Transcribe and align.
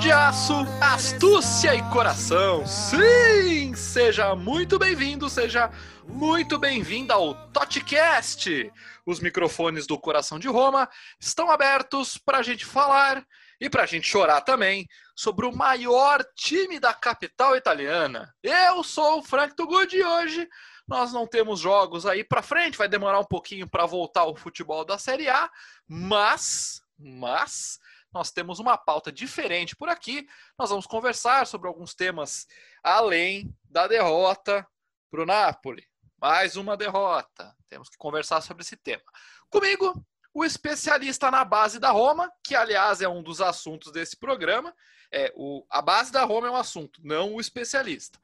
De 0.00 0.10
aço, 0.10 0.54
astúcia 0.80 1.74
e 1.74 1.82
coração. 1.90 2.66
Sim! 2.66 3.74
Seja 3.74 4.34
muito 4.34 4.78
bem-vindo, 4.78 5.28
seja 5.28 5.70
muito 6.06 6.58
bem-vinda 6.58 7.12
ao 7.12 7.34
Totcast. 7.48 8.72
Os 9.04 9.20
microfones 9.20 9.86
do 9.86 9.98
Coração 9.98 10.38
de 10.38 10.48
Roma 10.48 10.88
estão 11.20 11.50
abertos 11.50 12.16
para 12.16 12.38
a 12.38 12.42
gente 12.42 12.64
falar 12.64 13.22
e 13.60 13.68
para 13.68 13.82
a 13.82 13.86
gente 13.86 14.08
chorar 14.08 14.40
também 14.40 14.88
sobre 15.14 15.44
o 15.44 15.54
maior 15.54 16.24
time 16.34 16.80
da 16.80 16.94
capital 16.94 17.54
italiana. 17.54 18.34
Eu 18.42 18.82
sou 18.82 19.18
o 19.18 19.22
Frank 19.22 19.54
Tugud 19.54 19.94
e 19.94 20.02
hoje 20.02 20.48
nós 20.88 21.12
não 21.12 21.26
temos 21.26 21.60
jogos 21.60 22.06
aí 22.06 22.24
para 22.24 22.40
frente, 22.40 22.78
vai 22.78 22.88
demorar 22.88 23.20
um 23.20 23.26
pouquinho 23.26 23.68
para 23.68 23.84
voltar 23.84 24.24
o 24.24 24.34
futebol 24.34 24.82
da 24.82 24.96
Série 24.96 25.28
A, 25.28 25.50
mas, 25.86 26.80
mas 26.98 27.78
nós 28.12 28.30
temos 28.30 28.58
uma 28.58 28.76
pauta 28.76 29.12
diferente 29.12 29.76
por 29.76 29.88
aqui. 29.88 30.26
Nós 30.58 30.70
vamos 30.70 30.86
conversar 30.86 31.46
sobre 31.46 31.68
alguns 31.68 31.94
temas 31.94 32.46
além 32.82 33.54
da 33.64 33.86
derrota 33.86 34.66
para 35.10 35.22
o 35.22 35.26
Napoli. 35.26 35.86
Mais 36.20 36.56
uma 36.56 36.76
derrota. 36.76 37.54
Temos 37.68 37.88
que 37.88 37.96
conversar 37.96 38.40
sobre 38.40 38.62
esse 38.62 38.76
tema. 38.76 39.02
Comigo, 39.48 40.04
o 40.34 40.44
especialista 40.44 41.30
na 41.30 41.44
base 41.44 41.78
da 41.78 41.90
Roma, 41.90 42.30
que 42.44 42.54
aliás 42.54 43.00
é 43.00 43.08
um 43.08 43.22
dos 43.22 43.40
assuntos 43.40 43.92
desse 43.92 44.16
programa. 44.16 44.74
É, 45.12 45.32
o, 45.34 45.64
a 45.68 45.82
base 45.82 46.12
da 46.12 46.22
Roma 46.24 46.46
é 46.46 46.50
um 46.50 46.56
assunto, 46.56 47.00
não 47.02 47.34
o 47.34 47.40
especialista. 47.40 48.18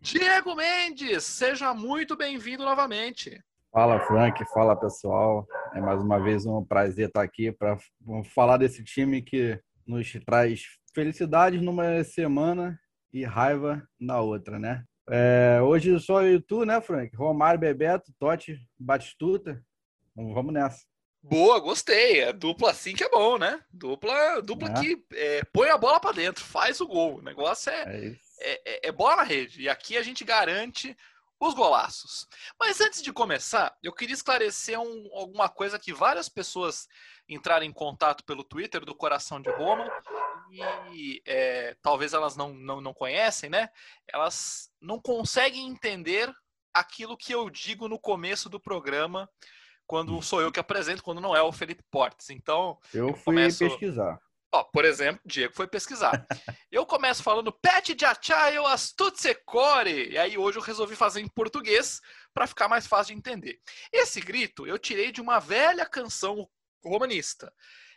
Diego 0.00 0.56
Mendes, 0.56 1.22
seja 1.24 1.72
muito 1.72 2.16
bem-vindo 2.16 2.64
novamente. 2.64 3.42
Fala, 3.72 3.98
Frank. 4.00 4.44
Fala, 4.52 4.76
pessoal. 4.76 5.48
É 5.74 5.80
mais 5.80 5.98
uma 6.02 6.22
vez 6.22 6.44
um 6.44 6.62
prazer 6.62 7.08
estar 7.08 7.22
aqui 7.22 7.50
para 7.50 7.78
falar 8.34 8.58
desse 8.58 8.84
time 8.84 9.22
que 9.22 9.58
nos 9.86 10.12
traz 10.26 10.64
felicidades 10.94 11.62
numa 11.62 12.04
semana 12.04 12.78
e 13.10 13.24
raiva 13.24 13.82
na 13.98 14.20
outra, 14.20 14.58
né? 14.58 14.84
É, 15.08 15.58
hoje 15.62 15.98
só 16.00 16.22
eu 16.22 16.34
e 16.34 16.40
tu, 16.40 16.66
né, 16.66 16.82
Frank? 16.82 17.16
Romário, 17.16 17.58
Bebeto, 17.58 18.12
Totti, 18.18 18.60
Batistuta. 18.78 19.64
Então, 20.12 20.34
vamos 20.34 20.52
nessa. 20.52 20.84
Boa, 21.22 21.58
gostei. 21.58 22.20
É 22.20 22.30
dupla 22.30 22.72
assim 22.72 22.94
que 22.94 23.04
é 23.04 23.08
bom, 23.08 23.38
né? 23.38 23.58
Dupla, 23.72 24.42
dupla 24.42 24.68
é. 24.68 24.74
que 24.74 25.04
é, 25.14 25.42
põe 25.50 25.70
a 25.70 25.78
bola 25.78 25.98
para 25.98 26.12
dentro, 26.12 26.44
faz 26.44 26.78
o 26.82 26.86
gol. 26.86 27.20
O 27.20 27.22
negócio 27.22 27.72
é, 27.72 28.16
é, 28.38 28.86
é, 28.86 28.88
é 28.88 28.92
bola 28.92 29.16
na 29.16 29.22
rede. 29.22 29.62
E 29.62 29.68
aqui 29.70 29.96
a 29.96 30.02
gente 30.02 30.24
garante 30.24 30.94
os 31.46 31.54
golaços. 31.54 32.28
Mas 32.58 32.80
antes 32.80 33.02
de 33.02 33.12
começar, 33.12 33.76
eu 33.82 33.92
queria 33.92 34.14
esclarecer 34.14 34.78
um, 34.78 35.08
alguma 35.12 35.48
coisa 35.48 35.78
que 35.78 35.92
várias 35.92 36.28
pessoas 36.28 36.88
entraram 37.28 37.66
em 37.66 37.72
contato 37.72 38.24
pelo 38.24 38.44
Twitter 38.44 38.84
do 38.84 38.94
Coração 38.94 39.40
de 39.40 39.50
Roma 39.50 39.90
e 40.92 41.20
é, 41.26 41.76
talvez 41.82 42.12
elas 42.12 42.36
não, 42.36 42.54
não, 42.54 42.80
não 42.80 42.94
conhecem, 42.94 43.50
né? 43.50 43.70
Elas 44.06 44.70
não 44.80 45.00
conseguem 45.00 45.66
entender 45.66 46.32
aquilo 46.72 47.16
que 47.16 47.34
eu 47.34 47.50
digo 47.50 47.88
no 47.88 47.98
começo 47.98 48.48
do 48.48 48.60
programa, 48.60 49.28
quando 49.86 50.22
sou 50.22 50.40
eu 50.40 50.52
que 50.52 50.60
apresento, 50.60 51.02
quando 51.02 51.20
não 51.20 51.34
é 51.34 51.42
o 51.42 51.52
Felipe 51.52 51.82
Portes. 51.90 52.30
Então. 52.30 52.78
Eu, 52.94 53.08
eu 53.08 53.14
fui 53.14 53.34
começo... 53.34 53.58
pesquisar. 53.58 54.18
Ó, 54.54 54.62
por 54.64 54.84
exemplo, 54.84 55.22
Diego 55.24 55.54
foi 55.54 55.66
pesquisar. 55.66 56.26
Eu 56.70 56.84
começo 56.84 57.22
falando 57.22 57.50
Pet 57.50 57.94
de 57.94 58.04
Achaio 58.04 58.66
Astutsecore. 58.66 60.10
E 60.10 60.18
aí 60.18 60.36
hoje 60.36 60.58
eu 60.58 60.62
resolvi 60.62 60.94
fazer 60.94 61.20
em 61.20 61.28
português 61.28 62.02
para 62.34 62.46
ficar 62.46 62.68
mais 62.68 62.86
fácil 62.86 63.14
de 63.14 63.18
entender. 63.18 63.58
Esse 63.90 64.20
grito 64.20 64.66
eu 64.66 64.78
tirei 64.78 65.10
de 65.10 65.22
uma 65.22 65.38
velha 65.38 65.86
canção 65.86 66.46
romanista. 66.84 67.50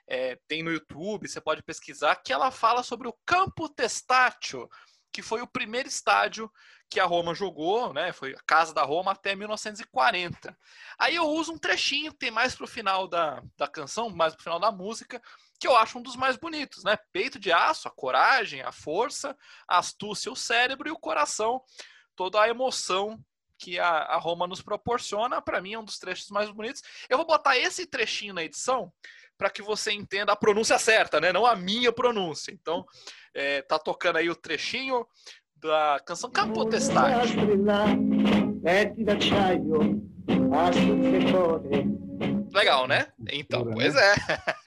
É, 0.07 0.39
tem 0.47 0.63
no 0.63 0.71
YouTube, 0.71 1.27
você 1.27 1.41
pode 1.41 1.61
pesquisar, 1.61 2.15
que 2.17 2.31
ela 2.31 2.51
fala 2.51 2.83
sobre 2.83 3.07
o 3.07 3.17
Campo 3.25 3.67
Testaccio, 3.67 4.69
que 5.11 5.21
foi 5.21 5.41
o 5.41 5.47
primeiro 5.47 5.89
estádio 5.89 6.49
que 6.89 6.99
a 6.99 7.05
Roma 7.05 7.33
jogou, 7.33 7.91
né? 7.93 8.13
Foi 8.13 8.33
a 8.33 8.43
casa 8.45 8.73
da 8.73 8.83
Roma 8.83 9.11
até 9.11 9.35
1940. 9.35 10.57
Aí 10.99 11.15
eu 11.15 11.25
uso 11.25 11.53
um 11.53 11.57
trechinho 11.57 12.11
que 12.11 12.19
tem 12.19 12.31
mais 12.31 12.55
pro 12.55 12.67
final 12.67 13.07
da, 13.07 13.41
da 13.57 13.67
canção, 13.67 14.09
mais 14.09 14.33
pro 14.35 14.43
final 14.43 14.59
da 14.59 14.71
música, 14.71 15.21
que 15.59 15.67
eu 15.67 15.75
acho 15.75 15.97
um 15.97 16.01
dos 16.01 16.15
mais 16.15 16.37
bonitos, 16.37 16.83
né? 16.83 16.97
Peito 17.11 17.39
de 17.39 17.51
aço, 17.51 17.87
a 17.87 17.91
coragem, 17.91 18.61
a 18.61 18.71
força, 18.71 19.35
a 19.67 19.77
astúcia, 19.77 20.31
o 20.31 20.35
cérebro 20.35 20.87
e 20.87 20.91
o 20.91 20.99
coração, 20.99 21.61
toda 22.15 22.41
a 22.41 22.49
emoção 22.49 23.19
que 23.57 23.79
a, 23.79 23.87
a 23.87 24.17
Roma 24.17 24.47
nos 24.47 24.61
proporciona, 24.61 25.41
para 25.41 25.61
mim 25.61 25.73
é 25.73 25.79
um 25.79 25.83
dos 25.83 25.97
trechos 25.97 26.29
mais 26.29 26.49
bonitos. 26.49 26.81
Eu 27.09 27.17
vou 27.17 27.25
botar 27.25 27.57
esse 27.57 27.85
trechinho 27.85 28.33
na 28.33 28.43
edição 28.43 28.91
para 29.37 29.49
que 29.49 29.61
você 29.61 29.91
entenda 29.91 30.31
a 30.31 30.35
pronúncia 30.35 30.77
certa, 30.77 31.19
né? 31.19 31.31
Não 31.31 31.45
a 31.45 31.55
minha 31.55 31.91
pronúncia. 31.91 32.51
Então, 32.51 32.85
é, 33.33 33.61
tá 33.61 33.77
tocando 33.77 34.17
aí 34.17 34.29
o 34.29 34.35
trechinho 34.35 35.05
da 35.55 35.99
canção 36.05 36.29
Capotestade. 36.29 37.33
Legal, 42.53 42.87
né? 42.87 43.07
Então, 43.29 43.65
pois 43.65 43.93
né? 43.93 44.01
é. 44.01 44.15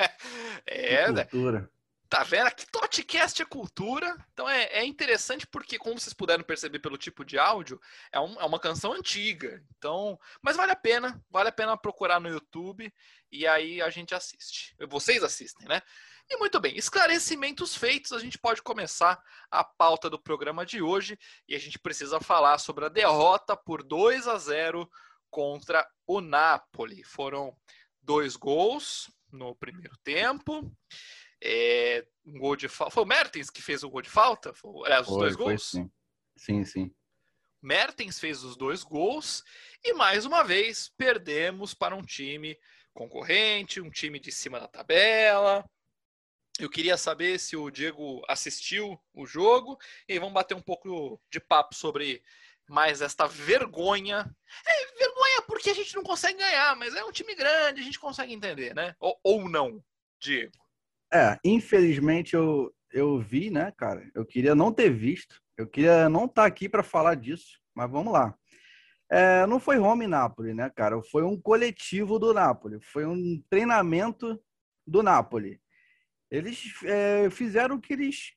é, 0.69 1.13
né? 1.13 1.25
cultura. 1.25 1.71
Tá 2.09 2.23
vendo? 2.23 2.47
Aqui 2.47 2.67
Totcast 2.71 3.43
é 3.43 3.45
cultura. 3.45 4.17
Então 4.33 4.49
é, 4.49 4.65
é 4.79 4.85
interessante 4.85 5.47
porque, 5.47 5.79
como 5.79 6.01
vocês 6.01 6.15
puderam 6.15 6.43
perceber 6.43 6.79
pelo 6.79 6.97
tipo 6.97 7.23
de 7.23 7.39
áudio, 7.39 7.79
é, 8.11 8.19
um, 8.19 8.41
é 8.41 8.45
uma 8.45 8.59
canção 8.59 8.95
antiga. 8.95 9.63
Então, 9.77 10.19
mas 10.41 10.57
vale 10.57 10.73
a 10.73 10.77
pena, 10.77 11.23
vale 11.31 11.51
a 11.51 11.53
pena 11.53 11.77
procurar 11.77 12.19
no 12.19 12.31
YouTube 12.31 12.91
e 13.31 13.47
aí 13.47 13.83
a 13.83 13.91
gente 13.91 14.15
assiste. 14.15 14.75
Vocês 14.89 15.23
assistem, 15.23 15.69
né? 15.69 15.83
E 16.31 16.37
muito 16.39 16.59
bem, 16.61 16.77
esclarecimentos 16.77 17.75
feitos, 17.75 18.13
a 18.13 18.19
gente 18.19 18.39
pode 18.39 18.63
começar 18.63 19.23
a 19.51 19.65
pauta 19.65 20.11
do 20.11 20.19
programa 20.19 20.65
de 20.65 20.81
hoje 20.81 21.19
e 21.47 21.55
a 21.55 21.59
gente 21.59 21.79
precisa 21.79 22.21
falar 22.21 22.59
sobre 22.59 22.87
a 22.87 22.91
derrota 22.91 23.57
por 23.57 23.83
2 23.83 24.29
a 24.29 24.39
0 24.39 24.91
contra 25.31 25.87
o 26.07 26.21
Napoli. 26.21 27.03
Foram 27.03 27.55
dois 28.03 28.37
gols 28.37 29.11
no 29.31 29.55
primeiro 29.55 29.97
tempo. 30.05 30.71
É, 31.43 32.07
um 32.27 32.39
gol 32.39 32.57
de 32.57 32.69
falta. 32.69 32.95
Foi 32.95 33.03
o 33.05 33.07
Mertens 33.07 33.51
que 33.51 33.63
fez 33.63 33.83
o 33.83 33.91
gol 33.91 34.03
de 34.03 34.11
falta? 34.11 34.53
Foi, 34.55 34.87
aliás, 34.87 35.07
os 35.07 35.15
foi, 35.15 35.21
dois 35.21 35.37
gols? 35.37 35.71
sim. 35.71 35.91
sim, 36.37 36.65
sim. 36.65 36.95
Mertens 37.61 38.21
fez 38.21 38.45
os 38.45 38.57
dois 38.57 38.85
gols 38.85 39.43
e 39.83 39.93
mais 39.93 40.25
uma 40.25 40.45
vez 40.45 40.93
perdemos 40.97 41.75
para 41.75 41.97
um 41.97 42.03
time 42.03 42.57
concorrente, 42.95 43.81
um 43.81 43.91
time 43.91 44.21
de 44.21 44.31
cima 44.31 44.61
da 44.61 44.69
tabela. 44.69 45.65
Eu 46.59 46.69
queria 46.69 46.97
saber 46.97 47.39
se 47.39 47.57
o 47.57 47.71
Diego 47.71 48.23
assistiu 48.29 49.01
o 49.15 49.27
jogo 49.27 49.79
e 50.09 50.19
vamos 50.19 50.35
bater 50.35 50.55
um 50.55 50.63
pouco 50.63 51.21
de 51.31 51.39
papo 51.39 51.75
sobre 51.75 52.23
mais 52.69 53.01
esta 53.01 53.27
vergonha. 53.27 54.29
É 54.67 54.83
porque 55.69 55.81
a 55.81 55.85
gente 55.85 55.95
não 55.95 56.03
consegue 56.03 56.39
ganhar, 56.39 56.77
mas 56.77 56.95
é 56.95 57.05
um 57.05 57.13
time 57.13 57.35
grande, 57.35 57.81
a 57.81 57.85
gente 57.85 58.01
consegue 58.01 58.33
entender, 58.33 58.75
né? 58.75 58.95
Ou, 58.99 59.19
ou 59.23 59.49
não, 59.49 59.83
Diego. 60.19 60.53
É, 61.13 61.39
infelizmente 61.45 62.35
eu, 62.35 62.73
eu 62.91 63.19
vi, 63.19 63.51
né, 63.51 63.73
cara? 63.77 64.09
Eu 64.15 64.25
queria 64.25 64.55
não 64.55 64.73
ter 64.73 64.91
visto, 64.91 65.41
eu 65.57 65.67
queria 65.67 66.09
não 66.09 66.25
estar 66.25 66.43
tá 66.43 66.47
aqui 66.47 66.69
para 66.69 66.83
falar 66.83 67.15
disso, 67.17 67.61
mas 67.75 67.91
vamos 67.91 68.13
lá. 68.13 68.35
É, 69.11 69.47
não 69.47 69.59
foi 69.61 69.77
Roma 69.77 70.05
e 70.05 70.07
Nápoles, 70.07 70.55
né, 70.55 70.71
cara? 70.71 71.01
Foi 71.03 71.23
um 71.23 71.39
coletivo 71.39 72.19
do 72.19 72.33
Nápoles, 72.33 72.85
foi 72.85 73.05
um 73.05 73.43
treinamento 73.51 74.41
do 74.87 75.03
Nápoles. 75.03 75.59
Eles 76.31 76.75
é, 76.85 77.29
fizeram 77.31 77.77
o 77.77 77.81
que 77.81 77.93
eles 77.93 78.33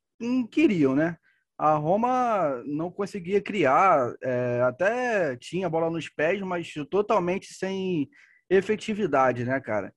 queriam, 0.50 0.96
né? 0.96 1.18
A 1.62 1.76
Roma 1.76 2.64
não 2.66 2.90
conseguia 2.90 3.40
criar, 3.40 4.16
é, 4.24 4.62
até 4.66 5.38
tinha 5.38 5.70
bola 5.70 5.92
nos 5.92 6.10
pés, 6.10 6.42
mas 6.42 6.74
totalmente 6.90 7.54
sem 7.54 8.10
efetividade, 8.50 9.46
né, 9.46 9.60
cara? 9.60 9.94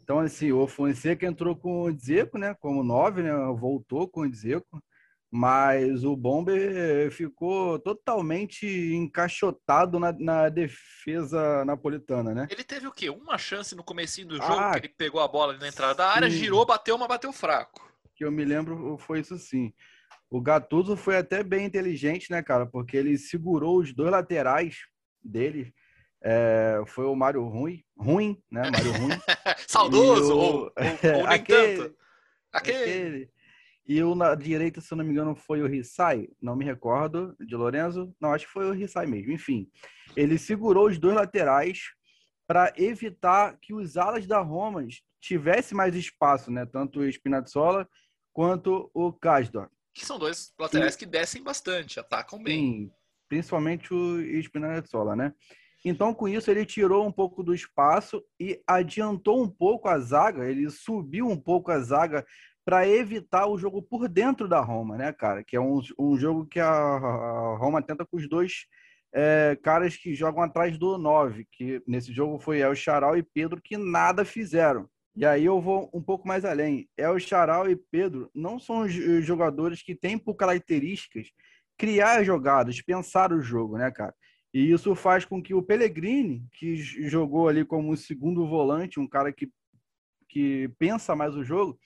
Então, 0.00 0.20
assim, 0.20 0.52
o 0.52 0.68
Fonseca 0.68 1.26
entrou 1.26 1.56
com 1.56 1.82
o 1.82 1.92
Dzeko, 1.92 2.38
né, 2.38 2.54
como 2.60 2.84
nove, 2.84 3.24
né, 3.24 3.32
voltou 3.58 4.06
com 4.06 4.20
o 4.20 4.30
Dzeko, 4.30 4.80
mas 5.28 6.04
o 6.04 6.16
Bomber 6.16 7.10
ficou 7.10 7.80
totalmente 7.80 8.64
encaixotado 8.94 9.98
na, 9.98 10.12
na, 10.12 10.48
defesa 10.48 11.64
napolitana, 11.64 12.32
né? 12.32 12.46
Ele 12.48 12.62
teve 12.62 12.86
o 12.86 12.92
quê? 12.92 13.10
Uma 13.10 13.36
chance 13.36 13.74
no 13.74 13.82
comecinho 13.82 14.28
do 14.28 14.36
jogo, 14.36 14.52
ah, 14.52 14.70
que 14.70 14.86
ele 14.86 14.94
pegou 14.96 15.20
a 15.20 15.26
bola 15.26 15.58
na 15.58 15.66
entrada 15.66 15.96
da 15.96 16.10
área, 16.10 16.30
girou, 16.30 16.64
bateu, 16.64 16.96
mas 16.96 17.08
bateu 17.08 17.32
fraco. 17.32 17.92
Que 18.14 18.24
eu 18.24 18.30
me 18.30 18.44
lembro 18.44 18.96
foi 18.98 19.18
isso 19.18 19.36
sim. 19.36 19.74
O 20.30 20.40
Gattuso 20.40 20.96
foi 20.96 21.16
até 21.16 21.42
bem 21.42 21.64
inteligente, 21.64 22.30
né, 22.30 22.42
cara? 22.42 22.66
Porque 22.66 22.96
ele 22.96 23.16
segurou 23.16 23.78
os 23.78 23.94
dois 23.94 24.10
laterais 24.10 24.76
dele. 25.22 25.72
É, 26.22 26.82
foi 26.86 27.06
o 27.06 27.14
Mário 27.14 27.44
Ruim, 27.44 27.82
ruim, 27.96 28.42
né? 28.50 28.70
Mário 28.70 28.92
Ruim. 28.92 29.18
Saudoso, 29.66 30.34
o, 30.34 30.38
ou, 30.38 30.54
ou, 30.54 30.72
ou 31.20 31.26
aquele, 31.26 31.72
aquele. 31.72 31.94
aquele. 32.52 33.30
E 33.88 34.02
o 34.02 34.14
na 34.14 34.34
direita, 34.34 34.82
se 34.82 34.92
eu 34.92 34.98
não 34.98 35.04
me 35.04 35.12
engano, 35.12 35.34
foi 35.34 35.62
o 35.62 35.66
Rissai, 35.66 36.28
não 36.42 36.54
me 36.54 36.62
recordo, 36.62 37.34
de 37.40 37.56
Lorenzo. 37.56 38.14
Não, 38.20 38.34
acho 38.34 38.44
que 38.44 38.52
foi 38.52 38.66
o 38.66 38.72
Rissai 38.72 39.06
mesmo. 39.06 39.32
Enfim, 39.32 39.66
ele 40.14 40.36
segurou 40.36 40.88
os 40.88 40.98
dois 40.98 41.14
laterais 41.14 41.80
para 42.46 42.70
evitar 42.76 43.56
que 43.58 43.72
os 43.72 43.96
alas 43.96 44.26
da 44.26 44.40
Roma 44.40 44.86
tivessem 45.20 45.74
mais 45.74 45.94
espaço, 45.94 46.50
né? 46.50 46.66
Tanto 46.66 47.00
o 47.00 47.08
Spinazzola 47.10 47.88
quanto 48.32 48.90
o 48.92 49.10
Kasdor. 49.10 49.70
Que 49.98 50.06
são 50.06 50.18
dois 50.18 50.52
laterais 50.58 50.94
e... 50.94 50.98
que 50.98 51.06
descem 51.06 51.42
bastante, 51.42 51.98
atacam 51.98 52.40
bem. 52.40 52.56
Sim, 52.56 52.90
principalmente 53.28 53.92
o 53.92 54.20
Spinazzola, 54.40 55.16
né? 55.16 55.34
Então, 55.84 56.14
com 56.14 56.28
isso, 56.28 56.50
ele 56.50 56.64
tirou 56.64 57.06
um 57.06 57.12
pouco 57.12 57.42
do 57.42 57.54
espaço 57.54 58.22
e 58.38 58.60
adiantou 58.66 59.42
um 59.42 59.48
pouco 59.48 59.88
a 59.88 59.98
zaga, 59.98 60.48
ele 60.48 60.70
subiu 60.70 61.26
um 61.26 61.36
pouco 61.36 61.70
a 61.70 61.80
zaga 61.80 62.24
para 62.64 62.86
evitar 62.86 63.46
o 63.46 63.58
jogo 63.58 63.82
por 63.82 64.08
dentro 64.08 64.46
da 64.46 64.60
Roma, 64.60 64.96
né, 64.96 65.12
cara? 65.12 65.42
Que 65.42 65.56
é 65.56 65.60
um, 65.60 65.80
um 65.98 66.18
jogo 66.18 66.46
que 66.46 66.60
a, 66.60 67.56
Roma 67.58 67.82
tenta 67.82 68.04
com 68.04 68.16
os 68.16 68.28
dois 68.28 68.66
é, 69.12 69.58
caras 69.62 69.96
que 69.96 70.14
jogam 70.14 70.42
atrás 70.42 70.76
do 70.78 70.98
9, 70.98 71.46
que 71.50 71.82
nesse 71.86 72.12
jogo 72.12 72.38
foi 72.38 72.58
El 72.58 72.74
Charal 72.74 73.16
e 73.16 73.22
Pedro, 73.22 73.60
que 73.60 73.76
nada 73.76 74.24
fizeram. 74.24 74.88
E 75.18 75.26
aí 75.26 75.46
eu 75.46 75.60
vou 75.60 75.90
um 75.92 76.00
pouco 76.00 76.28
mais 76.28 76.44
além. 76.44 76.88
El 76.96 77.18
Charal 77.18 77.68
e 77.68 77.74
Pedro 77.74 78.30
não 78.32 78.56
são 78.56 78.82
os 78.82 78.92
jogadores 79.24 79.82
que 79.82 79.92
têm 79.92 80.16
por 80.16 80.36
características 80.36 81.32
criar 81.76 82.22
jogadas, 82.22 82.80
pensar 82.80 83.32
o 83.32 83.42
jogo, 83.42 83.76
né, 83.76 83.90
cara? 83.90 84.14
E 84.54 84.70
isso 84.70 84.94
faz 84.94 85.24
com 85.24 85.42
que 85.42 85.52
o 85.52 85.62
Pellegrini, 85.62 86.46
que 86.52 86.76
jogou 86.76 87.48
ali 87.48 87.64
como 87.64 87.96
segundo 87.96 88.46
volante, 88.46 89.00
um 89.00 89.08
cara 89.08 89.32
que, 89.32 89.50
que 90.28 90.68
pensa 90.78 91.16
mais 91.16 91.34
o 91.34 91.42
jogo, 91.42 91.76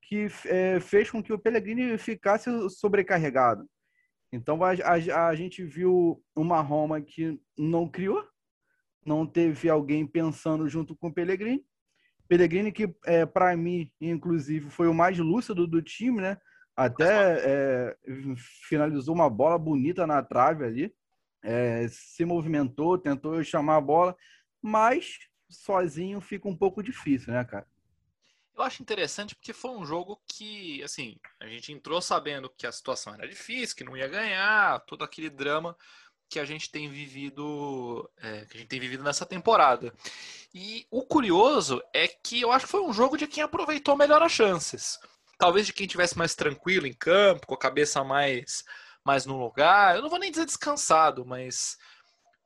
que 0.00 0.28
é, 0.46 0.80
fez 0.80 1.10
com 1.10 1.22
que 1.22 1.32
o 1.34 1.38
Pellegrini 1.38 1.98
ficasse 1.98 2.48
sobrecarregado. 2.70 3.68
Então 4.32 4.58
a, 4.64 4.70
a, 4.70 5.28
a, 5.28 5.34
gente 5.34 5.62
viu 5.62 6.24
uma 6.34 6.62
Roma 6.62 7.02
que 7.02 7.38
não 7.54 7.86
criou, 7.86 8.26
não 9.04 9.26
teve 9.26 9.68
alguém 9.68 10.06
pensando 10.06 10.66
junto 10.70 10.96
com 10.96 11.08
o 11.08 11.12
Pellegrini. 11.12 11.62
Pellegrini 12.28 12.72
que, 12.72 12.94
é, 13.04 13.26
para 13.26 13.56
mim, 13.56 13.90
inclusive, 14.00 14.70
foi 14.70 14.88
o 14.88 14.94
mais 14.94 15.18
lúcido 15.18 15.66
do 15.66 15.82
time, 15.82 16.20
né? 16.20 16.38
Até 16.74 17.38
é, 17.40 17.96
finalizou 18.68 19.14
uma 19.14 19.28
bola 19.28 19.58
bonita 19.58 20.06
na 20.06 20.22
trave 20.22 20.64
ali 20.64 20.94
é, 21.42 21.88
se 21.88 22.24
movimentou, 22.24 22.96
tentou 22.96 23.42
chamar 23.42 23.76
a 23.76 23.80
bola, 23.80 24.16
mas 24.60 25.18
sozinho 25.48 26.20
fica 26.20 26.48
um 26.48 26.56
pouco 26.56 26.82
difícil, 26.82 27.32
né, 27.32 27.44
cara? 27.44 27.66
Eu 28.54 28.62
acho 28.62 28.82
interessante 28.82 29.34
porque 29.34 29.52
foi 29.52 29.70
um 29.70 29.84
jogo 29.84 30.20
que, 30.26 30.82
assim, 30.82 31.18
a 31.40 31.46
gente 31.46 31.72
entrou 31.72 32.00
sabendo 32.00 32.50
que 32.50 32.66
a 32.66 32.72
situação 32.72 33.14
era 33.14 33.26
difícil, 33.26 33.74
que 33.74 33.84
não 33.84 33.96
ia 33.96 34.06
ganhar, 34.06 34.80
todo 34.80 35.02
aquele 35.02 35.30
drama 35.30 35.76
que 36.32 36.40
a 36.40 36.46
gente 36.46 36.70
tem 36.70 36.88
vivido, 36.88 38.10
é, 38.16 38.46
que 38.46 38.56
a 38.56 38.60
gente 38.60 38.68
tem 38.68 38.80
vivido 38.80 39.04
nessa 39.04 39.26
temporada. 39.26 39.92
E 40.54 40.86
o 40.90 41.04
curioso 41.04 41.82
é 41.94 42.08
que 42.08 42.40
eu 42.40 42.50
acho 42.50 42.64
que 42.64 42.72
foi 42.72 42.80
um 42.80 42.92
jogo 42.92 43.18
de 43.18 43.26
quem 43.26 43.42
aproveitou 43.42 43.98
melhor 43.98 44.22
as 44.22 44.32
chances. 44.32 44.98
Talvez 45.38 45.66
de 45.66 45.74
quem 45.74 45.86
tivesse 45.86 46.16
mais 46.16 46.34
tranquilo 46.34 46.86
em 46.86 46.94
campo, 46.94 47.46
com 47.46 47.52
a 47.52 47.58
cabeça 47.58 48.02
mais 48.02 48.64
mais 49.04 49.26
no 49.26 49.38
lugar. 49.38 49.94
Eu 49.94 50.00
não 50.00 50.08
vou 50.08 50.18
nem 50.18 50.30
dizer 50.30 50.46
descansado, 50.46 51.26
mas 51.26 51.76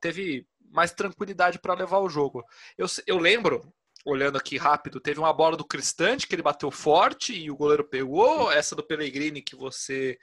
teve 0.00 0.44
mais 0.72 0.90
tranquilidade 0.90 1.60
para 1.60 1.74
levar 1.74 2.00
o 2.00 2.08
jogo. 2.08 2.42
Eu, 2.76 2.86
eu 3.06 3.18
lembro, 3.18 3.72
olhando 4.04 4.36
aqui 4.36 4.56
rápido, 4.56 4.98
teve 4.98 5.20
uma 5.20 5.32
bola 5.32 5.56
do 5.56 5.66
Cristante 5.66 6.26
que 6.26 6.34
ele 6.34 6.42
bateu 6.42 6.72
forte 6.72 7.32
e 7.32 7.52
o 7.52 7.56
goleiro 7.56 7.84
pegou. 7.84 8.50
Essa 8.50 8.74
do 8.74 8.82
Pellegrini 8.82 9.42
que 9.42 9.54
você 9.54 10.18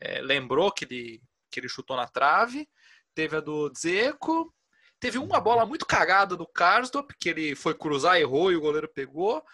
é, 0.00 0.20
lembrou 0.20 0.72
que 0.72 0.84
ele, 0.84 1.22
que 1.48 1.60
ele 1.60 1.68
chutou 1.68 1.96
na 1.96 2.08
trave. 2.08 2.66
Teve 3.14 3.36
a 3.36 3.40
do 3.40 3.72
Zeco. 3.76 4.52
Teve 5.00 5.18
uma 5.18 5.40
bola 5.40 5.66
muito 5.66 5.86
cagada 5.86 6.36
do 6.36 6.46
Karsdorp, 6.46 7.10
que 7.18 7.28
ele 7.28 7.54
foi 7.54 7.74
cruzar, 7.74 8.16
errou 8.16 8.50
e 8.50 8.56
o 8.56 8.60
goleiro 8.60 8.88
pegou. 8.88 9.44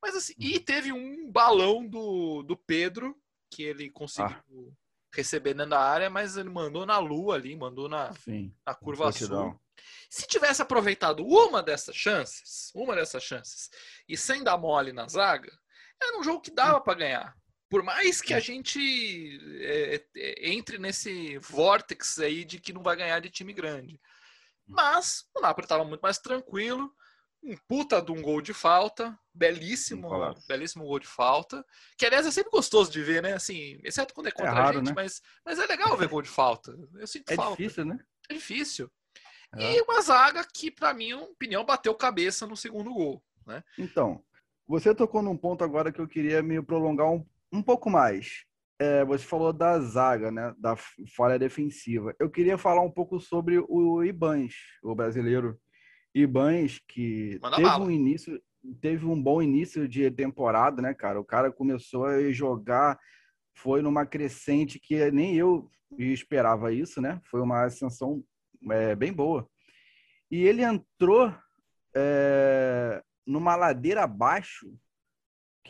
Mas 0.00 0.14
assim, 0.14 0.34
e 0.38 0.60
teve 0.60 0.92
um 0.92 1.30
balão 1.30 1.86
do, 1.86 2.42
do 2.42 2.56
Pedro, 2.56 3.16
que 3.50 3.62
ele 3.62 3.90
conseguiu 3.90 4.72
ah 4.76 4.80
receber 5.12 5.54
dentro 5.54 5.70
da 5.70 5.80
área, 5.80 6.08
mas 6.08 6.36
ele 6.36 6.48
mandou 6.48 6.86
na 6.86 6.98
lua 6.98 7.34
ali, 7.34 7.56
mandou 7.56 7.88
na, 7.88 8.12
Sim, 8.14 8.54
na 8.64 8.74
curva 8.74 9.10
sul. 9.12 9.60
Se 10.08 10.26
tivesse 10.26 10.62
aproveitado 10.62 11.24
uma 11.24 11.62
dessas 11.62 11.96
chances, 11.96 12.70
uma 12.74 12.94
dessas 12.94 13.22
chances, 13.22 13.70
e 14.08 14.16
sem 14.16 14.42
dar 14.42 14.58
mole 14.58 14.92
na 14.92 15.06
zaga, 15.08 15.52
era 16.00 16.18
um 16.18 16.22
jogo 16.22 16.40
que 16.40 16.50
dava 16.50 16.80
para 16.80 16.98
ganhar. 16.98 17.36
Por 17.70 17.84
mais 17.84 18.20
que 18.20 18.34
a 18.34 18.40
gente 18.40 19.38
é, 19.60 20.04
é, 20.16 20.50
entre 20.50 20.76
nesse 20.76 21.38
vortex 21.38 22.18
aí 22.18 22.44
de 22.44 22.58
que 22.58 22.72
não 22.72 22.82
vai 22.82 22.96
ganhar 22.96 23.20
de 23.20 23.30
time 23.30 23.52
grande. 23.52 24.00
Mas 24.66 25.24
o 25.34 25.40
Napoli 25.40 25.64
estava 25.64 25.84
muito 25.84 26.00
mais 26.00 26.18
tranquilo, 26.18 26.92
um 27.42 27.56
puta 27.68 28.02
de 28.02 28.10
um 28.10 28.20
gol 28.20 28.40
de 28.40 28.52
falta, 28.52 29.18
belíssimo, 29.32 30.10
belíssimo 30.48 30.84
gol 30.84 30.98
de 30.98 31.06
falta, 31.06 31.64
que 31.96 32.04
aliás 32.04 32.26
é 32.26 32.30
sempre 32.30 32.50
gostoso 32.50 32.90
de 32.90 33.02
ver, 33.02 33.22
né? 33.22 33.34
Assim, 33.34 33.80
exceto 33.84 34.14
quando 34.14 34.26
é 34.26 34.32
contra 34.32 34.50
é 34.50 34.54
raro, 34.54 34.78
a 34.78 34.80
gente, 34.80 34.88
né? 34.88 34.92
mas, 34.94 35.22
mas 35.44 35.58
é 35.58 35.66
legal 35.66 35.96
ver 35.96 36.08
gol 36.08 36.22
de 36.22 36.28
falta. 36.28 36.76
Eu 36.98 37.06
sinto 37.06 37.30
é 37.30 37.36
falta. 37.36 37.52
É 37.52 37.56
difícil, 37.56 37.84
né? 37.84 37.98
É 38.28 38.34
difícil. 38.34 38.90
É. 39.54 39.76
E 39.76 39.82
uma 39.82 40.00
zaga 40.02 40.44
que, 40.52 40.70
para 40.70 40.92
mim, 40.92 41.12
opinião, 41.12 41.64
bateu 41.64 41.94
cabeça 41.94 42.46
no 42.46 42.56
segundo 42.56 42.92
gol, 42.92 43.22
né? 43.46 43.62
Então, 43.78 44.22
você 44.66 44.94
tocou 44.94 45.22
num 45.22 45.36
ponto 45.36 45.64
agora 45.64 45.90
que 45.90 46.00
eu 46.00 46.06
queria 46.06 46.42
me 46.42 46.62
prolongar 46.62 47.10
um, 47.10 47.26
um 47.52 47.62
pouco 47.62 47.90
mais. 47.90 48.44
É, 48.78 49.04
você 49.04 49.24
falou 49.24 49.52
da 49.52 49.78
zaga, 49.80 50.30
né? 50.30 50.54
Da 50.58 50.74
falha 51.14 51.38
defensiva. 51.38 52.14
Eu 52.18 52.30
queria 52.30 52.56
falar 52.56 52.80
um 52.80 52.90
pouco 52.90 53.20
sobre 53.20 53.62
o 53.68 54.02
Ibans, 54.02 54.54
o 54.82 54.94
brasileiro 54.94 55.58
Ibans, 56.14 56.80
que 56.88 57.38
Manda 57.42 57.56
teve 57.56 57.68
bala. 57.68 57.84
um 57.84 57.90
início, 57.90 58.40
teve 58.80 59.04
um 59.04 59.20
bom 59.20 59.42
início 59.42 59.86
de 59.86 60.10
temporada, 60.10 60.80
né, 60.80 60.94
cara? 60.94 61.20
O 61.20 61.24
cara 61.24 61.52
começou 61.52 62.06
a 62.06 62.32
jogar, 62.32 62.98
foi 63.54 63.82
numa 63.82 64.06
crescente 64.06 64.80
que 64.80 65.10
nem 65.10 65.36
eu 65.36 65.70
esperava 65.98 66.72
isso, 66.72 67.00
né? 67.02 67.20
Foi 67.30 67.40
uma 67.40 67.64
ascensão 67.64 68.24
é, 68.70 68.94
bem 68.94 69.12
boa. 69.12 69.46
E 70.30 70.42
ele 70.42 70.62
entrou 70.62 71.34
é, 71.94 73.02
numa 73.26 73.56
ladeira 73.56 74.04
abaixo 74.04 74.72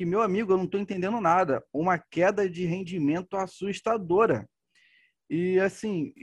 que, 0.01 0.07
meu 0.07 0.23
amigo, 0.23 0.51
eu 0.51 0.57
não 0.57 0.65
estou 0.65 0.81
entendendo 0.81 1.21
nada. 1.21 1.63
Uma 1.71 1.99
queda 1.99 2.49
de 2.49 2.65
rendimento 2.65 3.37
assustadora. 3.37 4.49
E 5.29 5.61
assim, 5.61 6.15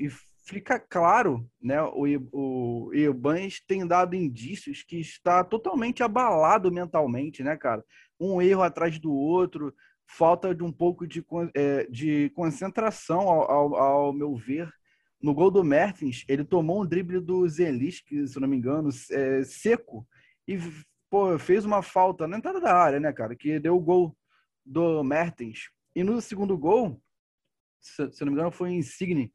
fica 0.48 0.80
claro, 0.80 1.48
né? 1.62 1.80
O, 1.84 2.08
o 2.32 2.92
Ibans 2.92 3.62
tem 3.68 3.86
dado 3.86 4.16
indícios 4.16 4.82
que 4.82 5.00
está 5.00 5.44
totalmente 5.44 6.02
abalado 6.02 6.72
mentalmente, 6.72 7.44
né, 7.44 7.56
cara? 7.56 7.86
Um 8.20 8.42
erro 8.42 8.64
atrás 8.64 8.98
do 8.98 9.14
outro, 9.14 9.72
falta 10.08 10.56
de 10.56 10.64
um 10.64 10.72
pouco 10.72 11.06
de, 11.06 11.24
é, 11.54 11.86
de 11.86 12.32
concentração, 12.32 13.30
ao, 13.30 13.52
ao, 13.52 13.76
ao, 13.76 14.12
meu 14.12 14.34
ver. 14.34 14.74
No 15.22 15.36
gol 15.36 15.52
do 15.52 15.64
Mertens, 15.64 16.26
ele 16.28 16.44
tomou 16.44 16.82
um 16.82 16.86
drible 16.86 17.20
do 17.20 17.48
Zelinski, 17.48 18.28
se 18.28 18.40
não 18.40 18.48
me 18.48 18.58
engano, 18.58 18.90
é, 19.12 19.44
seco, 19.44 20.08
e 20.48 20.58
pô, 21.10 21.38
fez 21.38 21.66
uma 21.66 21.82
falta 21.82 22.28
na 22.28 22.38
entrada 22.38 22.60
da 22.60 22.74
área, 22.74 23.00
né, 23.00 23.12
cara? 23.14 23.36
Que 23.36 23.60
deu 23.60 23.76
o 23.76 23.82
gol 23.82 24.16
do 24.66 25.04
Mertens. 25.04 25.70
E 25.96 26.04
no 26.04 26.22
segundo 26.22 26.58
gol, 26.58 27.02
se, 27.80 28.12
se 28.12 28.22
não 28.24 28.32
me 28.32 28.38
engano, 28.38 28.52
foi 28.52 28.70
o 28.70 28.74
Insigne 28.74 29.32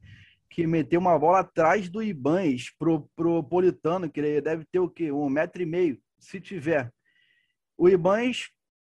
que 0.49 0.67
meteu 0.67 0.99
uma 0.99 1.17
bola 1.17 1.39
atrás 1.39 1.89
do 1.89 2.01
Ibães 2.01 2.69
pro, 2.77 3.09
pro 3.15 3.43
Politano, 3.43 4.09
que 4.09 4.19
ele 4.19 4.39
deve 4.39 4.63
ter 4.65 4.79
o 4.79 4.89
quê? 4.89 5.11
Um 5.11 5.27
metro 5.27 5.63
e 5.63 5.65
meio, 5.65 5.99
se 6.19 6.39
tiver. 6.39 6.93
O 7.75 7.89
Ibães 7.89 8.49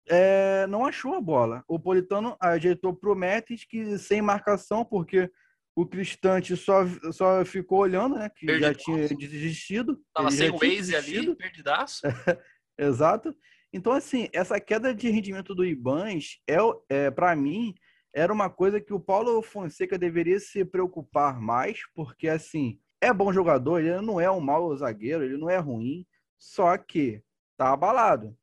é, 0.07 0.65
não 0.67 0.86
achou 0.86 1.15
a 1.15 1.21
bola. 1.21 1.62
O 1.67 1.77
Politano 1.77 2.38
ajeitou 2.39 2.95
pro 2.95 3.13
Metis, 3.13 3.65
que 3.65 3.98
sem 3.98 4.21
marcação, 4.21 4.86
porque 4.86 5.29
o 5.75 5.86
Cristante 5.86 6.55
só, 6.55 6.86
só 7.12 7.43
ficou 7.43 7.79
olhando, 7.79 8.15
né? 8.15 8.29
Que 8.29 8.57
já 8.57 8.74
tinha 8.74 9.07
desistido. 9.09 10.01
Tava 10.13 10.31
sem 10.31 10.50
o 10.50 10.57
Waze 10.57 10.95
ali, 10.95 11.36
perdidaço. 11.36 12.01
Exato. 12.79 13.36
Então, 13.74 13.91
assim, 13.91 14.29
essa 14.33 14.59
queda 14.59 14.95
de 14.95 15.09
rendimento 15.09 15.53
do 15.53 15.65
Ibães 15.65 16.39
é, 16.48 16.57
é 16.89 17.12
para 17.12 17.36
mim, 17.36 17.75
era 18.13 18.31
uma 18.31 18.50
coisa 18.50 18.79
que 18.79 18.93
o 18.93 19.00
Paulo 19.00 19.41
Fonseca 19.41 19.98
deveria 19.98 20.39
se 20.39 20.63
preocupar 20.63 21.39
mais, 21.39 21.81
porque 21.93 22.29
assim, 22.29 22.79
é 23.01 23.13
bom 23.13 23.33
jogador, 23.33 23.79
ele 23.79 24.01
não 24.01 24.19
é 24.19 24.31
um 24.31 24.39
mau 24.39 24.75
zagueiro, 24.75 25.24
ele 25.24 25.38
não 25.38 25.50
é 25.50 25.57
ruim, 25.57 26.05
só 26.38 26.77
que 26.77 27.21
tá 27.57 27.74
abalado. 27.74 28.36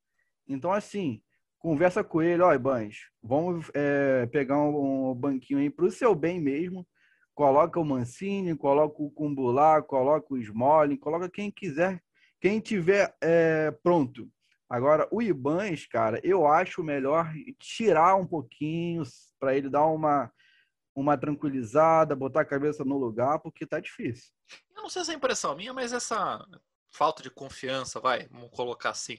Então, 0.47 0.71
assim, 0.71 1.23
conversa 1.59 2.05
com 2.05 2.23
ele, 2.23 2.43
ó, 2.43 2.52
Ibans, 2.52 2.97
vamos 3.23 3.71
é, 3.75 4.26
pegar 4.26 4.59
um, 4.59 5.11
um, 5.11 5.14
banquinho 5.14 5.59
aí 5.59 5.71
pro 5.71 5.90
seu 5.90 6.14
bem 6.14 6.40
mesmo, 6.40 6.87
coloca 7.35 7.81
o 7.81 7.85
Mancini, 7.85 8.55
coloca 8.55 9.02
o 9.02 9.11
Cumbulá, 9.11 9.83
coloca 9.83 10.35
o 10.35 10.38
Smalling, 10.38 10.97
coloca 10.97 11.28
quem 11.28 11.50
quiser, 11.50 12.00
quem 12.40 12.61
tiver 12.61 13.16
é, 13.21 13.71
pronto. 13.83 14.31
Agora, 14.69 15.07
o 15.12 15.23
Ibans, 15.23 15.87
cara, 15.87 16.21
eu 16.25 16.47
acho 16.47 16.83
melhor 16.83 17.33
tirar 17.59 18.16
um 18.16 18.26
pouquinho 18.26 19.02
para 19.38 19.57
ele 19.57 19.69
dar 19.69 19.87
uma, 19.87 20.33
uma 20.95 21.16
tranquilizada, 21.16 22.16
botar 22.16 22.40
a 22.40 22.47
cabeça 22.47 22.85
no 22.85 22.99
lugar, 22.99 23.38
porque 23.38 23.64
tá 23.64 23.78
difícil. 23.78 24.33
Eu 24.75 24.83
não 24.83 24.90
sei 24.90 25.05
se 25.05 25.12
é 25.12 25.14
impressão 25.14 25.55
minha, 25.55 25.73
mas 25.73 25.93
essa 25.93 26.45
falta 26.90 27.23
de 27.23 27.31
confiança, 27.31 28.00
vai, 28.00 28.26
vamos 28.28 28.50
colocar 28.50 28.90
assim, 28.90 29.19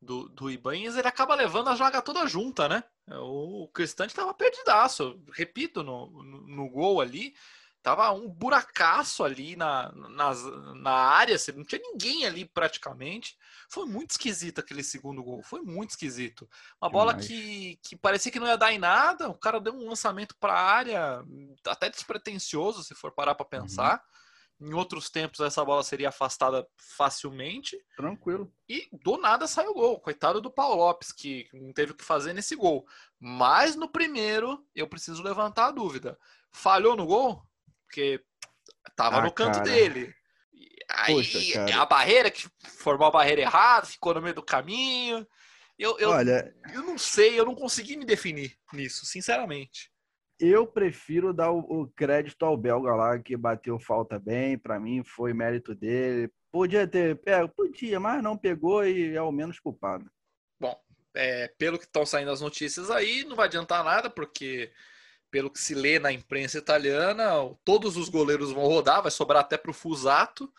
do, 0.00 0.28
do 0.30 0.50
Ibanez, 0.50 0.96
ele 0.96 1.06
acaba 1.06 1.34
levando 1.34 1.68
a 1.68 1.76
joga 1.76 2.00
toda 2.00 2.26
junta, 2.26 2.68
né? 2.68 2.82
O 3.06 3.68
Cristante 3.68 4.12
estava 4.12 4.32
perdidaço. 4.32 5.22
Repito, 5.32 5.82
no, 5.82 6.10
no, 6.22 6.46
no, 6.46 6.70
gol 6.70 7.00
ali, 7.00 7.34
tava 7.82 8.10
um 8.12 8.28
buracaço 8.28 9.24
ali 9.24 9.56
na, 9.56 9.90
na, 9.92 10.34
na 10.74 10.90
área, 10.90 11.36
não 11.54 11.64
tinha 11.64 11.80
ninguém 11.82 12.26
ali 12.26 12.44
praticamente. 12.44 13.36
Foi 13.70 13.86
muito 13.86 14.10
esquisito 14.10 14.58
aquele 14.58 14.82
segundo 14.82 15.22
gol, 15.22 15.42
foi 15.42 15.62
muito 15.62 15.90
esquisito. 15.90 16.48
Uma 16.80 16.90
bola 16.90 17.14
que, 17.14 17.78
que 17.82 17.96
parecia 17.96 18.30
que 18.30 18.40
não 18.40 18.46
ia 18.46 18.58
dar 18.58 18.72
em 18.72 18.78
nada, 18.78 19.28
o 19.28 19.38
cara 19.38 19.60
deu 19.60 19.74
um 19.74 19.88
lançamento 19.88 20.36
para 20.38 20.52
a 20.52 20.70
área, 20.70 21.24
até 21.66 21.88
despretensioso, 21.88 22.82
se 22.82 22.94
for 22.94 23.12
parar 23.12 23.34
para 23.34 23.44
uhum. 23.44 23.62
pensar. 23.62 23.94
Uhum. 23.94 24.10
Em 24.60 24.74
outros 24.74 25.08
tempos, 25.08 25.40
essa 25.40 25.64
bola 25.64 25.82
seria 25.82 26.10
afastada 26.10 26.66
facilmente. 26.76 27.82
Tranquilo. 27.96 28.52
E 28.68 28.90
do 28.92 29.16
nada 29.16 29.46
saiu 29.46 29.70
o 29.70 29.74
gol. 29.74 30.00
Coitado 30.00 30.38
do 30.38 30.50
Paulo 30.50 30.76
Lopes, 30.76 31.12
que 31.12 31.48
não 31.54 31.72
teve 31.72 31.92
o 31.92 31.94
que 31.94 32.04
fazer 32.04 32.34
nesse 32.34 32.54
gol. 32.54 32.86
Mas 33.18 33.74
no 33.74 33.88
primeiro, 33.88 34.62
eu 34.74 34.86
preciso 34.86 35.22
levantar 35.22 35.68
a 35.68 35.70
dúvida. 35.70 36.18
Falhou 36.52 36.94
no 36.94 37.06
gol? 37.06 37.42
Porque 37.90 38.22
tava 38.94 39.18
ah, 39.18 39.22
no 39.22 39.32
canto 39.32 39.58
cara. 39.58 39.64
dele. 39.64 40.14
Aí 40.88 41.14
Poxa, 41.14 41.64
a 41.74 41.86
barreira 41.86 42.30
que 42.30 42.48
formou 42.68 43.08
a 43.08 43.10
barreira 43.10 43.42
errada, 43.42 43.86
ficou 43.86 44.14
no 44.14 44.22
meio 44.22 44.34
do 44.34 44.42
caminho. 44.42 45.26
Eu, 45.76 45.98
eu, 45.98 46.10
Olha, 46.10 46.54
eu 46.72 46.82
não 46.82 46.96
sei, 46.96 47.38
eu 47.38 47.44
não 47.44 47.54
consegui 47.54 47.96
me 47.96 48.04
definir 48.04 48.56
nisso, 48.72 49.04
sinceramente. 49.06 49.90
Eu 50.38 50.66
prefiro 50.66 51.32
dar 51.32 51.50
o, 51.50 51.58
o 51.58 51.88
crédito 51.88 52.44
ao 52.44 52.56
belga 52.56 52.94
lá, 52.94 53.18
que 53.18 53.36
bateu 53.36 53.78
falta 53.78 54.18
bem. 54.18 54.56
Para 54.56 54.78
mim, 54.78 55.02
foi 55.04 55.32
mérito 55.32 55.74
dele. 55.74 56.30
Podia 56.50 56.86
ter 56.86 57.16
pego, 57.16 57.48
podia, 57.48 57.98
mas 57.98 58.22
não 58.22 58.36
pegou 58.36 58.84
e 58.84 59.14
é 59.14 59.22
o 59.22 59.32
menos 59.32 59.58
culpado. 59.58 60.10
Bom, 60.58 60.78
é, 61.14 61.48
pelo 61.58 61.78
que 61.78 61.84
estão 61.84 62.06
saindo 62.06 62.30
as 62.30 62.40
notícias 62.40 62.90
aí, 62.90 63.24
não 63.24 63.36
vai 63.36 63.46
adiantar 63.46 63.84
nada, 63.84 64.08
porque 64.08 64.72
pelo 65.30 65.50
que 65.50 65.58
se 65.58 65.74
lê 65.74 65.98
na 65.98 66.12
imprensa 66.12 66.58
italiana, 66.58 67.30
todos 67.64 67.96
os 67.96 68.08
goleiros 68.08 68.52
vão 68.52 68.64
rodar, 68.64 69.02
vai 69.02 69.10
sobrar 69.10 69.42
até 69.42 69.56
para 69.56 69.70
o 69.70 69.74
Fusato. 69.74 70.52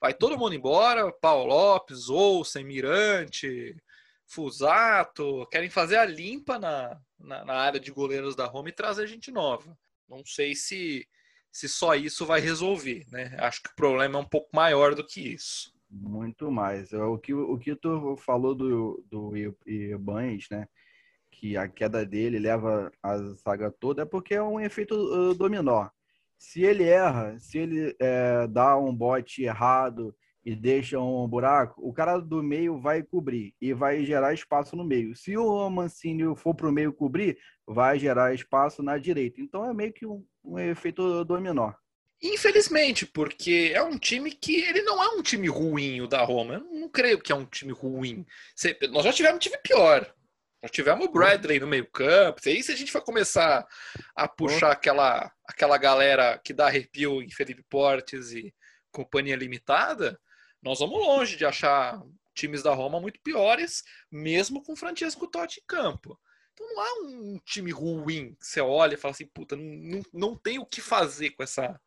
Vai 0.00 0.14
todo 0.14 0.38
mundo 0.38 0.54
embora, 0.54 1.10
Paulo 1.12 1.46
Lopes, 1.46 2.08
Olsen, 2.08 2.64
Mirante, 2.64 3.76
Fusato, 4.26 5.46
querem 5.50 5.70
fazer 5.70 5.96
a 5.96 6.04
limpa 6.04 6.58
na, 6.58 7.00
na, 7.18 7.44
na, 7.44 7.54
área 7.54 7.80
de 7.80 7.90
goleiros 7.90 8.36
da 8.36 8.46
Roma 8.46 8.68
e 8.68 8.72
trazer 8.72 9.06
gente 9.06 9.30
nova. 9.30 9.76
Não 10.08 10.24
sei 10.24 10.54
se, 10.54 11.08
se 11.50 11.68
só 11.68 11.94
isso 11.94 12.26
vai 12.26 12.40
resolver, 12.40 13.06
né? 13.10 13.34
Acho 13.38 13.62
que 13.62 13.70
o 13.70 13.74
problema 13.74 14.18
é 14.18 14.22
um 14.22 14.28
pouco 14.28 14.50
maior 14.54 14.94
do 14.94 15.04
que 15.04 15.20
isso. 15.20 15.72
Muito 15.90 16.50
mais. 16.50 16.92
É 16.92 17.02
o 17.02 17.18
que, 17.18 17.32
o 17.32 17.58
que 17.58 17.74
tu 17.74 18.16
falou 18.18 18.54
do, 18.54 19.02
do 19.10 19.32
Ibanez, 19.66 20.46
né? 20.50 20.68
Que 21.38 21.56
a 21.56 21.68
queda 21.68 22.04
dele 22.04 22.38
leva 22.38 22.90
a 23.00 23.34
saga 23.36 23.70
toda, 23.70 24.02
é 24.02 24.04
porque 24.04 24.34
é 24.34 24.42
um 24.42 24.58
efeito 24.58 25.34
dominó. 25.34 25.88
Se 26.36 26.62
ele 26.62 26.84
erra, 26.84 27.38
se 27.38 27.58
ele 27.58 27.94
é, 28.00 28.46
dá 28.48 28.76
um 28.76 28.94
bote 28.94 29.44
errado, 29.44 30.14
e 30.48 30.56
deixa 30.56 30.98
um 30.98 31.28
buraco, 31.28 31.86
o 31.86 31.92
cara 31.92 32.18
do 32.18 32.42
meio 32.42 32.80
vai 32.80 33.02
cobrir 33.02 33.54
e 33.60 33.74
vai 33.74 34.02
gerar 34.02 34.32
espaço 34.32 34.74
no 34.74 34.82
meio. 34.82 35.14
Se 35.14 35.36
o 35.36 35.68
Mancini 35.68 36.24
for 36.34 36.54
para 36.54 36.68
o 36.68 36.72
meio 36.72 36.90
cobrir, 36.90 37.36
vai 37.66 37.98
gerar 37.98 38.34
espaço 38.34 38.82
na 38.82 38.96
direita. 38.96 39.42
Então 39.42 39.68
é 39.68 39.74
meio 39.74 39.92
que 39.92 40.06
um, 40.06 40.24
um 40.42 40.58
efeito 40.58 41.22
dominó. 41.24 41.72
Infelizmente, 42.22 43.04
porque 43.04 43.72
é 43.74 43.82
um 43.82 43.98
time 43.98 44.30
que 44.30 44.56
ele 44.56 44.80
não 44.80 45.02
é 45.02 45.08
um 45.10 45.22
time 45.22 45.48
ruim, 45.48 46.00
o 46.00 46.08
da 46.08 46.24
Roma. 46.24 46.54
Eu 46.54 46.80
não 46.80 46.88
creio 46.88 47.20
que 47.20 47.30
é 47.30 47.34
um 47.34 47.44
time 47.44 47.72
ruim. 47.72 48.24
Nós 48.90 49.04
já 49.04 49.12
tivemos 49.12 49.36
um 49.36 49.40
time 49.40 49.58
pior. 49.58 50.10
Nós 50.62 50.72
tivemos 50.72 51.06
o 51.06 51.10
Bradley 51.10 51.60
no 51.60 51.66
meio-campo. 51.66 52.40
E 52.44 52.50
aí, 52.50 52.62
se 52.62 52.72
a 52.72 52.76
gente 52.76 52.90
for 52.90 53.02
começar 53.02 53.66
a 54.14 54.26
puxar 54.26 54.72
aquela, 54.72 55.30
aquela 55.44 55.78
galera 55.78 56.38
que 56.38 56.52
dá 56.52 56.66
arrepio 56.66 57.22
em 57.22 57.30
Felipe 57.30 57.62
Portes 57.68 58.32
e 58.32 58.52
companhia 58.90 59.36
limitada, 59.36 60.20
nós 60.60 60.80
vamos 60.80 60.98
longe 60.98 61.36
de 61.36 61.44
achar 61.44 62.02
times 62.34 62.62
da 62.62 62.74
Roma 62.74 63.00
muito 63.00 63.20
piores, 63.20 63.84
mesmo 64.10 64.62
com 64.62 64.76
Francesco 64.76 65.28
Totti 65.28 65.60
em 65.60 65.66
campo. 65.66 66.18
Então 66.52 66.66
não 66.74 66.80
há 66.80 66.92
um 67.04 67.40
time 67.44 67.70
ruim 67.70 68.34
que 68.34 68.46
você 68.46 68.60
olha 68.60 68.94
e 68.94 68.96
fala 68.96 69.12
assim, 69.12 69.26
puta, 69.26 69.54
não, 69.54 70.02
não 70.12 70.36
tem 70.36 70.58
o 70.58 70.66
que 70.66 70.80
fazer 70.80 71.30
com 71.30 71.42
essa, 71.44 71.80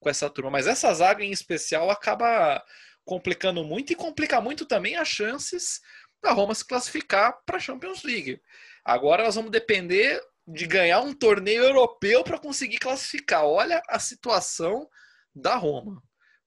com 0.00 0.10
essa 0.10 0.28
turma. 0.28 0.50
Mas 0.50 0.66
essa 0.66 0.92
zaga 0.92 1.22
em 1.22 1.30
especial 1.30 1.90
acaba 1.90 2.60
complicando 3.04 3.64
muito 3.64 3.92
e 3.92 3.96
complica 3.96 4.40
muito 4.40 4.66
também 4.66 4.96
as 4.96 5.08
chances 5.08 5.80
da 6.22 6.32
Roma 6.32 6.54
se 6.54 6.64
classificar 6.64 7.38
para 7.44 7.56
a 7.56 7.60
Champions 7.60 8.02
League. 8.02 8.40
Agora 8.84 9.24
nós 9.24 9.34
vamos 9.34 9.50
depender 9.50 10.20
de 10.46 10.66
ganhar 10.66 11.00
um 11.00 11.12
torneio 11.12 11.62
europeu 11.62 12.24
para 12.24 12.38
conseguir 12.38 12.78
classificar. 12.78 13.44
Olha 13.44 13.82
a 13.88 13.98
situação 13.98 14.88
da 15.34 15.56
Roma. 15.56 16.02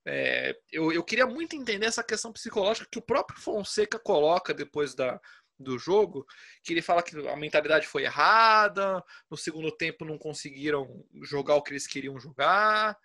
É, 0.06 0.54
eu, 0.70 0.92
eu 0.92 1.02
queria 1.02 1.26
muito 1.26 1.56
entender 1.56 1.86
essa 1.86 2.04
questão 2.04 2.32
psicológica 2.32 2.88
que 2.90 2.98
o 2.98 3.02
próprio 3.02 3.40
Fonseca 3.40 3.98
coloca 3.98 4.52
depois 4.52 4.94
da, 4.94 5.18
do 5.58 5.78
jogo, 5.78 6.26
que 6.62 6.72
ele 6.72 6.82
fala 6.82 7.02
que 7.02 7.16
a 7.26 7.36
mentalidade 7.36 7.86
foi 7.86 8.04
errada, 8.04 9.02
no 9.30 9.36
segundo 9.36 9.74
tempo 9.74 10.04
não 10.04 10.18
conseguiram 10.18 11.04
jogar 11.22 11.54
o 11.54 11.62
que 11.62 11.72
eles 11.72 11.86
queriam 11.86 12.18
jogar. 12.20 12.96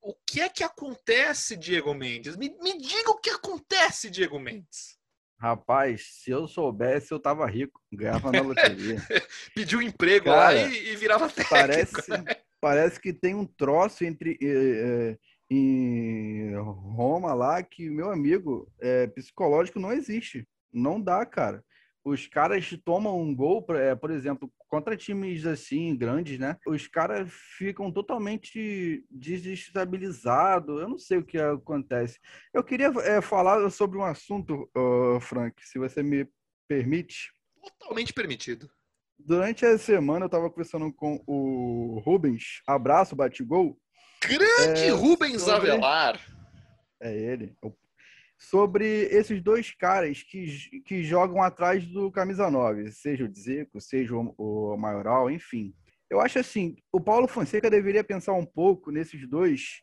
O 0.00 0.14
que 0.26 0.40
é 0.40 0.48
que 0.48 0.64
acontece, 0.64 1.56
Diego 1.56 1.94
Mendes? 1.94 2.36
Me, 2.36 2.48
me 2.60 2.78
diga 2.78 3.10
o 3.10 3.18
que 3.18 3.30
acontece, 3.30 4.10
Diego 4.10 4.38
Mendes. 4.38 4.98
Rapaz, 5.42 6.06
se 6.20 6.30
eu 6.30 6.46
soubesse, 6.46 7.10
eu 7.10 7.18
tava 7.18 7.44
rico, 7.46 7.82
ganhava 7.92 8.30
na 8.30 8.40
loteria. 8.42 8.98
Pediu 9.52 9.82
emprego 9.82 10.26
Cara, 10.26 10.36
lá 10.36 10.54
e, 10.54 10.92
e, 10.92 10.94
virava 10.94 11.28
técnico. 11.28 11.50
Parece, 11.50 11.94
parece 12.60 13.00
que 13.00 13.12
tem 13.12 13.34
um 13.34 13.44
troço 13.44 14.04
entre. 14.04 14.38
Eh, 14.40 15.16
eh, 15.16 15.18
em 15.50 16.54
Roma 16.54 17.34
lá 17.34 17.60
que, 17.60 17.90
meu 17.90 18.12
amigo, 18.12 18.72
é, 18.80 19.08
psicológico 19.08 19.80
não 19.80 19.92
existe. 19.92 20.46
Não 20.72 21.00
dá, 21.00 21.26
cara. 21.26 21.64
Os 22.04 22.26
caras 22.26 22.68
tomam 22.84 23.20
um 23.20 23.34
gol, 23.34 23.64
é, 23.70 23.94
por 23.94 24.10
exemplo, 24.10 24.52
contra 24.68 24.96
times 24.96 25.46
assim, 25.46 25.96
grandes, 25.96 26.38
né? 26.38 26.56
Os 26.66 26.86
caras 26.88 27.30
ficam 27.56 27.92
totalmente 27.92 29.04
desestabilizados. 29.10 30.80
Eu 30.80 30.88
não 30.88 30.98
sei 30.98 31.18
o 31.18 31.24
que 31.24 31.38
acontece. 31.38 32.18
Eu 32.52 32.64
queria 32.64 32.92
é, 33.02 33.20
falar 33.20 33.70
sobre 33.70 33.98
um 33.98 34.04
assunto, 34.04 34.68
uh, 34.76 35.20
Frank, 35.20 35.54
se 35.64 35.78
você 35.78 36.02
me 36.02 36.26
permite. 36.68 37.32
Totalmente 37.78 38.12
permitido. 38.12 38.68
Durante 39.18 39.64
a 39.64 39.78
semana 39.78 40.24
eu 40.24 40.26
estava 40.26 40.50
conversando 40.50 40.92
com 40.92 41.22
o 41.26 42.00
Rubens, 42.04 42.60
abraço, 42.66 43.14
bate 43.14 43.44
gol. 43.44 43.78
Grande 44.20 44.86
é, 44.86 44.90
Rubens 44.90 45.42
sobre... 45.42 45.70
Avelar. 45.70 46.20
É 47.00 47.16
ele. 47.16 47.54
Sobre 48.50 49.04
esses 49.04 49.40
dois 49.40 49.70
caras 49.70 50.22
que, 50.22 50.80
que 50.84 51.04
jogam 51.04 51.40
atrás 51.42 51.86
do 51.86 52.10
camisa 52.10 52.50
9, 52.50 52.90
seja 52.90 53.24
o 53.24 53.28
Dzeko, 53.28 53.80
seja 53.80 54.16
o, 54.16 54.34
o 54.36 54.76
Maioral, 54.76 55.30
enfim. 55.30 55.72
Eu 56.10 56.20
acho 56.20 56.38
assim, 56.38 56.76
o 56.92 57.00
Paulo 57.00 57.28
Fonseca 57.28 57.70
deveria 57.70 58.02
pensar 58.02 58.32
um 58.32 58.44
pouco 58.44 58.90
nesses 58.90 59.26
dois, 59.28 59.80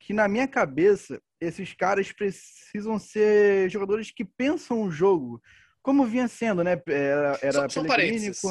que 0.00 0.14
na 0.14 0.28
minha 0.28 0.46
cabeça, 0.46 1.20
esses 1.40 1.74
caras 1.74 2.12
precisam 2.12 2.98
ser 2.98 3.68
jogadores 3.68 4.10
que 4.10 4.24
pensam 4.24 4.82
o 4.82 4.90
jogo, 4.90 5.42
como 5.82 6.06
vinha 6.06 6.28
sendo, 6.28 6.62
né? 6.62 6.80
Era, 6.86 7.38
era 7.42 7.68
só, 7.68 7.82
Pellegrini 7.82 8.28
com. 8.40 8.48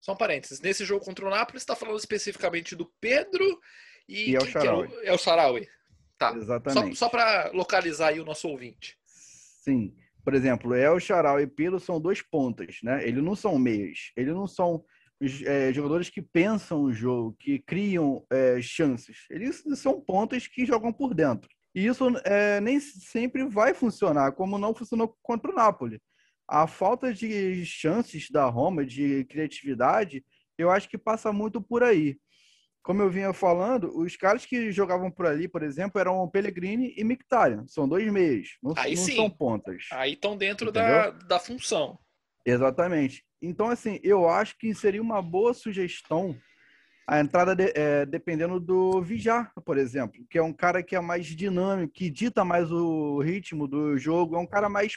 Só 0.00 0.12
um 0.12 0.16
parênteses. 0.16 0.60
Nesse 0.60 0.84
jogo 0.84 1.04
contra 1.04 1.26
o 1.26 1.30
Napoli, 1.30 1.58
está 1.58 1.76
falando 1.76 1.98
especificamente 1.98 2.74
do 2.74 2.90
Pedro 3.00 3.44
e, 4.08 4.30
e 4.30 4.36
é 4.36 4.38
o 4.38 4.46
Sharawi. 4.46 4.86
É 4.86 4.88
o, 4.88 5.04
é 5.04 5.12
o 5.12 5.18
Sharawi. 5.18 5.68
Tá. 6.20 6.34
Exatamente. 6.36 6.96
Só, 6.98 7.06
só 7.06 7.08
para 7.08 7.50
localizar 7.54 8.08
aí 8.08 8.20
o 8.20 8.24
nosso 8.26 8.46
ouvinte. 8.46 8.94
Sim. 9.06 9.96
Por 10.22 10.34
exemplo, 10.34 10.74
El 10.74 11.00
Charal 11.00 11.40
e 11.40 11.46
Pelo 11.46 11.80
são 11.80 11.98
dois 11.98 12.20
pontas, 12.20 12.76
né? 12.82 13.08
Eles 13.08 13.24
não 13.24 13.34
são 13.34 13.58
meios. 13.58 14.12
Eles 14.14 14.34
não 14.34 14.46
são 14.46 14.84
é, 15.46 15.72
jogadores 15.72 16.10
que 16.10 16.20
pensam 16.20 16.82
o 16.82 16.92
jogo, 16.92 17.34
que 17.40 17.58
criam 17.58 18.22
é, 18.30 18.60
chances. 18.60 19.24
Eles 19.30 19.64
são 19.76 19.98
pontas 19.98 20.46
que 20.46 20.66
jogam 20.66 20.92
por 20.92 21.14
dentro. 21.14 21.48
E 21.74 21.86
isso 21.86 22.04
é, 22.24 22.60
nem 22.60 22.78
sempre 22.78 23.44
vai 23.44 23.72
funcionar, 23.72 24.32
como 24.32 24.58
não 24.58 24.74
funcionou 24.74 25.16
contra 25.22 25.50
o 25.50 25.54
Napoli. 25.54 26.02
A 26.46 26.66
falta 26.66 27.14
de 27.14 27.64
chances 27.64 28.28
da 28.30 28.44
Roma, 28.44 28.84
de 28.84 29.24
criatividade, 29.24 30.22
eu 30.58 30.70
acho 30.70 30.86
que 30.86 30.98
passa 30.98 31.32
muito 31.32 31.62
por 31.62 31.82
aí 31.82 32.18
como 32.82 33.02
eu 33.02 33.10
vinha 33.10 33.32
falando, 33.32 33.96
os 33.96 34.16
caras 34.16 34.46
que 34.46 34.72
jogavam 34.72 35.10
por 35.10 35.26
ali, 35.26 35.46
por 35.46 35.62
exemplo, 35.62 36.00
eram 36.00 36.28
Pellegrini 36.28 36.94
e 36.96 37.04
Mkhitaryan. 37.04 37.66
São 37.66 37.88
dois 37.88 38.10
meios, 38.10 38.56
não, 38.62 38.74
Aí 38.76 38.94
não 38.94 39.02
sim. 39.02 39.16
são 39.16 39.30
pontas. 39.30 39.86
Aí 39.92 40.14
estão 40.14 40.36
dentro 40.36 40.72
da, 40.72 41.10
da 41.10 41.38
função. 41.38 41.98
Exatamente. 42.44 43.24
Então, 43.42 43.68
assim, 43.68 44.00
eu 44.02 44.28
acho 44.28 44.56
que 44.58 44.74
seria 44.74 45.02
uma 45.02 45.20
boa 45.20 45.52
sugestão 45.52 46.36
a 47.10 47.18
entrada 47.18 47.56
de, 47.56 47.72
é, 47.74 48.06
dependendo 48.06 48.60
do 48.60 49.02
Vijar, 49.02 49.52
por 49.64 49.76
exemplo, 49.76 50.24
que 50.30 50.38
é 50.38 50.42
um 50.42 50.52
cara 50.52 50.80
que 50.80 50.94
é 50.94 51.00
mais 51.00 51.26
dinâmico, 51.26 51.92
que 51.92 52.08
dita 52.08 52.44
mais 52.44 52.70
o 52.70 53.18
ritmo 53.20 53.66
do 53.66 53.98
jogo, 53.98 54.36
é 54.36 54.38
um 54.38 54.46
cara 54.46 54.68
mais 54.68 54.96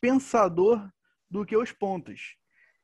pensador 0.00 0.84
do 1.30 1.46
que 1.46 1.56
os 1.56 1.70
pontos. 1.70 2.34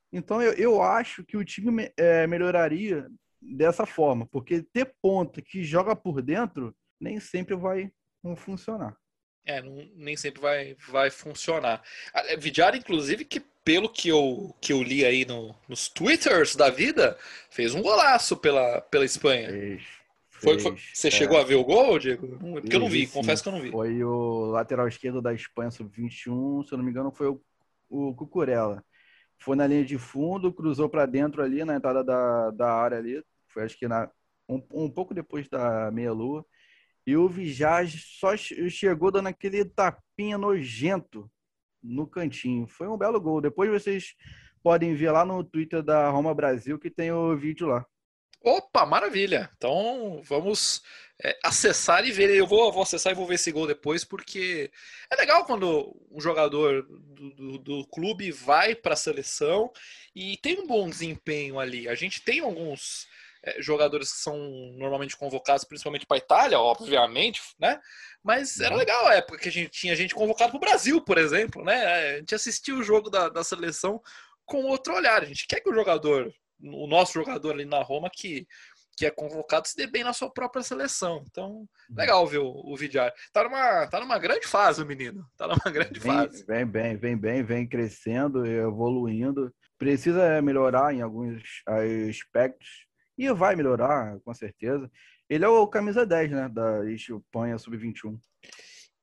Então 0.09 0.41
eu, 0.41 0.53
eu 0.53 0.81
acho 0.81 1.21
que 1.25 1.35
o 1.35 1.43
time 1.43 1.91
é, 1.97 2.25
melhoraria 2.27 3.09
dessa 3.41 3.85
forma, 3.85 4.25
porque 4.27 4.61
ter 4.61 4.93
ponta 5.01 5.41
que 5.41 5.63
joga 5.63 5.95
por 5.95 6.21
dentro 6.21 6.75
nem 6.99 7.19
sempre 7.19 7.55
vai 7.55 7.91
funcionar. 8.37 8.95
É, 9.43 9.61
não, 9.61 9.89
nem 9.95 10.15
sempre 10.15 10.39
vai, 10.39 10.75
vai 10.89 11.09
funcionar. 11.09 11.81
É, 12.13 12.37
Vidiar, 12.37 12.75
inclusive, 12.75 13.25
que 13.25 13.39
pelo 13.63 13.89
que 13.89 14.09
eu, 14.09 14.55
que 14.61 14.73
eu 14.73 14.81
li 14.81 15.05
aí 15.05 15.25
no, 15.25 15.55
nos 15.67 15.89
twitters 15.89 16.55
da 16.55 16.69
vida, 16.69 17.17
fez 17.49 17.73
um 17.73 17.81
golaço 17.81 18.37
pela, 18.37 18.81
pela 18.81 19.05
Espanha. 19.05 19.49
Fez, 19.49 19.83
foi, 20.29 20.59
foi, 20.59 20.75
você 20.93 21.07
é. 21.07 21.11
chegou 21.11 21.37
a 21.39 21.43
ver 21.43 21.55
o 21.55 21.63
gol, 21.63 21.99
Diego? 21.99 22.37
Porque 22.39 22.75
eu 22.75 22.79
não 22.79 22.89
vi, 22.89 23.05
sim. 23.05 23.13
confesso 23.13 23.43
que 23.43 23.49
eu 23.49 23.53
não 23.53 23.61
vi. 23.61 23.71
Foi 23.71 24.03
o 24.03 24.45
lateral 24.47 24.87
esquerdo 24.87 25.21
da 25.21 25.33
Espanha 25.33 25.69
sub-21, 25.69 26.65
se 26.65 26.73
eu 26.73 26.77
não 26.77 26.83
me 26.83 26.91
engano, 26.91 27.11
foi 27.11 27.27
o, 27.27 27.41
o 27.89 28.13
Cucurella. 28.15 28.83
Foi 29.37 29.55
na 29.55 29.67
linha 29.67 29.83
de 29.83 29.97
fundo, 29.97 30.53
cruzou 30.53 30.89
para 30.89 31.05
dentro 31.05 31.43
ali, 31.43 31.63
na 31.63 31.75
entrada 31.75 32.03
da, 32.03 32.51
da 32.51 32.73
área 32.73 32.97
ali. 32.97 33.23
Foi 33.51 33.63
acho 33.63 33.77
que 33.77 33.87
na, 33.87 34.09
um, 34.47 34.61
um 34.73 34.89
pouco 34.89 35.13
depois 35.13 35.47
da 35.47 35.91
meia-lua. 35.91 36.45
E 37.05 37.15
o 37.15 37.27
Vijay 37.27 37.87
só 37.87 38.35
chegou 38.37 39.11
dando 39.11 39.27
aquele 39.27 39.65
tapinha 39.65 40.37
nojento 40.37 41.29
no 41.81 42.05
cantinho. 42.05 42.67
Foi 42.67 42.87
um 42.87 42.97
belo 42.97 43.19
gol. 43.19 43.41
Depois 43.41 43.69
vocês 43.71 44.15
podem 44.61 44.93
ver 44.93 45.11
lá 45.11 45.25
no 45.25 45.43
Twitter 45.43 45.81
da 45.81 46.09
Roma 46.09 46.33
Brasil 46.33 46.77
que 46.77 46.89
tem 46.89 47.11
o 47.11 47.35
vídeo 47.35 47.67
lá. 47.67 47.85
Opa, 48.43 48.87
maravilha! 48.87 49.51
Então 49.55 50.19
vamos 50.25 50.81
é, 51.23 51.37
acessar 51.43 52.03
e 52.05 52.11
ver. 52.11 52.29
Eu 52.31 52.47
vou, 52.47 52.71
vou, 52.71 52.81
acessar 52.81 53.13
e 53.13 53.15
vou 53.15 53.27
ver 53.27 53.35
esse 53.35 53.51
gol 53.51 53.67
depois, 53.67 54.03
porque 54.03 54.71
é 55.11 55.15
legal 55.15 55.45
quando 55.45 55.95
um 56.09 56.19
jogador 56.19 56.83
do, 56.83 57.29
do, 57.29 57.57
do 57.59 57.87
clube 57.87 58.31
vai 58.31 58.73
para 58.73 58.93
a 58.93 58.97
seleção 58.97 59.71
e 60.15 60.37
tem 60.37 60.59
um 60.59 60.65
bom 60.65 60.89
desempenho 60.89 61.59
ali. 61.59 61.87
A 61.87 61.93
gente 61.93 62.23
tem 62.23 62.39
alguns 62.39 63.07
jogadores 63.59 64.11
que 64.11 64.19
são 64.19 64.37
normalmente 64.77 65.17
convocados, 65.17 65.63
principalmente 65.63 66.05
para 66.05 66.17
a 66.17 66.19
Itália, 66.19 66.59
obviamente, 66.59 67.41
né? 67.59 67.79
Mas 68.23 68.59
era 68.59 68.73
uhum. 68.73 68.79
legal 68.79 69.07
a 69.07 69.15
época 69.15 69.39
que 69.39 69.49
a 69.49 69.51
gente 69.51 69.71
tinha 69.71 69.95
gente 69.95 70.13
convocada 70.13 70.51
para 70.51 70.57
o 70.57 70.61
Brasil, 70.61 71.01
por 71.01 71.17
exemplo, 71.17 71.63
né? 71.63 71.85
A 71.85 72.17
gente 72.19 72.35
assistia 72.35 72.75
o 72.75 72.83
jogo 72.83 73.09
da, 73.09 73.29
da 73.29 73.43
seleção 73.43 74.01
com 74.45 74.65
outro 74.65 74.93
olhar. 74.93 75.21
A 75.21 75.25
gente 75.25 75.47
quer 75.47 75.59
que 75.59 75.69
o 75.69 75.73
jogador, 75.73 76.31
o 76.61 76.87
nosso 76.87 77.13
jogador 77.13 77.53
ali 77.53 77.65
na 77.65 77.81
Roma, 77.81 78.09
que 78.13 78.45
que 79.01 79.05
é 79.05 79.09
convocado 79.09 79.67
se 79.67 79.75
dê 79.75 79.87
bem 79.87 80.03
na 80.03 80.13
sua 80.13 80.29
própria 80.29 80.61
seleção. 80.61 81.23
Então, 81.27 81.51
uhum. 81.51 81.67
legal 81.95 82.27
ver 82.27 82.39
o, 82.39 82.51
o 82.51 82.77
Vidiar. 82.77 83.11
Tá 83.33 83.43
numa, 83.43 83.87
tá 83.87 83.99
numa 83.99 84.19
grande 84.19 84.45
fase 84.45 84.83
o 84.83 84.85
menino. 84.85 85.25
Tá 85.35 85.47
numa 85.47 85.71
grande 85.71 85.99
vem, 85.99 86.11
fase. 86.11 86.45
Vem 86.45 86.65
bem, 86.65 86.97
vem 86.97 87.17
bem, 87.17 87.43
vem 87.43 87.67
crescendo, 87.67 88.45
evoluindo. 88.45 89.51
Precisa 89.77 90.39
melhorar 90.43 90.93
em 90.93 91.01
alguns 91.01 91.41
aspectos, 92.07 92.67
e 93.17 93.31
vai 93.33 93.55
melhorar, 93.55 94.19
com 94.21 94.33
certeza. 94.33 94.89
Ele 95.29 95.45
é 95.45 95.47
o 95.47 95.67
camisa 95.67 96.05
10, 96.05 96.31
né, 96.31 96.49
da 96.49 96.89
Espanha 96.91 97.57
Sub-21. 97.57 98.19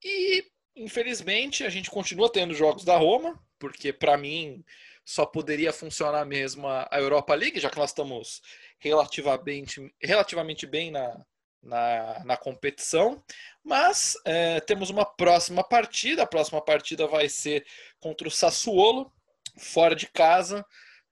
E, 0.04 0.44
infelizmente, 0.76 1.64
a 1.64 1.68
gente 1.68 1.90
continua 1.90 2.30
tendo 2.30 2.54
jogos 2.54 2.84
da 2.84 2.96
Roma, 2.96 3.42
porque, 3.58 3.92
para 3.92 4.16
mim, 4.16 4.64
só 5.04 5.24
poderia 5.24 5.72
funcionar 5.72 6.24
mesmo 6.26 6.68
a 6.68 6.88
Europa 6.92 7.34
League, 7.34 7.58
já 7.58 7.70
que 7.70 7.78
nós 7.78 7.90
estamos 7.90 8.42
relativamente, 8.78 9.92
relativamente 10.02 10.66
bem 10.66 10.90
na, 10.90 11.24
na, 11.62 12.24
na 12.24 12.36
competição. 12.36 13.22
Mas 13.64 14.14
é, 14.24 14.60
temos 14.60 14.90
uma 14.90 15.04
próxima 15.04 15.64
partida. 15.64 16.22
A 16.22 16.26
próxima 16.26 16.62
partida 16.62 17.06
vai 17.06 17.28
ser 17.28 17.66
contra 18.00 18.28
o 18.28 18.30
Sassuolo, 18.30 19.12
fora 19.58 19.94
de 19.94 20.06
casa, 20.08 20.64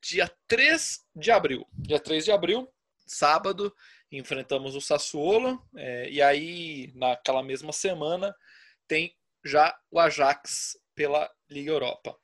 dia 0.03 0.31
3 0.47 1.01
de 1.15 1.31
abril. 1.31 1.67
Dia 1.73 1.99
3 1.99 2.25
de 2.25 2.33
abril, 2.33 2.69
sábado, 3.07 3.75
enfrentamos 4.11 4.75
o 4.75 4.81
Sassuolo, 4.81 5.63
é, 5.77 6.11
e 6.11 6.21
aí, 6.23 6.93
naquela 6.95 7.43
mesma 7.43 7.73
semana, 7.73 8.35
tem 8.89 9.15
já 9.45 9.77
o 9.91 10.01
Ajax 10.01 10.79
pela 10.95 11.31
Liga 11.49 11.71
Europa. 11.71 12.17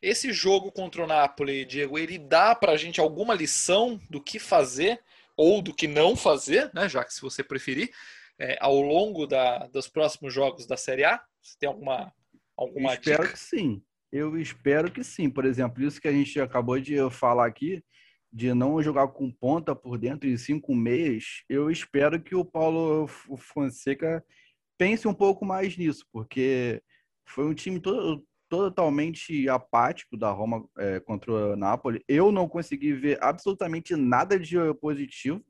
Esse 0.00 0.32
jogo 0.32 0.70
contra 0.70 1.02
o 1.02 1.06
Napoli, 1.06 1.64
Diego, 1.64 1.98
ele 1.98 2.18
dá 2.18 2.54
para 2.54 2.72
a 2.72 2.76
gente 2.76 3.00
alguma 3.00 3.34
lição 3.34 4.00
do 4.08 4.22
que 4.22 4.38
fazer 4.38 5.02
ou 5.36 5.60
do 5.60 5.74
que 5.74 5.88
não 5.88 6.14
fazer, 6.16 6.70
né, 6.72 6.88
já 6.88 7.04
que 7.04 7.12
se 7.12 7.20
você 7.20 7.42
preferir, 7.42 7.90
é, 8.38 8.56
ao 8.60 8.80
longo 8.80 9.26
da, 9.26 9.66
dos 9.68 9.88
próximos 9.88 10.32
jogos 10.32 10.66
da 10.66 10.76
Série 10.76 11.04
A? 11.04 11.20
Você 11.42 11.56
tem 11.58 11.68
alguma, 11.68 12.12
alguma 12.56 12.94
espero 12.94 13.22
dica? 13.22 13.32
que 13.32 13.38
sim. 13.38 13.82
Eu 14.12 14.38
espero 14.38 14.90
que 14.90 15.02
sim. 15.02 15.28
Por 15.28 15.44
exemplo, 15.44 15.84
isso 15.84 16.00
que 16.00 16.08
a 16.08 16.12
gente 16.12 16.40
acabou 16.40 16.78
de 16.78 16.96
falar 17.10 17.46
aqui, 17.46 17.82
de 18.32 18.52
não 18.52 18.82
jogar 18.82 19.08
com 19.08 19.30
ponta 19.30 19.74
por 19.74 19.98
dentro 19.98 20.28
e 20.28 20.38
sim 20.38 20.60
com 20.60 20.74
meias, 20.74 21.42
eu 21.48 21.70
espero 21.70 22.20
que 22.20 22.34
o 22.34 22.44
Paulo 22.44 23.06
Fonseca 23.36 24.24
pense 24.76 25.08
um 25.08 25.14
pouco 25.14 25.44
mais 25.44 25.76
nisso, 25.76 26.06
porque 26.12 26.82
foi 27.26 27.44
um 27.44 27.54
time 27.54 27.80
todo, 27.80 28.24
totalmente 28.48 29.48
apático 29.48 30.16
da 30.16 30.30
Roma 30.30 30.64
é, 30.78 31.00
contra 31.00 31.32
o 31.32 31.56
Napoli. 31.56 32.02
Eu 32.08 32.30
não 32.32 32.48
consegui 32.48 32.92
ver 32.92 33.18
absolutamente 33.22 33.96
nada 33.96 34.38
de 34.38 34.56
positivo 34.80 35.44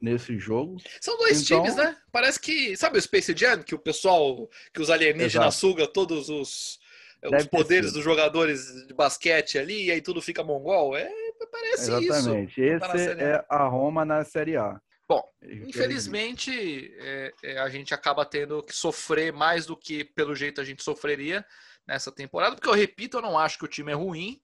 nesse 0.00 0.38
jogo. 0.38 0.78
São 1.00 1.16
dois 1.18 1.42
então... 1.42 1.62
times, 1.62 1.76
né? 1.76 1.96
Parece 2.10 2.40
que. 2.40 2.76
Sabe 2.76 2.98
o 2.98 3.02
Space 3.02 3.34
Jam? 3.36 3.62
Que 3.62 3.74
o 3.74 3.78
pessoal, 3.78 4.48
que 4.74 4.80
os 4.80 4.90
alienígenas 4.90 5.54
sugam 5.54 5.86
todos 5.86 6.28
os, 6.28 6.78
os 7.22 7.46
poderes 7.46 7.92
dos 7.92 8.02
jogadores 8.02 8.86
de 8.86 8.94
basquete 8.94 9.58
ali, 9.58 9.84
e 9.84 9.90
aí 9.90 10.00
tudo 10.00 10.20
fica 10.20 10.42
mongol? 10.42 10.96
É 10.96 11.21
Parece 11.50 11.92
Exatamente. 11.92 12.52
isso. 12.52 12.60
Exatamente. 12.60 13.10
Esse 13.10 13.22
é 13.22 13.44
a 13.48 13.66
Roma 13.66 14.04
na 14.04 14.24
Série 14.24 14.56
A. 14.56 14.80
Bom, 15.08 15.22
infelizmente 15.42 16.94
é, 16.98 17.32
é, 17.42 17.58
a 17.58 17.68
gente 17.68 17.92
acaba 17.92 18.24
tendo 18.24 18.62
que 18.62 18.74
sofrer 18.74 19.32
mais 19.32 19.66
do 19.66 19.76
que 19.76 20.04
pelo 20.04 20.34
jeito 20.34 20.60
a 20.60 20.64
gente 20.64 20.82
sofreria 20.82 21.44
nessa 21.86 22.10
temporada, 22.10 22.54
porque 22.54 22.68
eu 22.68 22.72
repito, 22.72 23.18
eu 23.18 23.22
não 23.22 23.38
acho 23.38 23.58
que 23.58 23.64
o 23.64 23.68
time 23.68 23.92
é 23.92 23.94
ruim, 23.94 24.40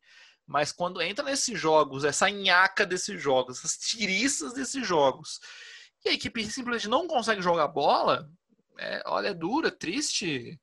mas 0.47 0.73
quando 0.73 1.01
entra 1.01 1.25
nesses 1.25 1.59
jogos, 1.59 2.05
essa 2.05 2.29
nhaca 2.29 2.85
desses 2.85 3.21
jogos, 3.21 3.59
essas 3.59 3.79
tiriças 3.79 4.53
desses 4.53 4.87
jogos, 4.87 5.41
e 6.05 6.11
a 6.11 6.13
equipe 6.13 6.45
simplesmente 6.45 6.89
não 6.89 7.07
consegue 7.07 7.41
jogar 7.41 7.69
bola, 7.69 8.29
é, 8.79 9.03
olha, 9.07 9.29
é 9.29 9.35
duro, 9.35 9.69
é 9.69 9.71
triste 9.71 10.61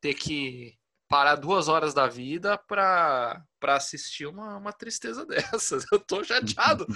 ter 0.00 0.14
que 0.14 0.78
parar 1.08 1.36
duas 1.36 1.68
horas 1.68 1.92
da 1.92 2.06
vida 2.06 2.56
para 2.56 3.42
assistir 3.68 4.26
uma, 4.26 4.56
uma 4.56 4.72
tristeza 4.72 5.24
dessas. 5.26 5.84
Eu 5.90 5.98
tô 6.00 6.24
chateado. 6.24 6.86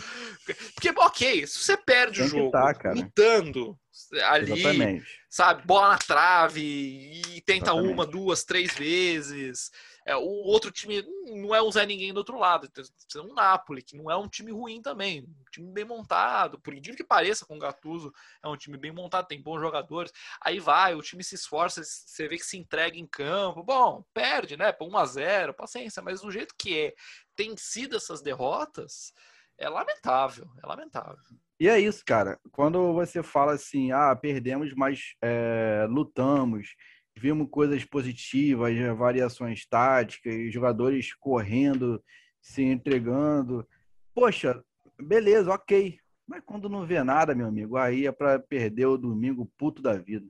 Porque, 0.74 0.92
ok, 0.96 1.46
se 1.46 1.59
você 1.59 1.77
perde 1.77 2.18
Tem 2.18 2.27
o 2.27 2.29
jogo 2.29 2.50
tá, 2.50 2.72
lutando 2.94 3.79
ali, 4.24 4.52
Exatamente. 4.52 5.07
sabe, 5.28 5.66
bola 5.66 5.90
na 5.90 5.98
trave 5.98 6.61
e 6.62 7.40
tenta 7.42 7.66
Exatamente. 7.66 7.92
uma, 7.92 8.07
duas, 8.07 8.44
três 8.44 8.74
vezes, 8.74 9.70
é, 10.07 10.14
o 10.14 10.20
outro 10.20 10.70
time 10.70 11.02
não 11.26 11.54
é 11.54 11.62
um 11.62 11.72
Zé 11.72 11.87
Ninguém 11.87 12.12
do 12.12 12.18
outro 12.18 12.38
lado. 12.38 12.68
Tem 12.68 13.22
um 13.22 13.33
Napoli, 13.33 13.83
que 13.83 13.96
não 13.96 14.11
é 14.11 14.16
um 14.16 14.28
time 14.28 14.52
ruim 14.52 14.83
também. 14.83 15.22
Um 15.22 15.50
time 15.50 15.72
bem 15.72 15.85
montado. 15.85 16.61
Por 16.61 16.74
incrível 16.74 16.96
que 16.96 17.04
pareça, 17.04 17.46
com 17.46 17.57
o 17.57 17.59
Gattuso, 17.59 18.12
é 18.42 18.48
um 18.48 18.57
time 18.57 18.76
bem 18.76 18.92
montado, 18.92 19.26
tem 19.26 19.40
bons 19.40 19.61
jogadores. 19.61 20.12
Aí 20.42 20.61
vai, 20.61 20.94
o 20.94 21.00
time 21.00 21.24
se 21.24 21.35
esforça, 21.35 21.83
você 21.83 22.28
vê 22.28 22.37
que 22.37 22.44
se 22.44 22.59
entrega 22.59 22.98
em 22.98 23.07
campo. 23.07 23.62
Bom, 23.62 24.04
perde, 24.12 24.59
né? 24.59 24.72
Por 24.72 24.88
1 24.88 24.98
a 24.98 25.07
0 25.07 25.54
paciência. 25.54 26.02
Mas 26.02 26.20
do 26.20 26.30
jeito 26.30 26.54
que 26.59 26.78
é, 26.78 26.94
tem 27.35 27.57
sido 27.57 27.96
essas 27.96 28.20
derrotas, 28.20 29.14
é 29.58 29.68
lamentável. 29.68 30.46
É 30.62 30.66
lamentável. 30.66 31.16
E 31.58 31.68
é 31.68 31.78
isso, 31.78 32.02
cara. 32.04 32.38
Quando 32.50 32.92
você 32.92 33.22
fala 33.22 33.52
assim, 33.52 33.92
ah, 33.92 34.14
perdemos, 34.14 34.74
mas 34.74 35.14
é, 35.22 35.86
lutamos 35.88 36.74
vimos 37.16 37.48
coisas 37.50 37.84
positivas, 37.84 38.76
variações 38.96 39.66
táticas, 39.66 40.52
jogadores 40.52 41.14
correndo, 41.14 42.02
se 42.40 42.62
entregando. 42.62 43.66
Poxa, 44.14 44.62
beleza, 45.00 45.52
ok. 45.52 45.98
Mas 46.26 46.42
quando 46.44 46.68
não 46.68 46.86
vê 46.86 47.02
nada, 47.02 47.34
meu 47.34 47.46
amigo, 47.46 47.76
aí 47.76 48.06
é 48.06 48.12
para 48.12 48.38
perder 48.38 48.86
o 48.86 48.98
domingo 48.98 49.50
puto 49.58 49.82
da 49.82 49.96
vida. 49.96 50.26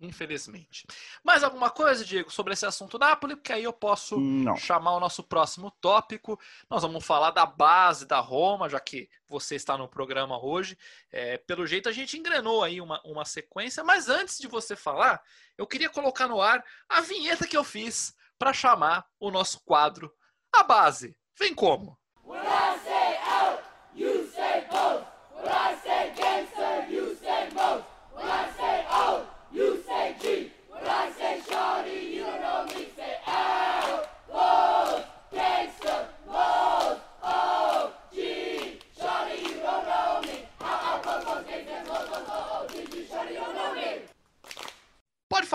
Infelizmente. 0.00 0.86
Mais 1.24 1.42
alguma 1.42 1.70
coisa, 1.70 2.04
Diego, 2.04 2.30
sobre 2.30 2.52
esse 2.52 2.64
assunto 2.64 2.98
Napoli? 2.98 3.34
Porque 3.34 3.52
aí 3.52 3.64
eu 3.64 3.72
posso 3.72 4.18
Não. 4.18 4.56
chamar 4.56 4.96
o 4.96 5.00
nosso 5.00 5.22
próximo 5.22 5.70
tópico. 5.80 6.38
Nós 6.70 6.82
vamos 6.82 7.04
falar 7.04 7.32
da 7.32 7.44
base 7.44 8.06
da 8.06 8.20
Roma, 8.20 8.68
já 8.68 8.78
que 8.78 9.08
você 9.28 9.56
está 9.56 9.76
no 9.76 9.88
programa 9.88 10.42
hoje. 10.42 10.78
É, 11.10 11.38
pelo 11.38 11.66
jeito, 11.66 11.88
a 11.88 11.92
gente 11.92 12.16
engrenou 12.16 12.62
aí 12.62 12.80
uma, 12.80 13.00
uma 13.04 13.24
sequência. 13.24 13.82
Mas 13.82 14.08
antes 14.08 14.38
de 14.38 14.46
você 14.46 14.76
falar, 14.76 15.20
eu 15.56 15.66
queria 15.66 15.90
colocar 15.90 16.28
no 16.28 16.40
ar 16.40 16.64
a 16.88 17.00
vinheta 17.00 17.46
que 17.46 17.56
eu 17.56 17.64
fiz 17.64 18.14
para 18.38 18.52
chamar 18.52 19.04
o 19.18 19.30
nosso 19.30 19.60
quadro 19.64 20.12
A 20.52 20.62
Base. 20.62 21.16
Vem 21.36 21.54
como? 21.54 21.98
When 22.24 22.40
I 22.40 22.78
say 22.84 23.16
out, 23.24 23.62
you 23.94 24.28
say 24.32 24.64
both. 24.70 25.04
When 25.34 25.48
I 25.48 25.76
say 25.82 26.12
gangster, 26.14 26.86
you 26.90 27.16
say 27.16 27.48
most. 27.54 27.84
When 28.14 28.26
I 28.26 28.50
say 28.56 28.84
out, 28.88 29.26
you 29.52 29.82
say 29.86 30.16
G. 30.20 30.52
When 30.68 30.82
I 30.84 31.10
say 31.12 31.40
shorty, 31.48 32.16
you 32.16 32.24
don't 32.24 32.40
know 32.40 32.64
me. 32.66 32.88
Say 32.96 33.16
out, 33.26 34.08
both, 34.28 35.04
gangster, 35.32 36.08
most, 36.26 37.00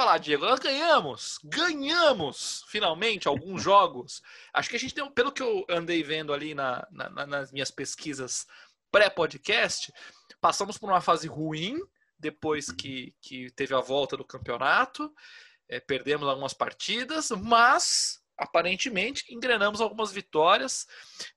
lá, 0.05 0.17
Diego. 0.17 0.45
Nós 0.45 0.59
ganhamos, 0.59 1.39
ganhamos 1.43 2.63
finalmente 2.67 3.27
alguns 3.27 3.61
jogos. 3.63 4.21
Acho 4.53 4.69
que 4.69 4.75
a 4.75 4.79
gente 4.79 4.93
tem, 4.93 5.09
pelo 5.11 5.31
que 5.31 5.41
eu 5.41 5.65
andei 5.69 6.01
vendo 6.03 6.33
ali 6.33 6.55
na, 6.55 6.87
na, 6.91 7.25
nas 7.27 7.51
minhas 7.51 7.71
pesquisas 7.71 8.47
pré-podcast, 8.91 9.91
passamos 10.39 10.77
por 10.77 10.89
uma 10.89 11.01
fase 11.01 11.27
ruim 11.27 11.79
depois 12.17 12.71
que, 12.71 13.13
que 13.21 13.51
teve 13.51 13.73
a 13.73 13.79
volta 13.79 14.15
do 14.15 14.25
campeonato. 14.25 15.13
É, 15.67 15.79
perdemos 15.79 16.27
algumas 16.27 16.53
partidas, 16.53 17.29
mas 17.31 18.21
aparentemente 18.37 19.25
engrenamos 19.33 19.81
algumas 19.81 20.11
vitórias. 20.11 20.87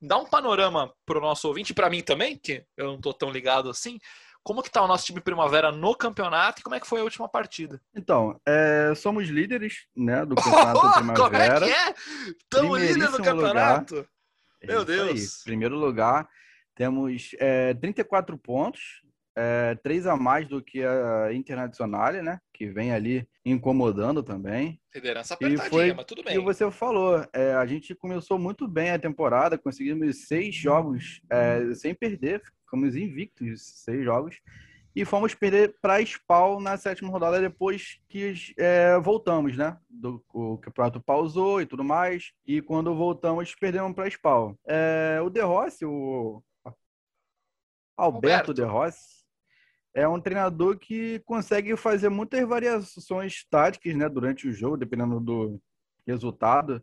Dá 0.00 0.16
um 0.16 0.26
panorama 0.26 0.94
para 1.04 1.18
o 1.18 1.20
nosso 1.20 1.48
ouvinte, 1.48 1.74
para 1.74 1.90
mim 1.90 2.02
também, 2.02 2.36
que 2.36 2.64
eu 2.76 2.86
não 2.86 2.96
estou 2.96 3.14
tão 3.14 3.30
ligado 3.30 3.70
assim. 3.70 3.98
Como 4.46 4.62
que 4.62 4.68
está 4.68 4.80
o 4.80 4.86
nosso 4.86 5.04
time 5.04 5.20
Primavera 5.20 5.72
no 5.72 5.92
campeonato 5.92 6.60
e 6.60 6.62
como 6.62 6.76
é 6.76 6.78
que 6.78 6.86
foi 6.86 7.00
a 7.00 7.02
última 7.02 7.28
partida? 7.28 7.82
Então, 7.92 8.40
é, 8.46 8.92
somos 8.94 9.26
líderes 9.26 9.88
né, 9.96 10.24
do 10.24 10.36
campeonato 10.38 10.78
oh, 10.78 10.92
Primavera. 10.92 11.14
Como 11.16 11.36
é 11.36 11.58
que 11.58 11.72
é? 11.72 11.94
Estamos 12.28 12.80
líderes 12.80 13.10
do 13.10 13.22
campeonato? 13.24 13.94
Lugar. 13.96 14.08
Meu 14.62 14.84
Deus! 14.84 15.10
Aí. 15.10 15.44
Primeiro 15.44 15.74
lugar, 15.76 16.28
temos 16.76 17.34
é, 17.40 17.74
34 17.74 18.38
pontos, 18.38 19.02
é, 19.34 19.74
três 19.82 20.06
a 20.06 20.14
mais 20.14 20.46
do 20.46 20.62
que 20.62 20.80
a 20.84 21.32
Internacional, 21.32 22.12
né? 22.12 22.38
Que 22.54 22.68
vem 22.68 22.92
ali 22.92 23.28
incomodando 23.44 24.22
também. 24.22 24.80
Liderança 24.94 25.34
apertadinha, 25.34 25.66
e 25.66 25.70
foi, 25.70 25.92
mas 25.92 26.04
tudo 26.04 26.22
bem. 26.22 26.36
E 26.36 26.38
você 26.38 26.70
falou, 26.70 27.26
é, 27.32 27.54
a 27.54 27.66
gente 27.66 27.96
começou 27.96 28.38
muito 28.38 28.68
bem 28.68 28.92
a 28.92 28.98
temporada, 28.98 29.58
conseguimos 29.58 30.28
seis 30.28 30.54
jogos 30.54 31.20
é, 31.28 31.74
sem 31.74 31.92
perder, 31.92 32.40
ficamos 32.66 32.96
invictos 32.96 33.62
seis 33.62 34.04
jogos. 34.04 34.40
E 34.94 35.04
fomos 35.04 35.34
perder 35.34 35.76
para 35.80 36.04
Spawn 36.04 36.58
na 36.58 36.76
sétima 36.78 37.10
rodada 37.10 37.38
depois 37.38 38.00
que 38.08 38.32
é, 38.58 38.98
voltamos, 38.98 39.54
né? 39.54 39.78
Do, 39.90 40.24
o 40.32 40.56
campeonato 40.56 41.00
pausou 41.00 41.60
e 41.60 41.66
tudo 41.66 41.84
mais. 41.84 42.32
E 42.46 42.62
quando 42.62 42.94
voltamos, 42.94 43.54
perdemos 43.54 43.94
para 43.94 44.10
Spawn. 44.10 44.54
É, 44.66 45.20
o 45.22 45.28
De 45.28 45.42
Rossi, 45.42 45.84
o 45.84 46.42
Alberto, 47.94 48.52
Alberto. 48.52 48.54
De 48.54 48.62
Rossi, 48.62 49.26
é 49.94 50.08
um 50.08 50.20
treinador 50.20 50.78
que 50.78 51.18
consegue 51.26 51.76
fazer 51.76 52.08
muitas 52.08 52.46
variações 52.48 53.46
táticas 53.50 53.94
né, 53.94 54.08
durante 54.08 54.48
o 54.48 54.52
jogo, 54.52 54.78
dependendo 54.78 55.20
do 55.20 55.60
resultado. 56.06 56.82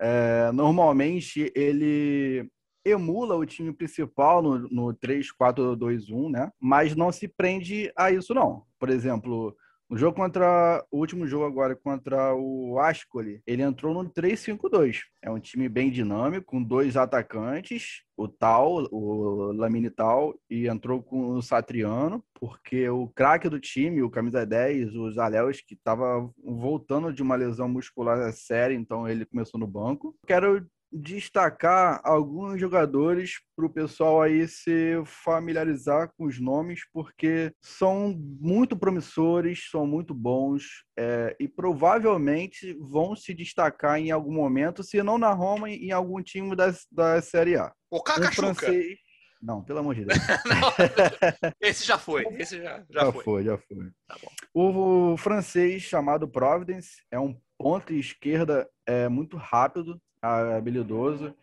É, 0.00 0.50
normalmente 0.50 1.52
ele 1.54 2.50
emula 2.84 3.36
o 3.36 3.46
time 3.46 3.72
principal 3.72 4.42
no, 4.42 4.58
no 4.68 4.94
3-4-2-1, 4.94 6.30
né? 6.30 6.50
Mas 6.60 6.94
não 6.96 7.12
se 7.12 7.28
prende 7.28 7.92
a 7.96 8.10
isso, 8.10 8.34
não. 8.34 8.64
Por 8.78 8.90
exemplo, 8.90 9.56
no 9.92 9.98
jogo 9.98 10.16
contra. 10.16 10.82
O 10.90 10.98
último 10.98 11.26
jogo 11.26 11.44
agora 11.44 11.76
contra 11.76 12.34
o 12.34 12.78
Ascoli, 12.78 13.42
ele 13.46 13.62
entrou 13.62 13.92
no 13.92 14.08
3-5-2. 14.08 15.00
É 15.20 15.30
um 15.30 15.38
time 15.38 15.68
bem 15.68 15.90
dinâmico, 15.90 16.46
com 16.46 16.62
dois 16.62 16.96
atacantes, 16.96 18.02
o 18.16 18.26
Tal, 18.26 18.88
o 18.90 19.52
Lamine 19.52 19.90
Tal, 19.90 20.34
e 20.48 20.66
entrou 20.66 21.02
com 21.02 21.32
o 21.32 21.42
Satriano, 21.42 22.24
porque 22.40 22.88
o 22.88 23.06
craque 23.08 23.50
do 23.50 23.60
time, 23.60 24.02
o 24.02 24.08
camisa 24.08 24.46
10, 24.46 24.96
o 24.96 25.10
Zaléus, 25.12 25.60
que 25.60 25.74
estava 25.74 26.26
voltando 26.42 27.12
de 27.12 27.22
uma 27.22 27.36
lesão 27.36 27.68
muscular 27.68 28.32
séria, 28.32 28.74
então 28.74 29.06
ele 29.06 29.26
começou 29.26 29.60
no 29.60 29.66
banco. 29.66 30.16
Quero 30.26 30.66
destacar 30.92 32.00
alguns 32.04 32.60
jogadores 32.60 33.40
para 33.56 33.66
o 33.66 33.70
pessoal 33.70 34.20
aí 34.20 34.46
se 34.46 35.02
familiarizar 35.04 36.12
com 36.16 36.26
os 36.26 36.38
nomes, 36.38 36.80
porque 36.92 37.52
são 37.60 38.14
muito 38.40 38.76
promissores, 38.76 39.68
são 39.70 39.86
muito 39.86 40.12
bons 40.14 40.84
é, 40.98 41.34
e 41.40 41.48
provavelmente 41.48 42.76
vão 42.80 43.16
se 43.16 43.32
destacar 43.32 43.98
em 43.98 44.10
algum 44.10 44.32
momento, 44.32 44.82
se 44.82 45.02
não 45.02 45.18
na 45.18 45.32
Roma, 45.32 45.70
em 45.70 45.92
algum 45.92 46.22
time 46.22 46.54
da, 46.54 46.72
da 46.90 47.22
Série 47.22 47.56
A. 47.56 47.72
O 47.90 48.02
Cacachuca. 48.02 48.50
Um 48.50 48.54
francês... 48.54 48.98
Não, 49.42 49.60
pelo 49.60 49.80
amor 49.80 49.96
de 49.96 50.04
Deus. 50.04 50.18
esse 51.60 51.84
já 51.84 51.98
foi. 51.98 52.24
Esse 52.38 52.58
já, 52.58 52.78
já, 52.88 53.06
já 53.06 53.12
foi. 53.12 53.24
foi. 53.24 53.44
Já 53.44 53.58
foi, 53.58 53.90
tá 54.06 54.16
o, 54.54 55.16
francês 55.16 55.82
chamado 55.82 56.28
Providence 56.28 57.02
é 57.10 57.18
um 57.18 57.36
ponta 57.58 57.92
esquerda 57.92 58.68
é, 58.86 59.08
muito 59.08 59.36
rápido, 59.36 60.00
habilidoso. 60.22 61.34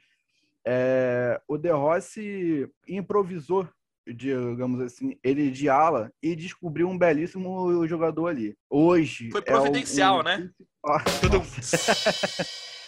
É, 0.65 1.39
o 1.47 1.57
De 1.57 1.69
Rossi 1.69 2.69
improvisou, 2.87 3.67
digamos 4.07 4.81
assim, 4.81 5.17
ele 5.23 5.51
de 5.51 5.69
ala 5.69 6.11
e 6.21 6.35
descobriu 6.35 6.87
um 6.87 6.97
belíssimo 6.97 7.85
jogador 7.87 8.27
ali. 8.27 8.55
Hoje. 8.69 9.29
Foi 9.31 9.41
providencial, 9.41 10.15
é 10.15 10.17
o, 10.17 10.21
o... 10.21 10.23
né? 10.23 10.51
Tudo... 11.21 11.41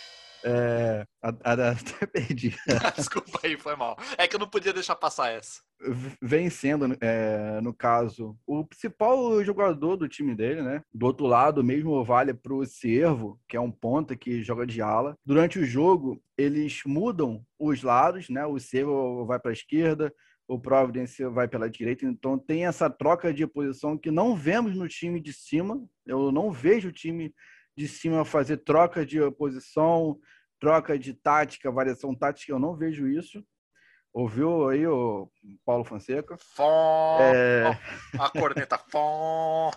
É, 0.44 1.06
até 1.22 2.06
perdi. 2.08 2.56
Desculpa 2.96 3.40
aí, 3.44 3.58
foi 3.58 3.76
mal. 3.76 3.98
É 4.18 4.28
que 4.28 4.36
eu 4.36 4.40
não 4.40 4.48
podia 4.48 4.74
deixar 4.74 4.96
passar 4.96 5.32
essa. 5.32 5.62
Vem 6.22 6.50
sendo, 6.50 6.96
é, 7.02 7.60
no 7.62 7.74
caso, 7.74 8.38
o 8.46 8.66
principal 8.66 9.44
jogador 9.44 9.96
do 9.98 10.08
time 10.08 10.36
dele, 10.36 10.62
né? 10.62 10.84
Do 10.94 11.08
outro 11.08 11.26
lado, 11.26 11.64
mesmo 11.64 12.04
vale 12.04 12.34
para 12.34 12.54
o 12.54 12.66
Cervo, 12.66 13.40
que 13.48 13.58
é 13.58 13.60
um 13.60 13.72
ponta 13.72 14.16
que 14.16 14.44
joga 14.44 14.66
de 14.66 14.82
ala. 14.82 15.16
Durante 15.26 15.58
o 15.58 15.66
jogo, 15.66 16.22
eles 16.38 16.82
mudam 16.86 17.44
os 17.58 17.82
lados, 17.82 18.30
né? 18.30 18.46
O 18.46 18.60
Cervo 18.60 19.26
vai 19.26 19.40
para 19.40 19.52
a 19.52 19.54
esquerda, 19.54 20.14
o 20.48 20.60
Providence 20.60 21.24
vai 21.26 21.48
pela 21.48 21.70
direita. 21.70 22.06
Então 22.06 22.38
tem 22.38 22.66
essa 22.66 22.90
troca 22.90 23.34
de 23.34 23.48
posição 23.48 23.98
que 23.98 24.12
não 24.12 24.36
vemos 24.36 24.76
no 24.76 24.88
time 24.88 25.20
de 25.20 25.34
cima. 25.34 25.82
Eu 26.06 26.32
não 26.32 26.52
vejo 26.52 26.90
o 26.90 26.94
time 26.94 27.34
de 27.82 27.88
cima 27.88 28.24
fazer 28.24 28.58
troca 28.58 29.04
de 29.04 29.20
posição, 29.32 30.20
troca 30.60 31.00
de 31.00 31.16
tática, 31.16 31.72
variação 31.72 32.14
tática, 32.14 32.52
eu 32.52 32.60
não 32.60 32.76
vejo 32.76 33.08
isso. 33.08 33.44
Ouviu 34.14 34.70
aí 34.70 34.86
o 34.86 35.28
Paulo 35.66 35.84
Fonseca? 35.84 36.38
Fó, 36.38 37.18
é... 37.20 37.76
A 38.20 38.30
corneta. 38.30 38.78
Fó. 38.78 39.72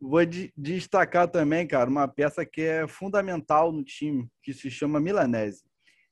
Vou 0.00 0.24
de 0.24 0.52
destacar 0.56 1.26
também, 1.26 1.66
cara, 1.66 1.90
uma 1.90 2.06
peça 2.06 2.46
que 2.46 2.60
é 2.60 2.86
fundamental 2.86 3.72
no 3.72 3.82
time, 3.82 4.28
que 4.40 4.52
se 4.52 4.70
chama 4.70 5.00
Milanese. 5.00 5.64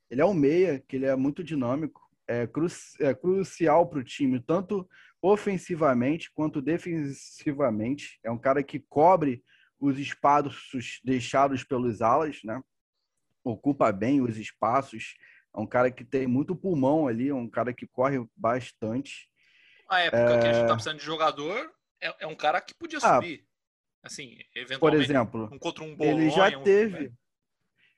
Ele 0.09 0.19
é 0.19 0.25
um 0.25 0.33
meia, 0.33 0.83
que 0.85 0.97
ele 0.97 1.05
é 1.05 1.15
muito 1.15 1.41
dinâmico, 1.41 2.01
é, 2.27 2.45
cru 2.45 2.67
é 2.99 3.13
crucial 3.13 3.87
para 3.87 3.99
o 3.99 4.03
time, 4.03 4.41
tanto 4.41 4.85
ofensivamente 5.21 6.29
quanto 6.33 6.61
defensivamente. 6.61 8.19
É 8.23 8.31
um 8.31 8.37
cara 8.37 8.61
que 8.61 8.79
cobre 8.79 9.41
os 9.83 9.99
espaços 9.99 11.01
deixados 11.03 11.63
pelos 11.63 12.01
alas, 12.01 12.39
né? 12.43 12.61
Ocupa 13.43 13.91
bem 13.91 14.21
os 14.21 14.37
espaços. 14.37 15.15
É 15.53 15.59
um 15.59 15.67
cara 15.67 15.91
que 15.91 16.05
tem 16.05 16.25
muito 16.25 16.55
pulmão 16.55 17.05
ali, 17.05 17.27
é 17.27 17.35
um 17.35 17.49
cara 17.49 17.73
que 17.73 17.85
corre 17.85 18.25
bastante. 18.33 19.29
Na 19.89 19.99
época 19.99 20.17
é... 20.17 20.39
que 20.39 20.47
a 20.47 20.53
gente 20.53 20.67
tá 20.67 20.73
precisando 20.73 20.99
de 20.99 21.05
jogador, 21.05 21.69
é, 22.01 22.23
é 22.23 22.27
um 22.27 22.35
cara 22.35 22.61
que 22.61 22.73
podia 22.73 22.99
ah, 23.03 23.15
subir. 23.15 23.45
Assim, 24.01 24.37
eventualmente. 24.55 24.79
Por 24.79 24.93
exemplo, 24.93 25.49
um 25.51 25.59
contra 25.59 25.83
um 25.83 25.95
Bolonha, 25.95 26.21
ele 26.21 26.29
já 26.29 26.59
teve. 26.61 27.07
Um... 27.09 27.13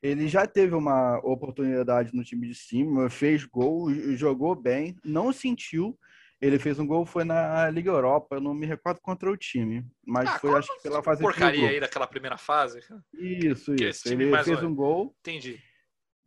Ele 0.02 0.28
já 0.28 0.46
teve 0.46 0.76
uma 0.76 1.18
oportunidade 1.20 2.14
no 2.14 2.24
time 2.24 2.48
de 2.48 2.56
cima, 2.56 3.10
fez 3.10 3.44
gol, 3.44 3.92
jogou 4.16 4.54
bem, 4.56 4.96
não 5.04 5.34
sentiu, 5.34 5.98
ele 6.42 6.60
fez 6.60 6.78
um 6.80 6.86
gol, 6.86 7.06
foi 7.06 7.24
na 7.24 7.70
Liga 7.70 7.90
Europa, 7.90 8.36
eu 8.36 8.42
não 8.42 8.54
me 8.54 8.66
recordo 8.66 9.00
contra 9.02 9.32
o 9.32 9.38
time, 9.38 9.86
mas 10.06 10.30
ah, 10.30 10.40
foi 10.40 10.54
acho 10.56 10.76
que 10.76 10.84
pela 10.84 11.02
fase 11.02 11.22
porcaria 11.22 11.70
aí 11.70 11.80
daquela 11.80 12.08
primeira 12.08 12.38
fase. 12.38 12.80
Isso, 13.14 13.74
isso. 13.74 14.08
Ele 14.12 14.32
fez 14.44 14.62
um 14.62 14.76
gol. 14.76 15.16
Entendi. 15.22 15.60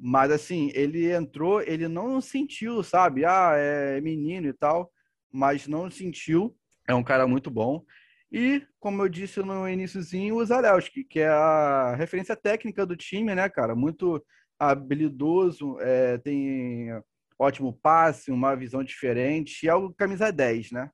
Mas 0.01 0.31
assim, 0.31 0.71
ele 0.75 1.11
entrou, 1.11 1.61
ele 1.61 1.89
não 1.89 2.21
sentiu, 2.21 2.83
sabe? 2.83 3.25
Ah, 3.25 3.53
é 3.57 4.01
menino 4.01 4.49
e 4.49 4.53
tal, 4.53 4.91
mas 5.31 5.67
não 5.67 5.91
sentiu. 5.91 6.57
É 6.87 6.95
um 6.95 7.05
cara 7.05 7.27
muito 7.27 7.51
bom. 7.51 7.85
E, 8.31 8.63
como 8.79 9.03
eu 9.03 9.09
disse 9.09 9.41
no 9.41 9.69
iníciozinho, 9.69 10.37
o 10.37 10.45
Zalewski, 10.45 11.03
que 11.03 11.21
é 11.21 11.29
a 11.29 11.95
referência 11.97 12.37
técnica 12.37 12.85
do 12.87 12.97
time, 12.97 13.35
né, 13.35 13.49
cara? 13.49 13.75
Muito 13.75 14.25
habilidoso, 14.59 15.79
é, 15.81 16.19
tem 16.19 16.91
ótimo 17.39 17.73
passe, 17.73 18.31
uma 18.31 18.55
visão 18.57 18.83
diferente, 18.83 19.65
e 19.65 19.69
é 19.69 19.75
o 19.75 19.93
camisa 19.93 20.33
10, 20.33 20.73
né? 20.73 20.91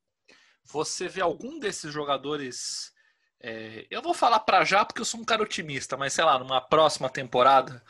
Você 0.64 1.08
vê 1.08 1.20
algum 1.20 1.58
desses 1.58 1.92
jogadores. 1.92 2.92
É, 3.40 3.86
eu 3.90 4.00
vou 4.00 4.14
falar 4.14 4.40
para 4.40 4.64
já 4.64 4.84
porque 4.84 5.00
eu 5.00 5.04
sou 5.04 5.20
um 5.20 5.24
cara 5.24 5.42
otimista, 5.42 5.96
mas 5.96 6.12
sei 6.12 6.24
lá, 6.24 6.38
numa 6.38 6.60
próxima 6.60 7.10
temporada, 7.10 7.82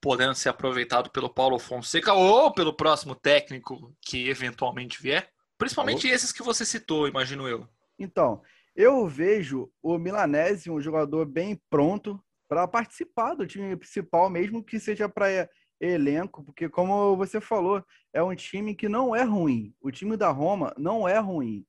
podendo 0.00 0.34
ser 0.34 0.48
aproveitado 0.48 1.10
pelo 1.10 1.30
Paulo 1.30 1.58
Fonseca 1.58 2.12
ou 2.12 2.52
pelo 2.52 2.74
próximo 2.74 3.14
técnico 3.14 3.94
que 4.00 4.28
eventualmente 4.28 5.00
vier? 5.00 5.30
Principalmente 5.58 6.08
esses 6.08 6.32
que 6.32 6.42
você 6.42 6.64
citou, 6.64 7.08
imagino 7.08 7.48
eu. 7.48 7.66
Então, 7.98 8.42
eu 8.74 9.06
vejo 9.08 9.72
o 9.82 9.96
Milanese 9.96 10.70
um 10.70 10.80
jogador 10.80 11.24
bem 11.24 11.60
pronto 11.70 12.22
para 12.48 12.68
participar 12.68 13.34
do 13.34 13.46
time 13.46 13.74
principal, 13.76 14.28
mesmo 14.28 14.62
que 14.62 14.78
seja 14.78 15.08
para 15.08 15.48
elenco, 15.80 16.44
porque 16.44 16.68
como 16.68 17.16
você 17.16 17.40
falou, 17.40 17.84
é 18.12 18.22
um 18.22 18.34
time 18.34 18.74
que 18.74 18.88
não 18.88 19.14
é 19.14 19.22
ruim. 19.22 19.74
O 19.80 19.90
time 19.90 20.16
da 20.16 20.30
Roma 20.30 20.74
não 20.78 21.08
é 21.08 21.18
ruim. 21.18 21.66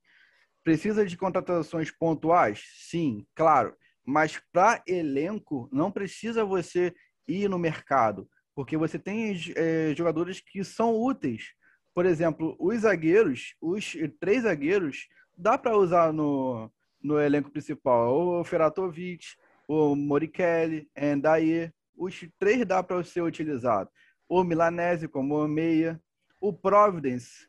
Precisa 0.64 1.06
de 1.06 1.18
contratações 1.18 1.92
pontuais? 1.92 2.64
Sim, 2.76 3.26
claro. 3.36 3.76
mas 4.06 4.42
para 4.54 4.82
elenco 4.88 5.68
não 5.72 5.92
precisa 5.92 6.46
você 6.46 6.94
ir 7.28 7.50
no 7.50 7.60
mercado, 7.60 8.30
porque 8.56 8.78
você 8.78 8.98
tem 8.98 9.36
é, 9.56 9.94
jogadores 9.96 10.40
que 10.40 10.64
são 10.64 10.96
úteis. 10.96 11.54
Por 11.94 12.06
exemplo, 12.06 12.56
os 12.58 12.82
zagueiros, 12.82 13.56
os 13.60 13.98
três 14.20 14.44
zagueiros, 14.44 15.08
dá 15.38 15.58
para 15.58 15.78
usar 15.78 16.14
no, 16.14 16.72
no 17.02 17.20
elenco 17.20 17.52
principal. 17.52 18.40
O 18.40 18.44
Feratovic, 18.46 19.26
o 19.68 19.96
Morikeli, 19.96 20.90
Endaye, 20.96 21.74
os 21.98 22.26
três 22.40 22.66
dá 22.66 22.84
para 22.84 23.04
ser 23.04 23.22
utilizado. 23.22 23.90
O 24.30 24.44
Milanese 24.44 25.08
como 25.08 25.44
o 25.44 25.48
meia, 25.48 26.00
o 26.40 26.54
Providence 26.54 27.48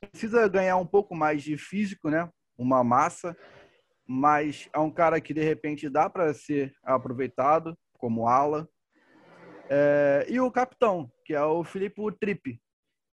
precisa 0.00 0.48
ganhar 0.48 0.76
um 0.76 0.86
pouco 0.86 1.14
mais 1.14 1.42
de 1.42 1.56
físico, 1.56 2.08
né? 2.08 2.28
Uma 2.56 2.82
massa, 2.82 3.36
mas 4.06 4.68
é 4.72 4.78
um 4.78 4.90
cara 4.90 5.20
que 5.20 5.34
de 5.34 5.42
repente 5.42 5.88
dá 5.88 6.08
para 6.08 6.32
ser 6.34 6.74
aproveitado 6.82 7.76
como 7.94 8.26
ala. 8.26 8.68
É, 9.68 10.26
e 10.28 10.40
o 10.40 10.50
capitão, 10.50 11.10
que 11.24 11.34
é 11.34 11.42
o 11.42 11.62
Felipe 11.62 12.00
Tripe, 12.18 12.60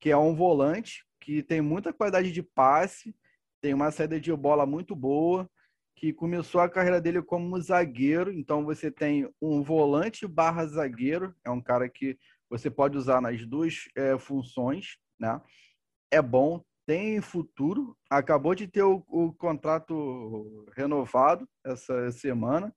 que 0.00 0.10
é 0.10 0.16
um 0.16 0.34
volante 0.34 1.04
que 1.20 1.42
tem 1.42 1.60
muita 1.60 1.92
qualidade 1.92 2.32
de 2.32 2.42
passe, 2.42 3.14
tem 3.60 3.72
uma 3.72 3.92
saída 3.92 4.18
de 4.18 4.34
bola 4.34 4.66
muito 4.66 4.96
boa, 4.96 5.48
que 5.96 6.12
começou 6.12 6.60
a 6.60 6.68
carreira 6.68 7.00
dele 7.00 7.22
como 7.22 7.60
zagueiro. 7.60 8.32
Então 8.32 8.64
você 8.64 8.90
tem 8.90 9.28
um 9.40 9.62
volante 9.62 10.26
barra 10.26 10.66
zagueiro, 10.66 11.34
é 11.44 11.50
um 11.50 11.60
cara 11.60 11.88
que 11.88 12.18
você 12.50 12.70
pode 12.70 12.98
usar 12.98 13.20
nas 13.20 13.46
duas 13.46 13.88
é, 13.96 14.18
funções, 14.18 14.98
né? 15.18 15.40
É 16.10 16.20
bom, 16.20 16.62
tem 16.86 17.20
futuro. 17.20 17.96
Acabou 18.10 18.54
de 18.54 18.66
ter 18.66 18.82
o, 18.82 19.04
o 19.08 19.32
contrato 19.32 20.66
renovado 20.76 21.48
essa 21.64 22.10
semana. 22.10 22.74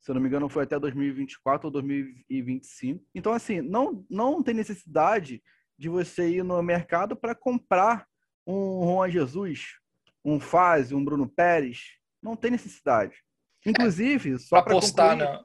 Se 0.00 0.10
eu 0.10 0.14
não 0.14 0.22
me 0.22 0.28
engano, 0.28 0.48
foi 0.48 0.62
até 0.62 0.78
2024 0.78 1.66
ou 1.66 1.72
2025. 1.72 3.04
Então, 3.12 3.32
assim, 3.32 3.60
não, 3.60 4.06
não 4.08 4.42
tem 4.42 4.54
necessidade 4.54 5.42
de 5.76 5.88
você 5.88 6.28
ir 6.28 6.44
no 6.44 6.62
mercado 6.62 7.16
para 7.16 7.34
comprar 7.34 8.06
um 8.46 8.84
Juan 8.84 9.10
Jesus, 9.10 9.78
um 10.24 10.38
Faz, 10.38 10.92
um 10.92 11.04
Bruno 11.04 11.28
Pérez. 11.28 11.95
Não 12.22 12.36
tem 12.36 12.50
necessidade. 12.50 13.16
Inclusive, 13.64 14.34
é, 14.34 14.38
só 14.38 14.62
para 14.62 14.72
apostar 14.72 15.16
na 15.16 15.44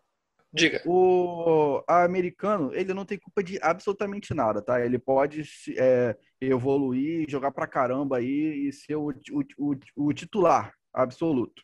Diga. 0.53 0.81
O 0.85 1.81
americano, 1.87 2.73
ele 2.73 2.93
não 2.93 3.05
tem 3.05 3.17
culpa 3.17 3.41
de 3.41 3.57
absolutamente 3.61 4.33
nada, 4.33 4.61
tá? 4.61 4.83
Ele 4.83 4.99
pode 4.99 5.43
é, 5.77 6.17
evoluir, 6.41 7.29
jogar 7.29 7.51
pra 7.51 7.65
caramba 7.65 8.17
aí 8.17 8.67
e 8.67 8.73
ser 8.73 8.95
o, 8.95 9.11
o, 9.31 9.43
o, 9.57 9.75
o, 9.95 10.13
titular 10.13 10.73
absoluto. 10.93 11.63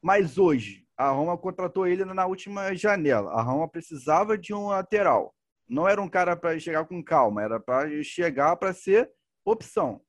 Mas 0.00 0.38
hoje, 0.38 0.86
a 0.96 1.10
Roma 1.10 1.36
contratou 1.36 1.88
ele 1.88 2.04
na 2.04 2.24
última 2.24 2.72
janela. 2.76 3.32
A 3.32 3.42
Roma 3.42 3.68
precisava 3.68 4.38
de 4.38 4.54
um 4.54 4.68
lateral. 4.68 5.34
Não 5.68 5.88
era 5.88 6.00
um 6.00 6.08
cara 6.08 6.36
para 6.36 6.58
chegar 6.60 6.84
com 6.84 7.02
calma, 7.02 7.42
era 7.42 7.58
para 7.58 8.00
chegar 8.04 8.54
para 8.56 8.72
ser 8.72 9.10
opção. 9.44 10.00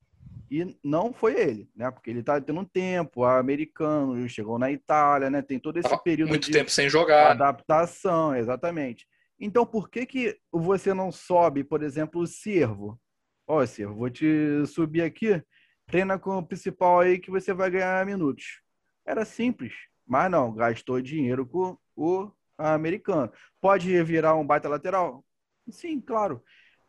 E 0.50 0.78
não 0.84 1.12
foi 1.12 1.40
ele, 1.40 1.70
né? 1.76 1.90
Porque 1.90 2.10
ele 2.10 2.22
tá 2.22 2.40
tendo 2.40 2.60
um 2.60 2.66
tempo, 2.66 3.24
americano, 3.24 4.28
chegou 4.30 4.60
na 4.60 4.72
Itália, 4.72 5.30
né? 5.30 5.42
Tem 5.42 5.60
todo 5.60 5.78
esse 5.78 6.04
período 6.04 6.30
muito 6.30 6.46
de 6.46 6.52
tempo 6.52 6.70
sem 6.70 6.90
jogar. 6.90 7.32
Adaptação, 7.32 8.36
exatamente. 8.36 9.08
Então, 9.40 9.66
por 9.66 9.90
que 9.90 10.06
que 10.06 10.38
você 10.52 10.94
não 10.94 11.12
sobe, 11.12 11.64
por 11.64 11.84
exemplo, 11.84 12.22
o 12.22 12.28
Servo? 12.28 13.00
Ó, 13.48 13.62
oh, 13.62 13.68
Servo, 13.68 13.96
vou 13.96 14.10
te 14.10 14.66
subir 14.68 15.02
aqui, 15.02 15.42
treina 15.88 16.18
com 16.18 16.38
o 16.38 16.46
principal 16.46 17.00
aí 17.00 17.20
que 17.20 17.32
você 17.32 17.54
vai 17.54 17.70
ganhar 17.70 18.06
minutos. 18.06 18.62
Era 19.06 19.26
simples, 19.26 19.74
mas 20.06 20.32
não, 20.32 20.54
gastou 20.54 21.02
dinheiro 21.02 21.46
com 21.46 21.78
o 21.96 22.32
americano. 22.58 23.32
Pode 23.60 24.02
virar 24.04 24.36
um 24.36 24.46
baita 24.46 24.70
lateral? 24.70 25.24
Sim, 25.70 26.00
claro. 26.00 26.44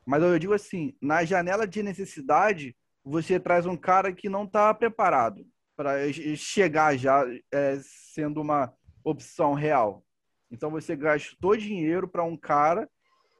Mas 0.04 0.22
eu 0.22 0.38
digo 0.38 0.52
assim, 0.52 0.96
na 1.00 1.24
janela 1.24 1.66
de 1.66 1.82
necessidade, 1.82 2.76
você 3.06 3.38
traz 3.38 3.66
um 3.66 3.76
cara 3.76 4.12
que 4.12 4.28
não 4.28 4.42
está 4.42 4.74
preparado 4.74 5.46
para 5.76 6.12
chegar 6.36 6.96
já 6.96 7.24
é, 7.52 7.78
sendo 7.80 8.40
uma 8.40 8.74
opção 9.04 9.54
real. 9.54 10.04
Então 10.50 10.70
você 10.70 10.96
gastou 10.96 11.56
dinheiro 11.56 12.08
para 12.08 12.24
um 12.24 12.36
cara 12.36 12.90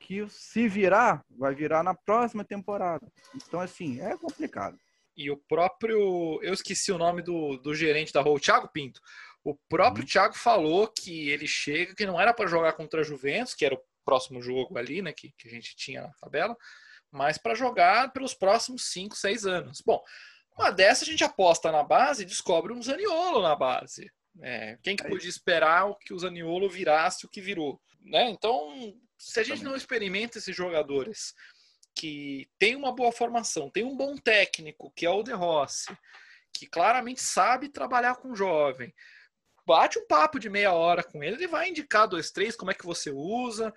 que 0.01 0.25
se 0.29 0.69
virar, 0.69 1.25
vai 1.37 1.53
virar 1.53 1.83
na 1.83 1.95
próxima 1.95 2.45
temporada. 2.45 3.11
Então, 3.35 3.59
assim, 3.59 4.01
é 4.01 4.17
complicado. 4.17 4.79
E 5.17 5.31
o 5.31 5.37
próprio. 5.37 6.41
Eu 6.43 6.53
esqueci 6.53 6.93
o 6.93 6.99
nome 6.99 7.23
do, 7.23 7.57
do 7.57 7.75
gerente 7.75 8.13
da 8.13 8.21
Rua, 8.21 8.37
o 8.37 8.41
Thiago 8.41 8.69
Pinto. 8.69 9.01
O 9.43 9.57
próprio 9.69 10.03
uhum. 10.03 10.09
Thiago 10.09 10.35
falou 10.35 10.89
que 10.89 11.29
ele 11.31 11.49
chega, 11.49 11.95
que 11.95 12.07
não 12.07 12.21
era 12.21 12.33
para 12.33 12.47
jogar 12.47 12.75
contra 12.75 13.01
a 13.01 13.05
Juventus, 13.05 13.55
que 13.55 13.65
era 13.65 13.75
o 13.75 13.83
próximo 14.05 14.41
jogo 14.41 14.79
ali, 14.79 15.03
né, 15.03 15.13
que, 15.13 15.33
que 15.37 15.49
a 15.49 15.51
gente 15.51 15.75
tinha 15.75 16.03
na 16.03 16.13
tabela, 16.21 16.57
mas 17.11 17.39
para 17.39 17.55
jogar 17.55 18.13
pelos 18.13 18.35
próximos 18.35 18.91
5, 18.93 19.17
6 19.17 19.47
anos. 19.47 19.83
Bom, 19.85 20.03
uma 20.57 20.71
dessa 20.71 21.05
a 21.05 21.07
gente 21.07 21.25
aposta 21.25 21.71
na 21.71 21.83
base 21.83 22.23
e 22.23 22.27
descobre 22.27 22.73
um 22.73 22.83
Zaniolo 22.83 23.43
na 23.43 23.55
base. 23.55 24.11
É, 24.43 24.79
quem 24.83 24.97
que 24.97 25.09
podia 25.09 25.29
esperar 25.29 25.95
que 26.01 26.13
o 26.13 26.19
Zaniolo 26.19 26.69
virasse 26.69 27.25
o 27.25 27.29
que 27.29 27.41
virou? 27.41 27.81
Né? 28.03 28.31
Então, 28.31 28.95
se 29.19 29.41
a 29.41 29.43
gente 29.43 29.65
não 29.65 29.75
experimenta 29.75 30.39
esses 30.39 30.55
jogadores 30.55 31.35
que 31.95 32.49
tem 32.59 32.77
uma 32.77 32.95
boa 32.95 33.11
formação, 33.11 33.71
tem 33.71 33.85
um 33.85 33.97
bom 33.97 34.17
técnico, 34.17 34.93
que 34.95 35.07
é 35.07 35.11
o 35.11 35.23
De 35.23 35.33
Rossi, 35.33 35.97
que 36.53 36.67
claramente 36.67 37.23
sabe 37.23 37.71
trabalhar 37.71 38.17
com 38.17 38.35
jovem, 38.35 38.95
bate 39.67 39.99
um 39.99 40.07
papo 40.07 40.39
de 40.39 40.49
meia 40.49 40.73
hora 40.73 41.03
com 41.03 41.23
ele, 41.23 41.37
ele 41.37 41.49
vai 41.49 41.71
indicar 41.71 42.07
dois, 42.07 42.31
três, 42.31 42.55
como 42.55 42.71
é 42.71 42.75
que 42.75 42.85
você 42.85 43.11
usa, 43.11 43.73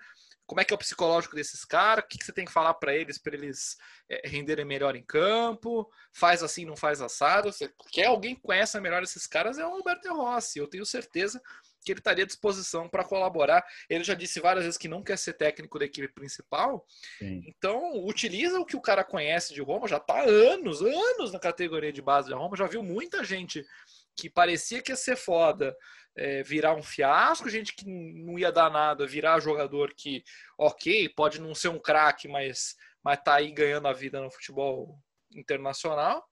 como 0.50 0.60
é 0.60 0.64
que 0.64 0.74
é 0.74 0.76
o 0.76 0.78
psicológico 0.78 1.36
desses 1.36 1.64
caras, 1.64 2.04
o 2.04 2.08
que, 2.08 2.18
que 2.18 2.24
você 2.24 2.32
tem 2.32 2.44
que 2.44 2.50
falar 2.50 2.74
para 2.74 2.92
eles 2.92 3.18
para 3.18 3.36
eles 3.36 3.78
é, 4.08 4.26
renderem 4.26 4.64
melhor 4.64 4.96
em 4.96 5.02
campo, 5.04 5.88
faz 6.12 6.42
assim, 6.42 6.64
não 6.64 6.74
faz 6.74 7.00
assado. 7.00 7.52
Você 7.52 7.72
quer 7.92 8.06
alguém 8.06 8.34
que 8.34 8.40
conheça 8.40 8.80
melhor 8.80 9.00
esses 9.00 9.28
caras 9.28 9.58
é 9.58 9.64
o 9.64 9.70
Alberto 9.70 10.12
Rossi. 10.12 10.58
Eu 10.58 10.66
tenho 10.66 10.84
certeza 10.84 11.40
que 11.84 11.92
ele 11.92 12.00
estaria 12.00 12.24
à 12.24 12.26
disposição 12.26 12.88
para 12.88 13.04
colaborar. 13.04 13.64
Ele 13.88 14.02
já 14.02 14.14
disse 14.14 14.40
várias 14.40 14.64
vezes 14.64 14.76
que 14.76 14.88
não 14.88 15.04
quer 15.04 15.16
ser 15.18 15.34
técnico 15.34 15.78
da 15.78 15.84
equipe 15.84 16.08
principal. 16.08 16.84
Sim. 17.20 17.44
Então, 17.46 18.04
utiliza 18.04 18.58
o 18.58 18.66
que 18.66 18.76
o 18.76 18.80
cara 18.80 19.04
conhece 19.04 19.54
de 19.54 19.62
Roma, 19.62 19.86
já 19.86 19.98
está 19.98 20.20
anos, 20.20 20.82
anos 20.82 21.32
na 21.32 21.38
categoria 21.38 21.92
de 21.92 22.02
base 22.02 22.26
de 22.26 22.34
Roma, 22.34 22.56
já 22.56 22.66
viu 22.66 22.82
muita 22.82 23.22
gente 23.22 23.64
que 24.20 24.28
parecia 24.28 24.82
que 24.82 24.92
ia 24.92 24.96
ser 24.96 25.16
foda, 25.16 25.74
é, 26.14 26.42
virar 26.42 26.74
um 26.74 26.82
fiasco, 26.82 27.48
gente 27.48 27.74
que 27.74 27.86
não 27.86 28.38
ia 28.38 28.52
dar 28.52 28.70
nada, 28.70 29.06
virar 29.06 29.40
jogador 29.40 29.94
que, 29.94 30.22
ok, 30.58 31.08
pode 31.10 31.40
não 31.40 31.54
ser 31.54 31.68
um 31.68 31.78
craque, 31.78 32.28
mas, 32.28 32.76
mas 33.02 33.22
tá 33.22 33.36
aí 33.36 33.50
ganhando 33.50 33.88
a 33.88 33.92
vida 33.92 34.20
no 34.20 34.30
futebol 34.30 34.98
internacional. 35.34 36.22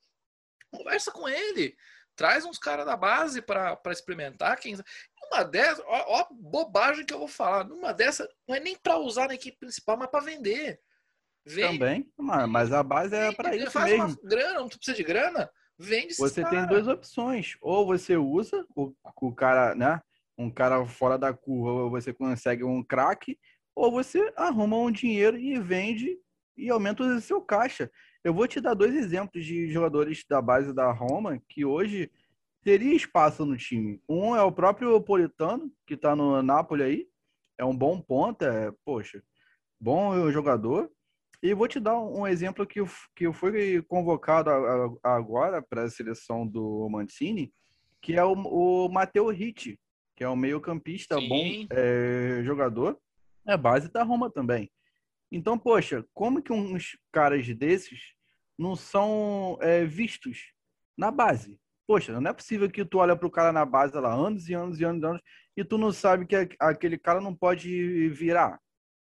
Conversa 0.70 1.11
com 1.11 1.27
ele, 1.27 1.74
traz 2.14 2.44
uns 2.44 2.59
caras 2.59 2.85
da 2.85 2.96
base 2.96 3.40
para 3.40 3.81
experimentar. 3.87 4.59
Quem... 4.59 4.77
Uma 5.31 5.42
dessas, 5.42 5.83
ó, 5.87 6.20
ó, 6.20 6.27
bobagem 6.31 7.07
que 7.07 7.14
eu 7.14 7.18
vou 7.18 7.29
falar, 7.29 7.64
numa 7.64 7.92
dessa, 7.92 8.29
não 8.46 8.55
é 8.55 8.61
nem 8.61 8.77
para 8.77 8.98
usar 8.98 9.29
na 9.29 9.35
equipe 9.35 9.59
principal, 9.59 9.96
mas 9.96 10.11
para 10.11 10.24
vender. 10.24 10.79
Vende, 11.46 11.79
Também, 11.79 12.12
mas 12.18 12.72
a 12.72 12.83
base 12.83 13.14
é 13.14 13.33
para 13.33 13.57
isso 13.57 13.70
faz 13.70 13.90
mesmo. 13.90 14.05
Uma 14.05 14.16
grana, 14.22 14.61
não 14.61 14.68
precisa 14.68 14.94
de 14.94 15.03
grana 15.03 15.51
Vende 15.79 16.14
Você 16.14 16.43
cara. 16.43 16.57
tem 16.57 16.67
duas 16.67 16.88
opções. 16.88 17.57
Ou 17.61 17.87
você 17.87 18.17
usa 18.17 18.67
o, 18.75 18.93
o 19.23 19.33
cara, 19.33 19.75
né? 19.75 20.01
Um 20.37 20.51
cara 20.51 20.85
fora 20.87 21.17
da 21.17 21.33
curva, 21.33 21.85
ou 21.85 21.91
você 21.91 22.12
consegue 22.12 22.64
um 22.64 22.83
craque, 22.83 23.38
ou 23.75 23.91
você 23.91 24.33
arruma 24.37 24.77
um 24.77 24.91
dinheiro 24.91 25.38
e 25.38 25.59
vende 25.59 26.19
e 26.57 26.69
aumenta 26.69 27.05
o 27.05 27.21
seu 27.21 27.41
caixa. 27.41 27.91
Eu 28.25 28.35
vou 28.35 28.49
te 28.49 28.61
dar 28.61 28.75
dois 28.75 28.95
exemplos 28.95 29.45
de 29.45 29.71
jogadores 29.71 30.25
da 30.29 30.43
base 30.43 30.73
da 30.75 30.91
Roma 30.91 31.41
que 31.49 31.64
hoje 31.64 32.11
teria 32.62 32.95
espaço 32.95 33.47
no 33.47 33.57
time. 33.57 34.03
Um 34.09 34.35
é 34.35 34.43
o 34.43 34.53
próprio 34.53 35.01
Politano, 35.01 35.73
que 35.87 35.95
está 35.95 36.17
no 36.17 36.43
Napoli 36.43 36.83
aí. 36.83 37.09
É 37.57 37.64
um 37.64 37.77
bom 37.77 38.01
ponta, 38.01 38.47
é, 38.47 38.73
poxa, 38.85 39.23
bom 39.81 40.31
jogador. 40.31 40.91
E 41.42 41.55
vou 41.55 41.68
te 41.68 41.79
dar 41.79 41.98
um 41.98 42.27
exemplo 42.27 42.66
que, 42.66 42.81
que 43.14 43.33
foi 43.33 43.83
convocado 43.83 44.51
agora 45.03 45.62
para 45.62 45.85
a 45.85 45.90
seleção 45.90 46.46
do 46.46 46.88
Mancini, 46.90 47.53
que 48.03 48.14
é 48.14 48.24
o, 48.24 48.33
o 48.33 48.88
Matteo 48.88 49.33
que 49.33 50.24
é 50.24 50.29
um 50.29 50.35
meio-campista 50.35 51.14
bom 51.20 51.66
é, 51.70 52.42
jogador, 52.42 52.98
é 53.46 53.57
base 53.57 53.88
da 53.88 54.03
Roma 54.03 54.29
também. 54.29 54.68
Então, 55.31 55.57
poxa, 55.57 56.05
como 56.12 56.42
que 56.42 56.53
uns 56.53 56.98
caras 57.12 57.46
desses 57.55 58.01
não 58.59 58.74
são 58.74 59.59
é, 59.61 59.85
vistos 59.85 60.53
na 60.96 61.12
base? 61.12 61.57
Poxa, 61.87 62.20
não 62.20 62.31
é 62.31 62.35
possível 62.35 62.68
que 62.68 62.85
tu 62.85 62.98
olha 62.98 63.16
para 63.16 63.29
o 63.29 63.31
cara 63.31 63.53
na 63.53 63.64
base 63.64 63.94
lá 63.94 64.12
anos 64.12 64.48
e 64.48 64.55
anos 64.55 64.81
e 64.81 64.85
anos 64.85 65.03
e 65.03 65.07
anos 65.07 65.22
e 65.57 65.64
tu 65.64 65.79
não 65.79 65.92
sabe 65.92 66.27
que 66.27 66.37
aquele 66.59 66.98
cara 66.98 67.20
não 67.20 67.35
pode 67.35 68.09
virar. 68.09 68.61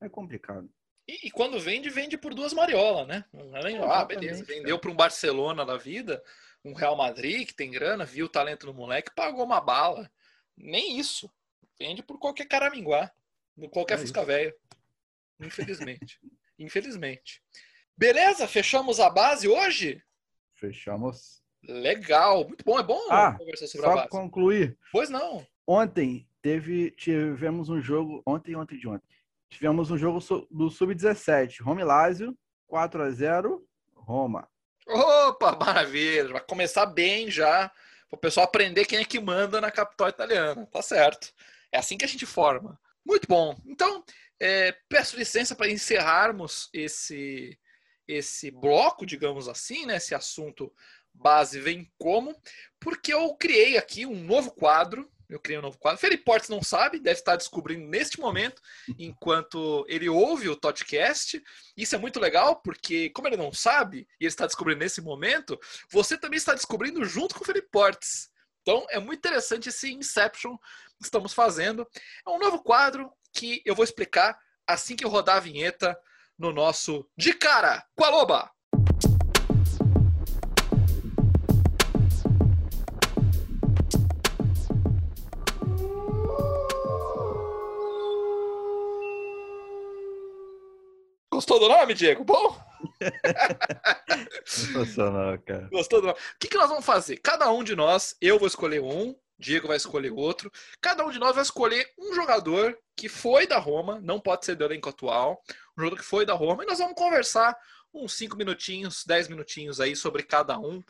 É 0.00 0.08
complicado. 0.08 0.68
E, 1.06 1.26
e, 1.28 1.30
quando 1.30 1.60
vende, 1.60 1.90
vende 1.90 2.16
por 2.16 2.34
duas 2.34 2.52
mariolas, 2.52 3.06
né? 3.06 3.24
Além, 3.52 3.76
ah, 3.78 4.04
beleza, 4.04 4.44
vendeu 4.44 4.78
para 4.78 4.90
um 4.90 4.96
Barcelona 4.96 5.64
da 5.64 5.76
vida, 5.76 6.22
um 6.64 6.72
Real 6.72 6.96
Madrid 6.96 7.46
que 7.46 7.54
tem 7.54 7.70
grana, 7.70 8.04
viu 8.06 8.26
o 8.26 8.28
talento 8.28 8.66
no 8.66 8.72
moleque, 8.74 9.14
pagou 9.14 9.44
uma 9.44 9.60
bala. 9.60 10.10
Nem 10.56 10.98
isso. 10.98 11.30
Vende 11.78 12.02
por 12.02 12.18
qualquer 12.18 12.46
caraminguá, 12.46 13.12
qualquer 13.70 13.94
É 13.94 13.98
fusca 13.98 14.24
velha. 14.24 14.54
Infelizmente. 15.40 16.18
Infelizmente. 16.58 17.42
Beleza? 17.96 18.46
Fechamos 18.48 18.98
a 19.00 19.10
base 19.10 19.48
hoje? 19.48 20.02
Fechamos. 20.54 21.42
Legal. 21.62 22.46
Muito 22.46 22.64
bom. 22.64 22.78
É 22.78 22.82
bom 22.82 23.00
Ah, 23.10 23.34
conversar 23.36 23.66
sobre 23.66 23.86
a 23.86 23.90
Só 23.90 23.96
base. 23.96 24.08
concluir. 24.08 24.78
Pois 24.92 25.10
não. 25.10 25.46
Ontem 25.66 26.28
teve, 26.40 26.90
tivemos 26.92 27.68
um 27.68 27.80
jogo. 27.80 28.22
Ontem, 28.26 28.54
ontem 28.54 28.78
de 28.78 28.88
ontem. 28.88 29.06
Tivemos 29.50 29.90
um 29.90 29.98
jogo 29.98 30.18
do 30.50 30.70
Sub-17. 30.70 31.62
Rome 31.62 31.84
Lazio, 31.84 32.36
4 32.66 33.02
a 33.02 33.10
0 33.10 33.66
Roma. 33.94 34.48
Opa, 34.86 35.56
maravilha. 35.56 36.32
Vai 36.32 36.40
começar 36.42 36.86
bem 36.86 37.30
já. 37.30 37.70
Para 38.08 38.16
o 38.16 38.20
pessoal 38.20 38.44
aprender 38.44 38.84
quem 38.84 38.98
é 38.98 39.04
que 39.04 39.20
manda 39.20 39.60
na 39.60 39.70
capital 39.70 40.08
italiana. 40.08 40.66
Tá 40.66 40.82
certo. 40.82 41.32
É 41.72 41.78
assim 41.78 41.96
que 41.96 42.04
a 42.04 42.08
gente 42.08 42.26
forma. 42.26 42.78
Muito 43.04 43.26
bom. 43.28 43.56
Então, 43.66 44.04
é, 44.40 44.72
peço 44.88 45.16
licença 45.16 45.54
para 45.54 45.70
encerrarmos 45.70 46.68
esse, 46.72 47.58
esse 48.06 48.50
bloco, 48.50 49.06
digamos 49.06 49.48
assim, 49.48 49.86
né? 49.86 49.96
Esse 49.96 50.14
assunto 50.14 50.72
base 51.12 51.60
vem 51.60 51.90
como, 51.96 52.34
porque 52.80 53.12
eu 53.12 53.34
criei 53.36 53.76
aqui 53.76 54.04
um 54.04 54.22
novo 54.22 54.50
quadro. 54.50 55.10
Eu 55.28 55.40
criei 55.40 55.58
um 55.58 55.62
novo 55.62 55.78
quadro. 55.78 56.00
Felipe 56.00 56.24
Portes 56.24 56.48
não 56.48 56.62
sabe, 56.62 56.98
deve 56.98 57.18
estar 57.18 57.36
descobrindo 57.36 57.86
neste 57.86 58.20
momento, 58.20 58.60
enquanto 58.98 59.84
ele 59.88 60.08
ouve 60.08 60.48
o 60.48 60.56
podcast. 60.56 61.42
Isso 61.76 61.94
é 61.94 61.98
muito 61.98 62.20
legal, 62.20 62.56
porque 62.56 63.10
como 63.10 63.28
ele 63.28 63.36
não 63.36 63.52
sabe, 63.52 64.06
e 64.20 64.24
ele 64.24 64.28
está 64.28 64.46
descobrindo 64.46 64.80
nesse 64.80 65.00
momento, 65.00 65.58
você 65.90 66.18
também 66.18 66.36
está 66.36 66.54
descobrindo 66.54 67.04
junto 67.04 67.34
com 67.34 67.42
o 67.42 67.46
Felipe 67.46 67.68
Portes. 67.70 68.30
Então 68.62 68.86
é 68.90 68.98
muito 68.98 69.18
interessante 69.18 69.68
esse 69.68 69.92
Inception 69.92 70.56
que 70.98 71.04
estamos 71.04 71.34
fazendo. 71.34 71.86
É 72.26 72.30
um 72.30 72.38
novo 72.38 72.62
quadro 72.62 73.12
que 73.32 73.62
eu 73.64 73.74
vou 73.74 73.84
explicar 73.84 74.38
assim 74.66 74.96
que 74.96 75.04
eu 75.04 75.10
rodar 75.10 75.36
a 75.36 75.40
vinheta 75.40 75.98
no 76.38 76.52
nosso 76.52 77.08
De 77.16 77.34
Cara 77.34 77.84
com 77.94 78.04
a 78.04 78.08
Loba. 78.08 78.50
Gostou 91.34 91.58
do 91.58 91.68
nome, 91.68 91.94
Diego? 91.94 92.22
Bom? 92.22 92.56
Sensacional, 94.46 95.36
cara. 95.40 95.68
Gostou 95.68 96.00
do 96.00 96.06
nome? 96.06 96.18
O 96.18 96.38
que, 96.38 96.46
que 96.46 96.56
nós 96.56 96.68
vamos 96.68 96.84
fazer? 96.84 97.16
Cada 97.16 97.50
um 97.50 97.64
de 97.64 97.74
nós, 97.74 98.16
eu 98.20 98.38
vou 98.38 98.46
escolher 98.46 98.80
um, 98.80 99.16
Diego 99.36 99.66
vai 99.66 99.76
escolher 99.76 100.12
outro. 100.12 100.48
Cada 100.80 101.04
um 101.04 101.10
de 101.10 101.18
nós 101.18 101.34
vai 101.34 101.42
escolher 101.42 101.92
um 101.98 102.14
jogador 102.14 102.78
que 102.94 103.08
foi 103.08 103.48
da 103.48 103.58
Roma, 103.58 103.98
não 104.00 104.20
pode 104.20 104.46
ser 104.46 104.54
do 104.54 104.62
elenco 104.62 104.88
atual, 104.88 105.42
um 105.76 105.82
jogador 105.82 105.96
que 105.96 106.04
foi 106.04 106.24
da 106.24 106.34
Roma, 106.34 106.62
e 106.62 106.68
nós 106.68 106.78
vamos 106.78 106.94
conversar 106.94 107.58
uns 107.92 108.14
5 108.14 108.36
minutinhos, 108.36 109.02
10 109.04 109.26
minutinhos 109.26 109.80
aí 109.80 109.96
sobre 109.96 110.22
cada 110.22 110.56
um, 110.56 110.80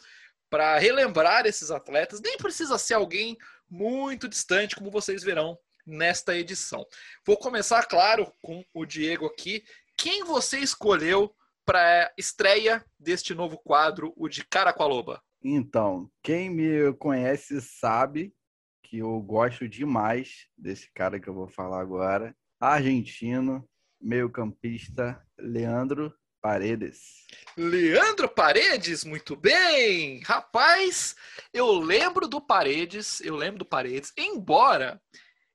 para 0.50 0.76
relembrar 0.76 1.46
esses 1.46 1.70
atletas. 1.70 2.20
Nem 2.20 2.36
precisa 2.36 2.76
ser 2.76 2.94
alguém 2.94 3.38
muito 3.66 4.28
distante, 4.28 4.76
como 4.76 4.90
vocês 4.90 5.22
verão 5.22 5.58
nesta 5.86 6.36
edição. 6.36 6.86
Vou 7.24 7.36
começar, 7.36 7.84
claro, 7.86 8.30
com 8.42 8.64
o 8.72 8.84
Diego 8.84 9.26
aqui. 9.26 9.64
Quem 9.96 10.24
você 10.24 10.58
escolheu 10.58 11.34
para 11.64 12.12
estreia 12.18 12.84
deste 12.98 13.34
novo 13.34 13.58
quadro, 13.58 14.12
o 14.16 14.28
de 14.28 14.44
Cara 14.44 14.72
com 14.72 14.82
a 14.82 14.86
Loba? 14.86 15.22
Então, 15.42 16.10
quem 16.22 16.48
me 16.48 16.92
conhece 16.94 17.60
sabe 17.60 18.34
que 18.82 18.98
eu 18.98 19.20
gosto 19.20 19.68
demais 19.68 20.46
desse 20.56 20.90
cara 20.94 21.18
que 21.18 21.28
eu 21.28 21.34
vou 21.34 21.48
falar 21.48 21.80
agora. 21.80 22.34
Argentino, 22.60 23.68
meio-campista, 24.00 25.20
Leandro 25.38 26.14
Paredes. 26.40 27.26
Leandro 27.56 28.28
Paredes, 28.28 29.04
muito 29.04 29.34
bem! 29.34 30.20
Rapaz, 30.20 31.16
eu 31.52 31.72
lembro 31.72 32.28
do 32.28 32.40
Paredes, 32.40 33.20
eu 33.20 33.34
lembro 33.34 33.60
do 33.60 33.64
Paredes, 33.64 34.12
embora 34.16 35.00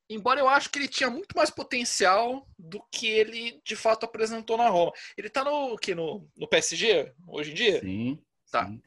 embora 0.10 0.39
eu 0.39 0.50
acho 0.50 0.69
que 0.69 0.80
ele 0.80 0.88
tinha 0.88 1.10
muito 1.10 1.36
mais 1.36 1.50
potencial 1.50 2.48
do 2.58 2.82
que 2.91 3.08
ele 3.08 3.62
de 3.63 3.76
fato 3.76 4.06
apresentou 4.06 4.58
na 4.58 4.67
Roma. 4.67 4.91
Ele 5.15 5.30
tá 5.30 5.43
no 5.43 5.78
que 5.78 5.93
no, 5.93 6.28
no 6.36 6.48
PSG 6.48 7.13
hoje 7.28 7.52
em 7.52 7.54
dia? 7.54 7.80
Sim. 7.82 8.19
Tá. 8.52 8.65
sim. 8.67 8.82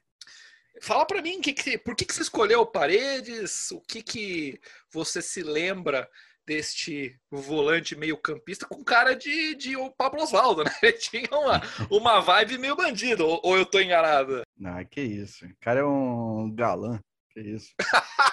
Fala 0.81 1.07
para 1.07 1.23
mim, 1.23 1.41
que 1.41 1.53
que, 1.53 1.79
por 1.79 1.95
que, 1.95 2.05
que 2.05 2.13
você 2.13 2.23
escolheu 2.23 2.67
Paredes? 2.67 3.71
O 3.71 3.81
que, 3.81 4.03
que 4.03 4.61
você 4.91 5.23
se 5.23 5.43
lembra 5.43 6.11
deste 6.45 7.17
volante 7.31 7.95
meio 7.95 8.17
campista 8.17 8.67
com 8.67 8.83
cara 8.83 9.15
de, 9.15 9.55
de 9.55 9.77
o 9.77 9.91
Pablo 9.91 10.23
Osvaldo, 10.23 10.65
né? 10.65 10.73
Ele 10.83 10.93
tinha 10.99 11.29
uma, 11.31 11.63
uma 11.89 12.21
vibe 12.21 12.59
meio 12.59 12.75
bandido, 12.75 13.25
ou, 13.25 13.41
ou 13.45 13.57
eu 13.57 13.65
tô 13.65 13.81
enganado? 13.81 14.43
Ah, 14.65 14.85
que 14.85 15.01
isso. 15.01 15.47
O 15.47 15.57
cara 15.61 15.81
é 15.81 15.85
um 15.85 16.51
galã. 16.53 16.99
Que 17.31 17.41
isso. 17.41 17.73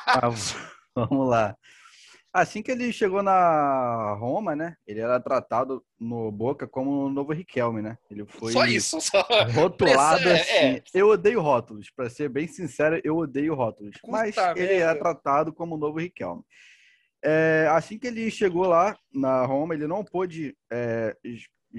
Ah, 0.08 0.30
vamos 0.96 1.30
lá. 1.30 1.56
Assim 2.32 2.62
que 2.62 2.72
ele 2.72 2.94
chegou 2.94 3.24
na 3.24 4.14
Roma, 4.14 4.56
né? 4.56 4.76
Ele 4.86 5.00
era 5.00 5.20
tratado 5.20 5.84
no 6.00 6.32
Boca 6.32 6.68
como 6.68 7.06
o 7.06 7.10
novo 7.10 7.34
Riquelme, 7.34 7.82
né? 7.82 7.98
Ele 8.10 8.24
foi 8.26 8.52
Só 8.52 8.66
isso, 8.66 9.02
só. 9.02 9.26
rotulado 9.52 10.30
assim. 10.30 10.52
é. 10.54 10.84
Eu 10.94 11.10
odeio 11.10 11.42
rótulos, 11.42 11.90
para 11.90 12.10
ser 12.10 12.30
bem 12.30 12.48
sincero, 12.48 13.02
eu 13.04 13.18
odeio 13.18 13.56
rótulos. 13.56 13.98
Puta 14.00 14.12
Mas 14.12 14.36
ele 14.56 14.74
era 14.76 14.96
tratado 14.96 15.52
como 15.52 15.76
o 15.76 15.78
novo 15.78 16.00
Riquelme. 16.00 16.44
É, 17.24 17.68
assim 17.72 17.98
que 17.98 18.08
ele 18.08 18.30
chegou 18.30 18.66
lá 18.66 18.96
na 19.12 19.44
Roma, 19.46 19.74
ele 19.74 19.88
não 19.88 20.06
pôde 20.06 20.56
é, 20.72 21.18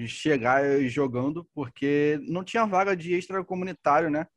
chegar 0.05 0.63
jogando 0.81 1.47
porque 1.53 2.19
não 2.27 2.43
tinha 2.43 2.65
vaga 2.65 2.95
de 2.95 3.13
extracomunitário, 3.13 4.09
né? 4.09 4.27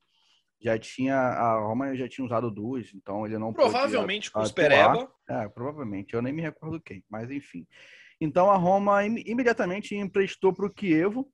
Já 0.64 0.78
tinha 0.78 1.14
a 1.14 1.58
Roma 1.60 1.94
já 1.94 2.08
tinha 2.08 2.24
usado 2.24 2.50
duas, 2.50 2.90
então 2.94 3.26
ele 3.26 3.36
não 3.36 3.52
Provavelmente 3.52 4.30
com 4.32 4.40
os 4.40 4.50
atuar. 4.50 4.64
Pereba. 4.68 5.12
É, 5.28 5.46
provavelmente. 5.48 6.14
Eu 6.14 6.22
nem 6.22 6.32
me 6.32 6.40
recordo 6.40 6.80
quem, 6.80 7.04
mas 7.10 7.30
enfim. 7.30 7.66
Então 8.18 8.50
a 8.50 8.56
Roma 8.56 9.04
im- 9.04 9.22
imediatamente 9.26 9.94
emprestou 9.94 10.54
para 10.54 10.64
o 10.64 10.70
Kievo. 10.72 11.30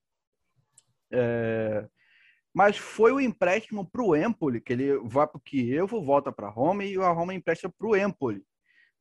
é, 1.13 1.87
Mas 2.53 2.77
foi 2.77 3.13
o 3.13 3.21
empréstimo 3.21 3.89
para 3.89 4.03
o 4.03 4.17
Empoli, 4.17 4.61
que 4.61 4.73
ele 4.73 4.99
vai 5.05 5.27
para 5.27 5.37
o 5.39 5.41
Kievo, 5.41 6.03
volta 6.05 6.33
para 6.33 6.49
Roma 6.49 6.85
e 6.85 6.97
a 6.97 7.11
Roma 7.11 7.33
empresta 7.33 7.69
para 7.69 7.87
o 7.87 7.97
Empoli 7.97 8.43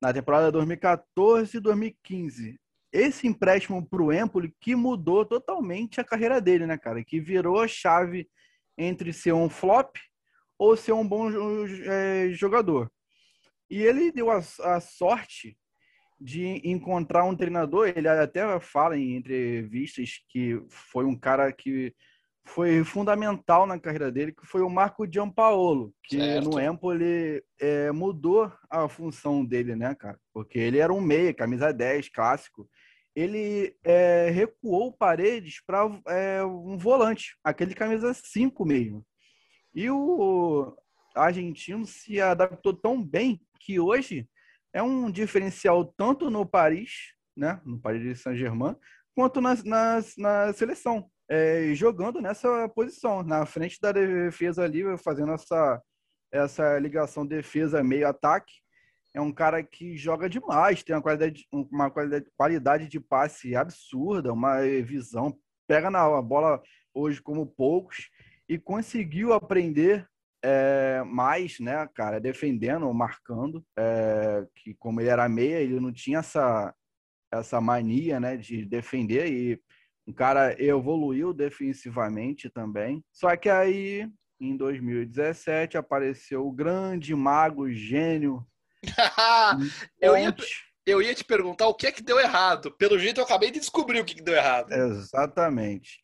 na 0.02 0.14
temporada 0.14 0.52
2014 0.52 1.58
e 1.58 1.60
2015. 1.60 2.60
Esse 2.94 3.28
empréstimo 3.28 3.84
para 3.88 4.02
o 4.04 4.14
Empoli 4.14 4.54
que 4.62 4.76
mudou 4.76 5.26
totalmente 5.26 6.00
a 6.00 6.04
carreira 6.04 6.40
dele, 6.40 6.68
né, 6.68 6.78
cara? 6.78 7.04
Que 7.04 7.20
virou 7.20 7.60
a 7.60 7.68
chave 7.68 8.30
entre 8.78 9.12
ser 9.12 9.34
um 9.34 9.50
flop 9.50 9.96
ou 10.60 10.76
ser 10.76 10.92
um 10.92 11.08
bom 11.08 11.32
eh, 11.32 12.30
jogador. 12.34 12.92
E 13.70 13.82
ele 13.82 14.12
deu 14.12 14.30
a, 14.30 14.38
a 14.38 14.82
sorte 14.82 15.58
de 16.20 16.62
encontrar 16.70 17.24
um 17.24 17.36
treinador. 17.36 17.88
Ele 17.96 18.10
até 18.10 18.60
fala 18.60 18.98
em 18.98 19.16
entrevistas 19.16 20.20
que 20.28 20.62
foi 20.68 21.06
um 21.06 21.18
cara 21.18 21.52
que 21.54 21.96
foi 22.46 22.84
fundamental 22.84 23.66
na 23.66 23.80
carreira 23.80 24.12
dele, 24.12 24.34
que 24.34 24.46
foi 24.46 24.62
o 24.62 24.70
Marco 24.70 25.08
Giampaolo, 25.10 25.94
que 26.04 26.18
Certo. 26.18 26.50
no 26.50 26.60
Empoli 26.60 27.44
é, 27.60 27.92
mudou 27.92 28.52
a 28.70 28.90
função 28.90 29.46
dele, 29.46 29.76
né, 29.76 29.94
cara? 29.96 30.20
Porque 30.34 30.58
ele 30.58 30.80
era 30.80 30.92
um 30.92 31.00
meia, 31.00 31.34
camisa 31.34 31.72
10, 31.72 32.10
clássico. 32.10 32.68
Ele 33.16 33.76
é, 33.84 34.30
recuou 34.32 34.92
Paredes 34.92 35.62
para 35.66 35.86
um 35.86 36.78
volante, 36.78 37.38
aquele 37.44 37.76
camisa 37.76 38.14
5 38.14 38.66
mesmo. 38.66 39.06
E 39.74 39.90
o 39.90 40.76
argentino 41.16 41.86
se 41.86 42.20
adaptou 42.20 42.74
tão 42.74 43.04
bem 43.04 43.42
que 43.60 43.80
hoje 43.80 44.28
é 44.74 44.82
um 44.82 45.10
diferencial 45.10 45.86
tanto 45.86 46.30
no 46.30 46.46
Paris, 46.46 47.14
né, 47.36 47.62
no 47.66 47.80
Paris 47.80 48.22
Saint-Germain, 48.22 48.76
quanto 49.16 49.42
na, 49.42 49.56
na, 49.64 50.00
na 50.18 50.54
seleção, 50.54 51.10
é, 51.30 51.74
jogando 51.74 52.22
nessa 52.22 52.68
posição, 52.70 53.22
na 53.24 53.46
frente 53.46 53.80
da 53.82 53.92
defesa 53.92 54.64
ali, 54.64 54.82
fazendo 54.98 55.32
essa, 55.34 55.82
essa 56.32 56.80
ligação 56.80 57.26
defesa-meio-ataque. 57.26 58.54
É 59.14 59.20
um 59.20 59.32
cara 59.32 59.64
que 59.64 59.98
joga 59.98 60.30
demais, 60.30 60.84
tem 60.84 60.96
uma 60.96 61.02
qualidade, 61.02 61.48
uma 61.52 61.90
qualidade, 61.90 62.26
qualidade 62.38 62.88
de 62.88 63.00
passe 63.00 63.56
absurda, 63.56 64.32
uma 64.32 64.62
visão, 64.84 65.38
pega 65.68 65.90
na 65.90 66.22
bola 66.22 66.62
hoje 66.94 67.22
como 67.22 67.46
poucos 67.46 68.10
e 68.50 68.58
conseguiu 68.58 69.32
aprender 69.32 70.10
é, 70.44 71.04
mais, 71.06 71.60
né, 71.60 71.88
cara, 71.94 72.20
defendendo, 72.20 72.92
marcando, 72.92 73.64
é, 73.78 74.44
que 74.56 74.74
como 74.74 75.00
ele 75.00 75.10
era 75.10 75.30
meia, 75.30 75.60
ele 75.60 75.80
não 75.80 75.94
tinha 75.94 76.20
essa, 76.20 76.74
essa 77.32 77.62
mania, 77.62 78.20
né, 78.20 78.36
de 78.36 78.66
defender 78.66 79.32
e 79.32 79.62
um 80.08 80.14
cara 80.14 80.60
evoluiu 80.62 81.32
defensivamente 81.32 82.50
também. 82.50 83.04
Só 83.12 83.36
que 83.36 83.50
aí, 83.50 84.10
em 84.42 84.58
2017, 84.58 85.78
apareceu 85.78 86.48
o 86.48 86.52
grande 86.52 87.14
mago, 87.14 87.72
gênio, 87.72 88.44
eu, 90.02 90.18
ia, 90.18 90.36
eu 90.86 91.02
ia 91.02 91.14
te 91.14 91.24
perguntar 91.24 91.68
o 91.68 91.76
que 91.76 91.86
é 91.86 91.92
que 91.92 92.02
deu 92.02 92.20
errado. 92.20 92.72
Pelo 92.78 92.98
jeito, 92.98 93.20
eu 93.20 93.26
acabei 93.26 93.52
de 93.52 93.60
descobrir 93.60 94.00
o 94.00 94.06
que, 94.06 94.16
que 94.16 94.24
deu 94.24 94.34
errado. 94.34 94.72
Exatamente. 94.72 96.02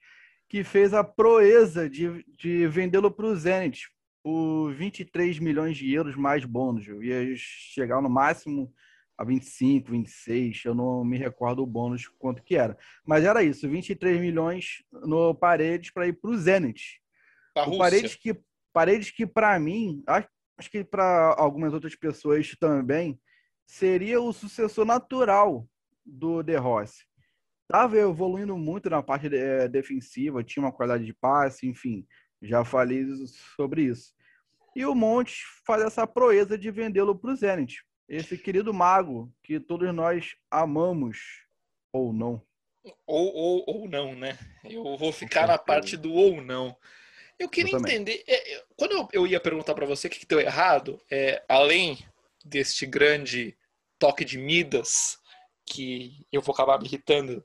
Que 0.48 0.64
fez 0.64 0.94
a 0.94 1.04
proeza 1.04 1.90
de, 1.90 2.24
de 2.38 2.68
vendê-lo 2.68 3.12
para 3.12 3.26
o 3.26 3.36
Zenit 3.36 3.88
por 4.24 4.74
23 4.74 5.40
milhões 5.40 5.78
de 5.78 5.94
euros 5.94 6.16
mais 6.16 6.46
bônus. 6.46 6.88
Eu 6.88 7.04
ia 7.04 7.36
chegar 7.36 8.02
no 8.02 8.10
máximo 8.10 8.74
a 9.18 9.24
25, 9.24 9.92
26, 9.92 10.66
eu 10.66 10.76
não 10.76 11.04
me 11.04 11.18
recordo 11.18 11.64
o 11.64 11.66
bônus 11.66 12.08
quanto 12.20 12.44
que 12.44 12.56
era. 12.56 12.78
Mas 13.06 13.24
era 13.24 13.44
isso, 13.44 13.70
23 13.70 14.20
milhões 14.20 14.84
no 14.92 15.34
Paredes 15.34 15.92
para 15.92 16.08
ir 16.08 16.14
para 16.14 16.32
o 16.32 16.38
Zenit. 16.38 17.02
O 17.56 17.78
Paredes 17.78 18.16
que, 18.16 18.38
Paredes 18.74 19.12
que 19.12 19.26
para 19.26 19.58
mim, 19.58 20.04
acho, 20.06 20.28
acho 20.58 20.70
que 20.70 20.84
para 20.84 21.34
algumas 21.38 21.74
outras 21.74 21.96
pessoas 21.96 22.56
também, 22.60 23.20
seria 23.66 24.20
o 24.20 24.34
sucessor 24.34 24.86
natural 24.86 25.68
do 26.06 26.44
De 26.44 26.56
Rossi. 26.58 27.06
Estava 27.66 27.98
evoluindo 27.98 28.58
muito 28.58 28.90
na 28.90 29.02
parte 29.02 29.28
é, 29.36 29.68
defensiva, 29.68 30.44
tinha 30.44 30.64
uma 30.64 30.72
qualidade 30.72 31.06
de 31.06 31.14
passe, 31.14 31.68
enfim, 31.68 32.06
já 32.42 32.64
falei 32.64 33.06
sobre 33.56 33.84
isso. 33.84 34.14
E 34.76 34.86
o 34.86 34.94
Monte 34.94 35.44
faz 35.66 35.84
essa 35.84 36.06
proeza 36.06 36.58
de 36.58 36.70
vendê-lo 36.70 37.18
para 37.18 37.32
o 37.32 37.36
Zenit 37.36 37.84
esse 38.08 38.38
querido 38.38 38.74
mago 38.74 39.34
que 39.44 39.60
todos 39.60 39.94
nós 39.94 40.36
amamos, 40.50 41.18
ou 41.92 42.14
não. 42.14 42.42
Ou, 43.06 43.34
ou, 43.34 43.64
ou 43.68 43.90
não, 43.90 44.16
né? 44.16 44.38
Eu 44.64 44.96
vou 44.98 45.12
ficar 45.12 45.48
na 45.48 45.58
parte 45.58 45.98
do 45.98 46.14
ou 46.14 46.42
não. 46.42 46.76
Eu 47.40 47.50
queria 47.50 47.74
eu 47.74 47.80
entender. 47.80 48.24
É, 48.28 48.64
quando 48.78 48.92
eu, 48.92 49.08
eu 49.12 49.28
ia 49.28 49.40
perguntar 49.40 49.74
para 49.74 49.86
você 49.86 50.08
o 50.08 50.10
que, 50.10 50.20
que 50.20 50.28
deu 50.28 50.40
errado, 50.40 51.02
é, 51.10 51.44
além 51.50 51.98
deste 52.44 52.86
grande 52.86 53.58
toque 53.98 54.24
de 54.24 54.38
Midas, 54.38 55.18
que 55.66 56.26
eu 56.32 56.42
vou 56.42 56.54
acabar 56.54 56.80
me 56.80 56.86
irritando 56.86 57.44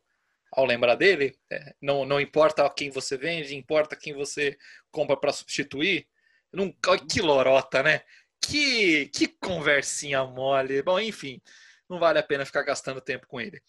ao 0.61 0.66
lembrar 0.66 0.94
dele, 0.94 1.36
é, 1.50 1.74
não, 1.80 2.04
não 2.04 2.20
importa 2.20 2.68
quem 2.70 2.90
você 2.90 3.16
vende, 3.16 3.56
importa 3.56 3.96
quem 3.96 4.14
você 4.14 4.56
compra 4.90 5.16
para 5.16 5.32
substituir. 5.32 6.06
Não, 6.52 6.72
que 7.08 7.20
lorota, 7.20 7.82
né? 7.82 8.02
Que, 8.40 9.06
que 9.08 9.28
conversinha 9.28 10.24
mole. 10.24 10.82
Bom, 10.82 10.98
enfim, 10.98 11.40
não 11.88 11.98
vale 11.98 12.18
a 12.18 12.22
pena 12.22 12.46
ficar 12.46 12.62
gastando 12.62 13.00
tempo 13.00 13.26
com 13.26 13.40
ele. 13.40 13.62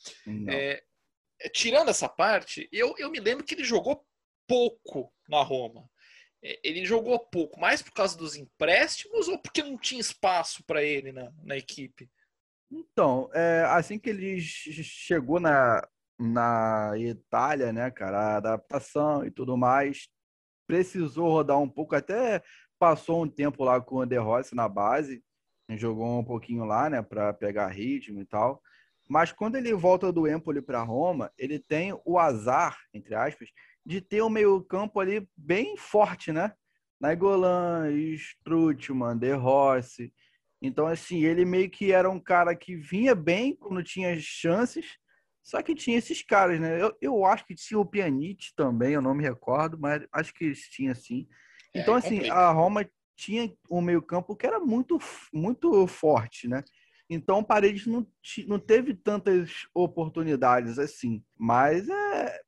É, 0.47 0.83
é, 1.39 1.49
tirando 1.49 1.89
essa 1.89 2.07
parte, 2.07 2.69
eu, 2.71 2.95
eu 2.97 3.09
me 3.09 3.19
lembro 3.19 3.43
que 3.43 3.55
ele 3.55 3.63
jogou 3.63 4.05
pouco 4.47 5.13
na 5.27 5.41
Roma. 5.41 5.89
É, 6.43 6.59
ele 6.63 6.85
jogou 6.85 7.19
pouco, 7.19 7.59
mais 7.59 7.81
por 7.81 7.91
causa 7.93 8.17
dos 8.17 8.35
empréstimos 8.35 9.27
ou 9.27 9.39
porque 9.39 9.63
não 9.63 9.77
tinha 9.77 10.01
espaço 10.01 10.63
para 10.65 10.83
ele 10.83 11.11
na, 11.11 11.31
na 11.43 11.57
equipe? 11.57 12.09
Então, 12.71 13.29
é, 13.33 13.63
assim 13.67 13.99
que 13.99 14.09
ele 14.09 14.39
chegou 14.39 15.39
na, 15.39 15.85
na 16.21 16.91
Itália, 16.97 17.73
né, 17.73 17.89
cara, 17.89 18.19
a 18.19 18.37
adaptação 18.37 19.25
e 19.25 19.31
tudo 19.31 19.57
mais, 19.57 20.07
precisou 20.67 21.29
rodar 21.29 21.59
um 21.59 21.67
pouco, 21.67 21.95
até 21.95 22.43
passou 22.77 23.23
um 23.23 23.27
tempo 23.27 23.63
lá 23.63 23.81
com 23.81 23.97
o 23.97 24.05
De 24.05 24.17
Rossi 24.17 24.55
na 24.55 24.69
base, 24.69 25.23
jogou 25.71 26.19
um 26.19 26.23
pouquinho 26.23 26.63
lá, 26.63 26.89
né, 26.89 27.01
para 27.01 27.33
pegar 27.33 27.67
ritmo 27.67 28.21
e 28.21 28.25
tal. 28.25 28.61
Mas 29.09 29.31
quando 29.31 29.55
ele 29.55 29.73
volta 29.73 30.11
do 30.11 30.27
Empoli 30.27 30.61
para 30.61 30.83
Roma, 30.83 31.31
ele 31.37 31.59
tem 31.59 31.97
o 32.05 32.19
azar, 32.19 32.77
entre 32.93 33.15
aspas, 33.15 33.49
de 33.85 33.99
ter 33.99 34.21
um 34.21 34.29
meio-campo 34.29 34.99
ali 34.99 35.27
bem 35.35 35.75
forte, 35.75 36.31
né? 36.31 36.53
Nainggolan, 36.99 37.91
Strutman, 37.91 39.17
De 39.17 39.33
Rossi. 39.33 40.13
Então, 40.61 40.85
assim, 40.85 41.23
ele 41.23 41.43
meio 41.43 41.69
que 41.69 41.91
era 41.91 42.09
um 42.09 42.19
cara 42.19 42.55
que 42.55 42.75
vinha 42.75 43.15
bem 43.15 43.55
quando 43.55 43.83
tinha 43.83 44.15
chances, 44.19 44.97
só 45.43 45.61
que 45.61 45.75
tinha 45.75 45.97
esses 45.97 46.21
caras, 46.21 46.59
né? 46.59 46.81
Eu, 46.81 46.95
eu 47.01 47.25
acho 47.25 47.45
que 47.45 47.55
tinha 47.55 47.79
o 47.79 47.85
Pjanic 47.85 48.53
também, 48.55 48.93
eu 48.93 49.01
não 49.01 49.13
me 49.13 49.23
recordo, 49.23 49.77
mas 49.79 50.05
acho 50.11 50.33
que 50.33 50.51
tinha 50.71 50.93
sim. 50.93 51.27
É, 51.73 51.81
então, 51.81 51.95
é, 51.95 51.97
assim, 51.97 52.29
a 52.29 52.51
Roma 52.51 52.87
tinha 53.15 53.51
um 53.69 53.81
meio-campo 53.81 54.35
que 54.35 54.45
era 54.45 54.59
muito, 54.59 54.99
muito 55.33 55.85
forte, 55.87 56.47
né? 56.47 56.63
Então, 57.09 57.39
o 57.39 57.43
Paredes 57.43 57.85
não, 57.85 58.07
não 58.47 58.57
teve 58.57 58.93
tantas 58.93 59.67
oportunidades 59.73 60.79
assim. 60.79 61.23
Mas 61.37 61.89
é, 61.89 62.39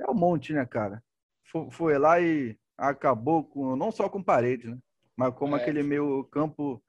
é 0.00 0.10
um 0.10 0.14
monte, 0.14 0.52
né, 0.52 0.66
cara? 0.66 1.02
Foi, 1.44 1.70
foi 1.70 1.98
lá 1.98 2.20
e 2.20 2.58
acabou 2.76 3.44
com 3.44 3.76
não 3.76 3.92
só 3.92 4.08
com 4.08 4.22
Paredes, 4.22 4.70
né? 4.70 4.78
Mas 5.16 5.34
como 5.34 5.56
é. 5.56 5.60
aquele 5.60 5.82
meio-campo 5.82 6.82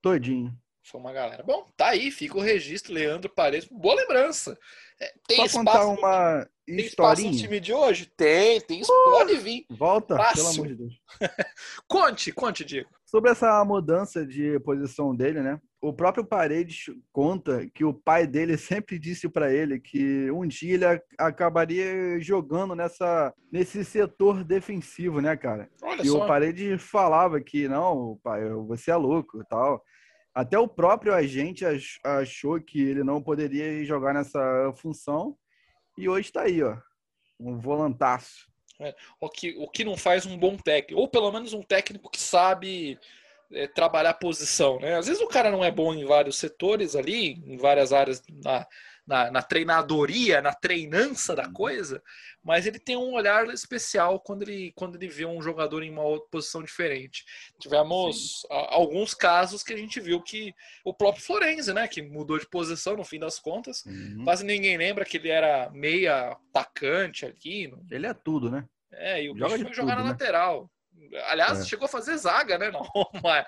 todinho. 0.00 0.56
Foi 0.82 1.00
uma 1.00 1.12
galera. 1.12 1.42
Bom, 1.42 1.68
tá 1.76 1.88
aí, 1.88 2.10
fica 2.10 2.38
o 2.38 2.42
registro, 2.42 2.92
Leandro 2.92 3.30
Paredes. 3.30 3.68
Boa 3.70 3.94
lembrança. 3.94 4.58
É, 5.00 5.12
tem 5.26 5.36
Só 5.38 5.44
espaço 5.44 5.58
contar 5.58 5.86
uma 5.86 6.48
tem 6.76 6.86
espaço 6.86 7.22
no 7.22 7.36
time 7.36 7.60
de 7.60 7.72
hoje? 7.72 8.06
Tem, 8.16 8.60
tem. 8.60 8.82
Uh, 8.82 8.86
pode 8.86 9.36
vir. 9.36 9.66
Volta, 9.70 10.16
Fácil. 10.16 10.36
pelo 10.36 10.48
amor 10.48 10.66
de 10.68 10.74
Deus. 10.76 10.94
conte, 11.88 12.32
conte, 12.32 12.64
Diego. 12.64 12.88
Sobre 13.04 13.30
essa 13.30 13.64
mudança 13.64 14.24
de 14.24 14.58
posição 14.60 15.14
dele, 15.14 15.40
né? 15.40 15.60
O 15.80 15.92
próprio 15.92 16.24
Paredes 16.24 16.84
conta 17.12 17.66
que 17.74 17.84
o 17.84 17.94
pai 17.94 18.26
dele 18.26 18.56
sempre 18.58 18.98
disse 18.98 19.28
para 19.28 19.52
ele 19.52 19.80
que 19.80 20.30
um 20.30 20.46
dia 20.46 20.74
ele 20.74 21.02
acabaria 21.18 22.20
jogando 22.20 22.74
nessa, 22.74 23.34
nesse 23.50 23.84
setor 23.84 24.44
defensivo, 24.44 25.20
né, 25.20 25.36
cara? 25.36 25.68
Olha 25.82 26.02
e 26.02 26.06
só. 26.06 26.24
o 26.24 26.26
Paredes 26.26 26.82
falava 26.82 27.40
que 27.40 27.66
não, 27.66 28.18
pai, 28.22 28.48
você 28.66 28.90
é 28.90 28.96
louco 28.96 29.40
e 29.40 29.44
tal. 29.46 29.82
Até 30.34 30.58
o 30.58 30.68
próprio 30.68 31.12
agente 31.12 31.64
achou 32.04 32.60
que 32.60 32.80
ele 32.80 33.02
não 33.02 33.22
poderia 33.22 33.84
jogar 33.84 34.14
nessa 34.14 34.72
função 34.76 35.36
e 35.98 36.08
hoje 36.08 36.28
está 36.28 36.42
aí, 36.42 36.62
ó, 36.62 36.76
um 37.38 37.58
volantaço. 37.58 38.48
É, 38.78 38.94
o, 39.20 39.28
que, 39.28 39.54
o 39.58 39.68
que 39.68 39.84
não 39.84 39.96
faz 39.96 40.24
um 40.24 40.38
bom 40.38 40.56
técnico, 40.56 41.00
ou 41.00 41.08
pelo 41.08 41.30
menos 41.30 41.52
um 41.52 41.62
técnico 41.62 42.10
que 42.10 42.20
sabe 42.20 42.98
é, 43.52 43.66
trabalhar 43.66 44.14
posição, 44.14 44.78
né? 44.78 44.96
Às 44.96 45.06
vezes 45.06 45.20
o 45.20 45.28
cara 45.28 45.50
não 45.50 45.62
é 45.62 45.70
bom 45.70 45.92
em 45.92 46.06
vários 46.06 46.38
setores 46.38 46.96
ali, 46.96 47.32
em 47.44 47.58
várias 47.58 47.92
áreas 47.92 48.22
na, 48.42 48.66
na, 49.06 49.30
na, 49.30 49.42
treinadoria, 49.42 50.40
na 50.40 50.52
treinança 50.52 51.34
da 51.34 51.48
coisa, 51.48 52.02
mas 52.42 52.66
ele 52.66 52.78
tem 52.78 52.96
um 52.96 53.12
olhar 53.12 53.46
especial 53.48 54.20
quando 54.20 54.42
ele, 54.42 54.72
quando 54.74 54.96
ele 54.96 55.08
vê 55.08 55.26
um 55.26 55.42
jogador 55.42 55.82
em 55.82 55.90
uma 55.90 56.20
posição 56.30 56.62
diferente. 56.62 57.24
Tivemos 57.58 58.46
a, 58.50 58.74
alguns 58.74 59.14
casos 59.14 59.62
que 59.62 59.72
a 59.72 59.76
gente 59.76 60.00
viu 60.00 60.22
que 60.22 60.54
o 60.84 60.94
próprio 60.94 61.24
Florenzi, 61.24 61.72
né, 61.72 61.86
que 61.88 62.02
mudou 62.02 62.38
de 62.38 62.48
posição 62.48 62.96
no 62.96 63.04
fim 63.04 63.18
das 63.18 63.38
contas, 63.38 63.84
uhum. 63.84 64.24
quase 64.24 64.44
ninguém 64.44 64.76
lembra 64.76 65.04
que 65.04 65.16
ele 65.16 65.28
era 65.28 65.70
meia 65.70 66.38
atacante 66.52 67.26
aqui. 67.26 67.68
No... 67.68 67.84
Ele 67.90 68.06
é 68.06 68.14
tudo, 68.14 68.50
né? 68.50 68.64
É, 68.92 69.22
e 69.22 69.30
o 69.30 69.36
Joga 69.36 69.54
bicho 69.54 69.64
foi 69.66 69.74
jogar 69.74 69.96
na 69.96 70.04
né? 70.04 70.10
lateral. 70.10 70.70
Aliás, 71.28 71.60
é. 71.60 71.64
chegou 71.64 71.86
a 71.86 71.88
fazer 71.88 72.16
zaga, 72.16 72.58
né? 72.58 72.70
Não, 72.72 72.82
uma, 73.14 73.46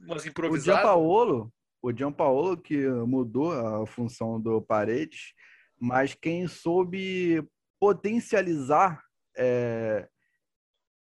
umas 0.00 0.26
improvisadas. 0.26 0.80
O 0.80 0.82
Gianpaolo, 0.82 1.52
o 1.82 1.92
Gianpaolo 1.92 2.56
que 2.56 2.86
mudou 2.86 3.52
a 3.52 3.84
função 3.86 4.40
do 4.40 4.62
Paredes, 4.62 5.34
mas 5.78 6.14
quem 6.14 6.46
soube 6.46 7.44
potencializar 7.80 9.02
é, 9.36 10.08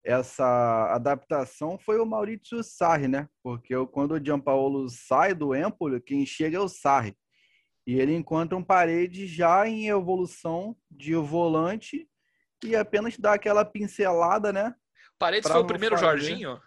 essa 0.05 0.93
adaptação 0.93 1.77
foi 1.77 1.99
o 1.99 2.05
Maurício 2.05 2.63
Sarri, 2.63 3.09
né? 3.09 3.27
Porque 3.43 3.75
quando 3.87 4.13
o 4.13 4.23
Gianpaolo 4.23 4.87
sai 4.89 5.33
do 5.33 5.53
Empoli, 5.53 5.99
quem 5.99 6.25
chega 6.25 6.57
é 6.57 6.61
o 6.61 6.69
Sarri. 6.69 7.17
E 7.85 7.99
ele 7.99 8.15
encontra 8.15 8.57
um 8.57 8.63
Paredes 8.63 9.29
já 9.29 9.67
em 9.67 9.89
evolução 9.89 10.77
de 10.89 11.13
volante 11.15 12.07
e 12.63 12.75
apenas 12.75 13.17
dá 13.17 13.33
aquela 13.33 13.65
pincelada, 13.65 14.53
né? 14.53 14.73
Paredes 15.17 15.51
foi 15.51 15.59
o 15.59 15.67
primeiro 15.67 15.97
fazer... 15.97 16.21
Jorginho? 16.21 16.61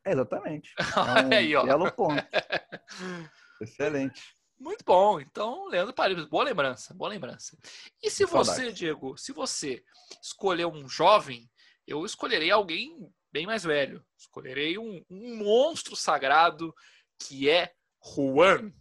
É, 0.04 0.12
exatamente. 0.12 0.72
É 0.78 1.26
um 1.26 1.32
aí, 1.34 1.54
ó. 1.54 1.64
belo 1.64 1.92
ponto. 1.92 2.14
Excelente. 3.60 4.22
Muito 4.58 4.82
bom. 4.84 5.20
Então, 5.20 5.68
Leandro 5.68 5.92
Paredes, 5.92 6.24
boa 6.24 6.44
lembrança, 6.44 6.94
boa 6.94 7.10
lembrança. 7.10 7.58
E 8.02 8.10
se 8.10 8.24
você, 8.24 8.52
Saudade. 8.52 8.72
Diego, 8.72 9.16
se 9.18 9.32
você 9.32 9.82
escolher 10.22 10.66
um 10.66 10.88
jovem, 10.88 11.50
eu 11.86 12.04
escolherei 12.04 12.50
alguém 12.50 13.10
bem 13.30 13.46
mais 13.46 13.62
velho. 13.62 14.04
Escolherei 14.16 14.78
um, 14.78 15.04
um 15.10 15.36
monstro 15.36 15.94
sagrado 15.94 16.74
que 17.18 17.48
é 17.50 17.72
Juan. 18.02 18.72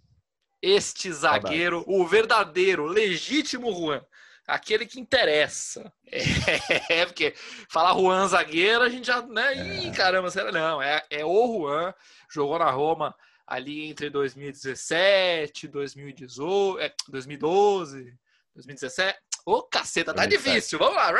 Este 0.61 1.11
zagueiro, 1.11 1.79
Saudade. 1.83 2.01
o 2.01 2.07
verdadeiro, 2.07 2.85
legítimo 2.85 3.73
Juan 3.73 4.05
aquele 4.49 4.85
que 4.85 4.99
interessa. 4.99 5.91
É, 6.89 7.05
porque 7.05 7.35
falar 7.69 7.93
Juan 7.93 8.27
zagueiro, 8.27 8.81
a 8.81 8.89
gente 8.89 9.05
já, 9.05 9.21
né? 9.21 9.53
É. 9.53 9.83
Ih, 9.83 9.91
caramba, 9.91 10.31
será? 10.31 10.51
Não, 10.51 10.81
é, 10.81 11.03
é 11.09 11.23
o 11.23 11.59
Juan, 11.59 11.93
jogou 12.29 12.57
na 12.57 12.69
Roma 12.71 13.15
ali 13.45 13.87
entre 13.87 14.09
2017, 14.09 15.67
2018, 15.67 16.79
é, 16.79 16.93
2012, 17.09 18.17
2017. 18.55 19.19
Ô, 19.45 19.53
oh, 19.53 19.63
caceta, 19.63 20.13
tá 20.13 20.25
difícil. 20.25 20.79
Vamos 20.79 20.95
lá. 20.95 21.11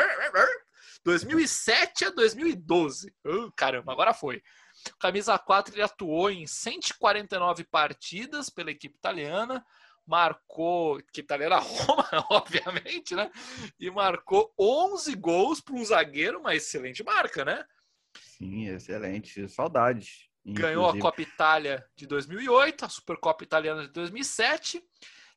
2007 1.04 2.06
a 2.06 2.10
2012. 2.10 3.12
Oh, 3.24 3.50
caramba, 3.52 3.92
agora 3.92 4.12
foi. 4.12 4.42
Camisa 4.98 5.38
4, 5.38 5.74
ele 5.74 5.82
atuou 5.82 6.30
em 6.30 6.46
149 6.46 7.64
partidas 7.64 8.48
pela 8.48 8.70
equipe 8.70 8.96
italiana, 8.96 9.64
marcou, 10.06 11.00
que 11.12 11.22
tá 11.22 11.34
ali 11.34 11.48
na 11.48 11.58
Roma, 11.60 12.08
obviamente, 12.30 13.14
né? 13.14 13.30
E 13.78 13.90
marcou 13.90 14.52
11 14.58 15.14
gols 15.16 15.60
para 15.60 15.74
um 15.74 15.84
zagueiro, 15.84 16.40
uma 16.40 16.54
excelente 16.54 17.02
marca, 17.02 17.44
né? 17.44 17.64
Sim, 18.16 18.68
excelente. 18.68 19.48
Saudades. 19.48 20.28
Ganhou 20.44 20.88
a 20.88 20.98
Copa 20.98 21.20
Itália 21.20 21.84
de 21.94 22.06
2008, 22.06 22.84
a 22.84 22.88
Supercopa 22.88 23.44
Italiana 23.44 23.82
de 23.82 23.92
2007. 23.92 24.82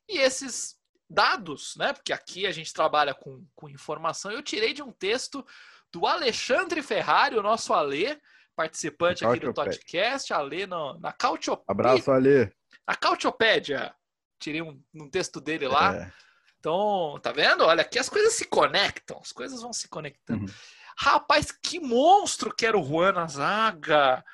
E 0.08 0.18
esses 0.18 0.76
dados, 1.08 1.74
né? 1.76 1.92
Porque 1.92 2.12
aqui 2.12 2.46
a 2.46 2.52
gente 2.52 2.72
trabalha 2.72 3.14
com, 3.14 3.46
com 3.54 3.68
informação. 3.68 4.30
Eu 4.30 4.42
tirei 4.42 4.72
de 4.72 4.82
um 4.82 4.90
texto 4.90 5.44
do 5.92 6.06
Alexandre 6.06 6.82
Ferrari, 6.82 7.36
o 7.36 7.42
nosso 7.42 7.72
Alê, 7.72 8.18
participante 8.56 9.24
aqui 9.24 9.40
do 9.40 9.54
podcast, 9.54 10.32
Alê 10.32 10.66
no, 10.66 10.98
na 10.98 11.12
Cautiopédia. 11.12 11.64
Abraço, 11.68 12.10
Alê. 12.10 12.50
Na 12.86 12.96
Cautiopédia. 12.96 13.94
Tirei 14.38 14.62
um, 14.62 14.80
um 14.94 15.08
texto 15.08 15.40
dele 15.40 15.66
lá. 15.68 15.96
É. 15.96 16.12
Então, 16.58 17.18
tá 17.22 17.30
vendo? 17.30 17.64
Olha, 17.64 17.82
aqui 17.82 17.98
as 17.98 18.08
coisas 18.08 18.32
se 18.32 18.46
conectam, 18.46 19.18
as 19.22 19.32
coisas 19.32 19.60
vão 19.60 19.72
se 19.72 19.86
conectando. 19.86 20.46
Uhum. 20.46 20.54
Rapaz, 20.96 21.52
que 21.52 21.78
monstro 21.78 22.54
que 22.54 22.64
era 22.64 22.78
o 22.78 22.84
Juan 22.84 23.12
na 23.12 23.26
zaga. 23.26 24.24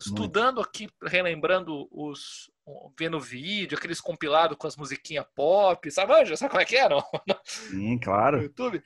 Estudando 0.00 0.56
Muito. 0.56 0.68
aqui, 0.68 0.88
relembrando 1.02 1.88
os. 1.90 2.50
Vendo 2.98 3.18
vídeo, 3.18 3.76
aqueles 3.76 4.00
compilados 4.00 4.56
com 4.56 4.68
as 4.68 4.76
musiquinhas 4.76 5.26
pop, 5.34 5.90
sabe, 5.90 6.12
Anja? 6.12 6.36
Sabe 6.36 6.50
como 6.50 6.62
é 6.62 6.64
que 6.64 6.76
é? 6.76 6.88
Não? 6.88 7.02
Sim, 7.44 7.98
claro. 7.98 8.36
No 8.36 8.42
YouTube. 8.44 8.82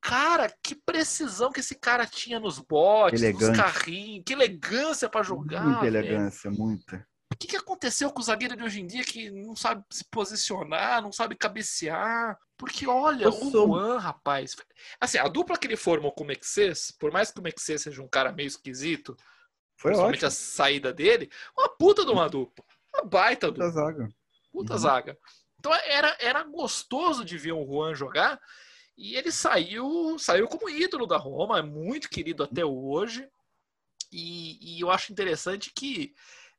Cara, 0.00 0.52
que 0.62 0.74
precisão 0.74 1.50
que 1.50 1.60
esse 1.60 1.74
cara 1.74 2.06
tinha 2.06 2.38
nos 2.38 2.58
botes, 2.58 3.22
nos 3.22 3.56
carrinhos, 3.56 4.24
que 4.26 4.34
elegância 4.34 5.08
para 5.08 5.22
jogar. 5.22 5.64
Muita 5.64 5.86
elegância, 5.86 6.50
muita. 6.50 7.07
O 7.38 7.40
que, 7.40 7.46
que 7.46 7.56
aconteceu 7.56 8.10
com 8.10 8.20
o 8.20 8.24
zagueiro 8.24 8.56
de 8.56 8.64
hoje 8.64 8.80
em 8.80 8.86
dia 8.86 9.04
que 9.04 9.30
não 9.30 9.54
sabe 9.54 9.84
se 9.92 10.04
posicionar, 10.10 11.00
não 11.00 11.12
sabe 11.12 11.36
cabecear? 11.36 12.36
Porque 12.56 12.84
olha, 12.84 13.26
Eu 13.26 13.30
o 13.30 13.50
sou... 13.52 13.68
Juan, 13.68 13.96
rapaz. 13.96 14.56
Assim, 15.00 15.18
a 15.18 15.28
dupla 15.28 15.56
que 15.56 15.68
ele 15.68 15.76
formou 15.76 16.10
com 16.10 16.24
o 16.24 16.26
Mexês, 16.26 16.90
por 16.90 17.12
mais 17.12 17.30
que 17.30 17.38
o 17.38 17.42
Mexês 17.42 17.82
seja 17.82 18.02
um 18.02 18.08
cara 18.08 18.32
meio 18.32 18.48
esquisito, 18.48 19.16
foi 19.76 19.92
principalmente 19.92 20.24
ótimo. 20.24 20.26
a 20.26 20.30
saída 20.32 20.92
dele, 20.92 21.30
uma 21.56 21.68
puta 21.68 22.04
de 22.04 22.10
uma 22.10 22.28
dupla. 22.28 22.64
Uma 22.92 23.04
baita 23.04 23.46
dupla. 23.52 23.66
Puta 23.66 23.80
zaga. 23.80 24.08
Puta 24.50 24.72
uhum. 24.72 24.78
zaga. 24.80 25.18
Então 25.60 25.72
era, 25.72 26.16
era 26.18 26.42
gostoso 26.42 27.24
de 27.24 27.38
ver 27.38 27.52
o 27.52 27.64
Juan 27.64 27.94
jogar. 27.94 28.40
E 28.96 29.14
ele 29.14 29.30
saiu, 29.30 30.18
saiu 30.18 30.48
como 30.48 30.68
ídolo 30.68 31.06
da 31.06 31.16
Roma, 31.16 31.60
é 31.60 31.62
muito 31.62 32.10
querido 32.10 32.42
até 32.42 32.64
hoje. 32.64 33.28
E, 34.10 34.76
e 34.76 34.80
eu 34.80 34.90
acho 34.90 35.12
interessante 35.12 35.70
que 35.72 36.12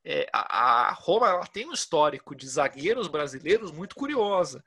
é, 0.03 0.27
a, 0.31 0.89
a, 0.89 0.91
Roma 0.91 1.29
ela 1.29 1.47
tem 1.47 1.67
um 1.67 1.73
histórico 1.73 2.35
de 2.35 2.47
zagueiros 2.47 3.07
brasileiros 3.07 3.71
muito 3.71 3.95
curiosa. 3.95 4.63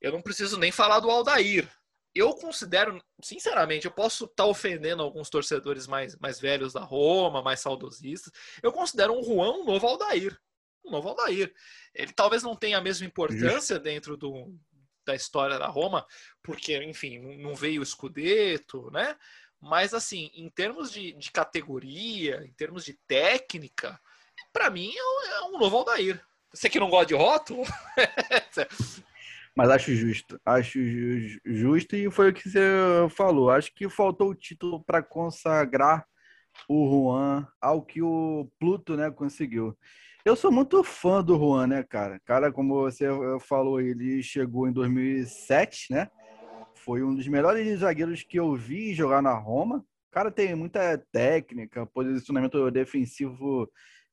Eu 0.00 0.12
não 0.12 0.22
preciso 0.22 0.58
nem 0.58 0.72
falar 0.72 1.00
do 1.00 1.10
Aldair. 1.10 1.68
Eu 2.14 2.34
considero, 2.34 3.00
sinceramente, 3.22 3.86
eu 3.86 3.92
posso 3.92 4.24
estar 4.24 4.42
tá 4.42 4.46
ofendendo 4.46 5.02
alguns 5.02 5.30
torcedores 5.30 5.86
mais, 5.86 6.16
mais 6.16 6.40
velhos 6.40 6.72
da 6.72 6.80
Roma, 6.80 7.42
mais 7.42 7.60
saudosistas. 7.60 8.32
Eu 8.62 8.72
considero 8.72 9.12
um 9.12 9.22
Juan 9.22 9.58
um 9.58 9.64
novo 9.64 9.86
Aldair. 9.86 10.36
Um 10.84 10.90
novo 10.90 11.10
Aldair. 11.10 11.54
Ele 11.94 12.12
talvez 12.12 12.42
não 12.42 12.56
tenha 12.56 12.78
a 12.78 12.82
mesma 12.82 13.06
importância 13.06 13.78
dentro 13.78 14.16
do, 14.16 14.58
da 15.04 15.14
história 15.14 15.58
da 15.58 15.68
Roma, 15.68 16.04
porque, 16.42 16.82
enfim, 16.82 17.18
não 17.38 17.54
veio 17.54 17.82
o 17.82 17.86
Scudetto, 17.86 18.90
né? 18.90 19.16
Mas, 19.60 19.92
assim, 19.94 20.30
em 20.34 20.48
termos 20.48 20.90
de, 20.90 21.12
de 21.12 21.30
categoria, 21.30 22.42
em 22.44 22.52
termos 22.54 22.84
de 22.84 22.94
técnica, 23.06 24.00
para 24.52 24.70
mim 24.70 24.92
é 24.96 25.42
um 25.44 25.58
novo 25.58 25.78
Aldair. 25.78 26.20
Você 26.52 26.68
que 26.68 26.80
não 26.80 26.90
gosta 26.90 27.06
de 27.06 27.14
rótulo. 27.14 27.62
Mas 29.56 29.70
acho 29.70 29.94
justo. 29.94 30.40
Acho 30.44 30.78
justo 31.44 31.96
e 31.96 32.10
foi 32.10 32.30
o 32.30 32.32
que 32.32 32.48
você 32.48 32.60
falou. 33.10 33.50
Acho 33.50 33.72
que 33.74 33.88
faltou 33.88 34.30
o 34.30 34.34
título 34.34 34.82
para 34.82 35.02
consagrar 35.02 36.06
o 36.68 36.88
Juan 36.88 37.46
ao 37.60 37.82
que 37.82 38.02
o 38.02 38.50
Pluto 38.58 38.96
né, 38.96 39.10
conseguiu. 39.10 39.76
Eu 40.24 40.36
sou 40.36 40.52
muito 40.52 40.82
fã 40.84 41.22
do 41.22 41.36
Juan, 41.36 41.66
né, 41.66 41.82
cara? 41.82 42.20
Cara, 42.24 42.52
como 42.52 42.74
você 42.74 43.06
falou, 43.40 43.80
ele 43.80 44.22
chegou 44.22 44.68
em 44.68 44.72
2007, 44.72 45.92
né? 45.92 46.10
Foi 46.74 47.02
um 47.02 47.14
dos 47.14 47.26
melhores 47.26 47.80
zagueiros 47.80 48.22
que 48.22 48.38
eu 48.38 48.54
vi 48.54 48.94
jogar 48.94 49.22
na 49.22 49.32
Roma. 49.32 49.78
O 49.78 50.10
cara 50.10 50.30
tem 50.30 50.54
muita 50.54 50.98
técnica, 51.12 51.86
posicionamento 51.86 52.70
defensivo, 52.70 53.70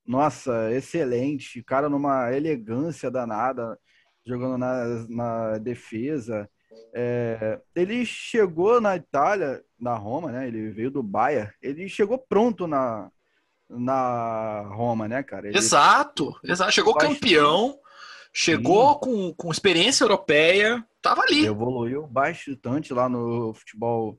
nossa, 0.07 0.71
excelente. 0.71 1.61
Cara, 1.63 1.89
numa 1.89 2.31
elegância 2.33 3.11
danada, 3.11 3.77
jogando 4.25 4.57
na, 4.57 5.05
na 5.09 5.57
defesa. 5.57 6.49
É, 6.93 7.59
ele 7.75 8.05
chegou 8.05 8.79
na 8.79 8.95
Itália, 8.95 9.61
na 9.79 9.95
Roma, 9.95 10.31
né? 10.31 10.47
Ele 10.47 10.69
veio 10.69 10.89
do 10.89 11.03
Bayern. 11.03 11.51
Ele 11.61 11.89
chegou 11.89 12.17
pronto 12.17 12.67
na, 12.67 13.09
na 13.69 14.61
Roma, 14.73 15.07
né, 15.07 15.21
cara? 15.23 15.47
Ele 15.47 15.57
exato, 15.57 16.39
exato. 16.43 16.71
Chegou 16.71 16.95
campeão, 16.95 17.77
chegou 18.31 18.99
com, 18.99 19.33
com 19.33 19.51
experiência 19.51 20.03
europeia, 20.03 20.85
tava 21.01 21.21
ali. 21.23 21.45
Evoluiu 21.45 22.07
bastante 22.07 22.93
lá 22.93 23.09
no 23.09 23.53
futebol 23.53 24.17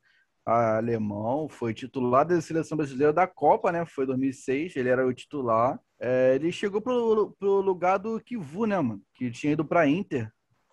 alemão, 0.48 1.48
foi 1.48 1.74
titular 1.74 2.26
da 2.26 2.40
seleção 2.40 2.76
brasileira 2.76 3.12
da 3.12 3.26
Copa, 3.26 3.70
né? 3.70 3.84
Foi 3.86 4.06
2006, 4.06 4.76
ele 4.76 4.88
era 4.88 5.06
o 5.06 5.12
titular. 5.12 5.78
É, 6.00 6.34
ele 6.34 6.50
chegou 6.52 6.80
pro, 6.80 7.36
pro 7.38 7.60
lugar 7.60 7.98
do 7.98 8.20
Kivu, 8.20 8.66
né, 8.66 8.80
mano? 8.80 9.02
Que 9.14 9.30
tinha 9.30 9.52
ido 9.52 9.64
pra 9.64 9.86
Inter 9.86 10.32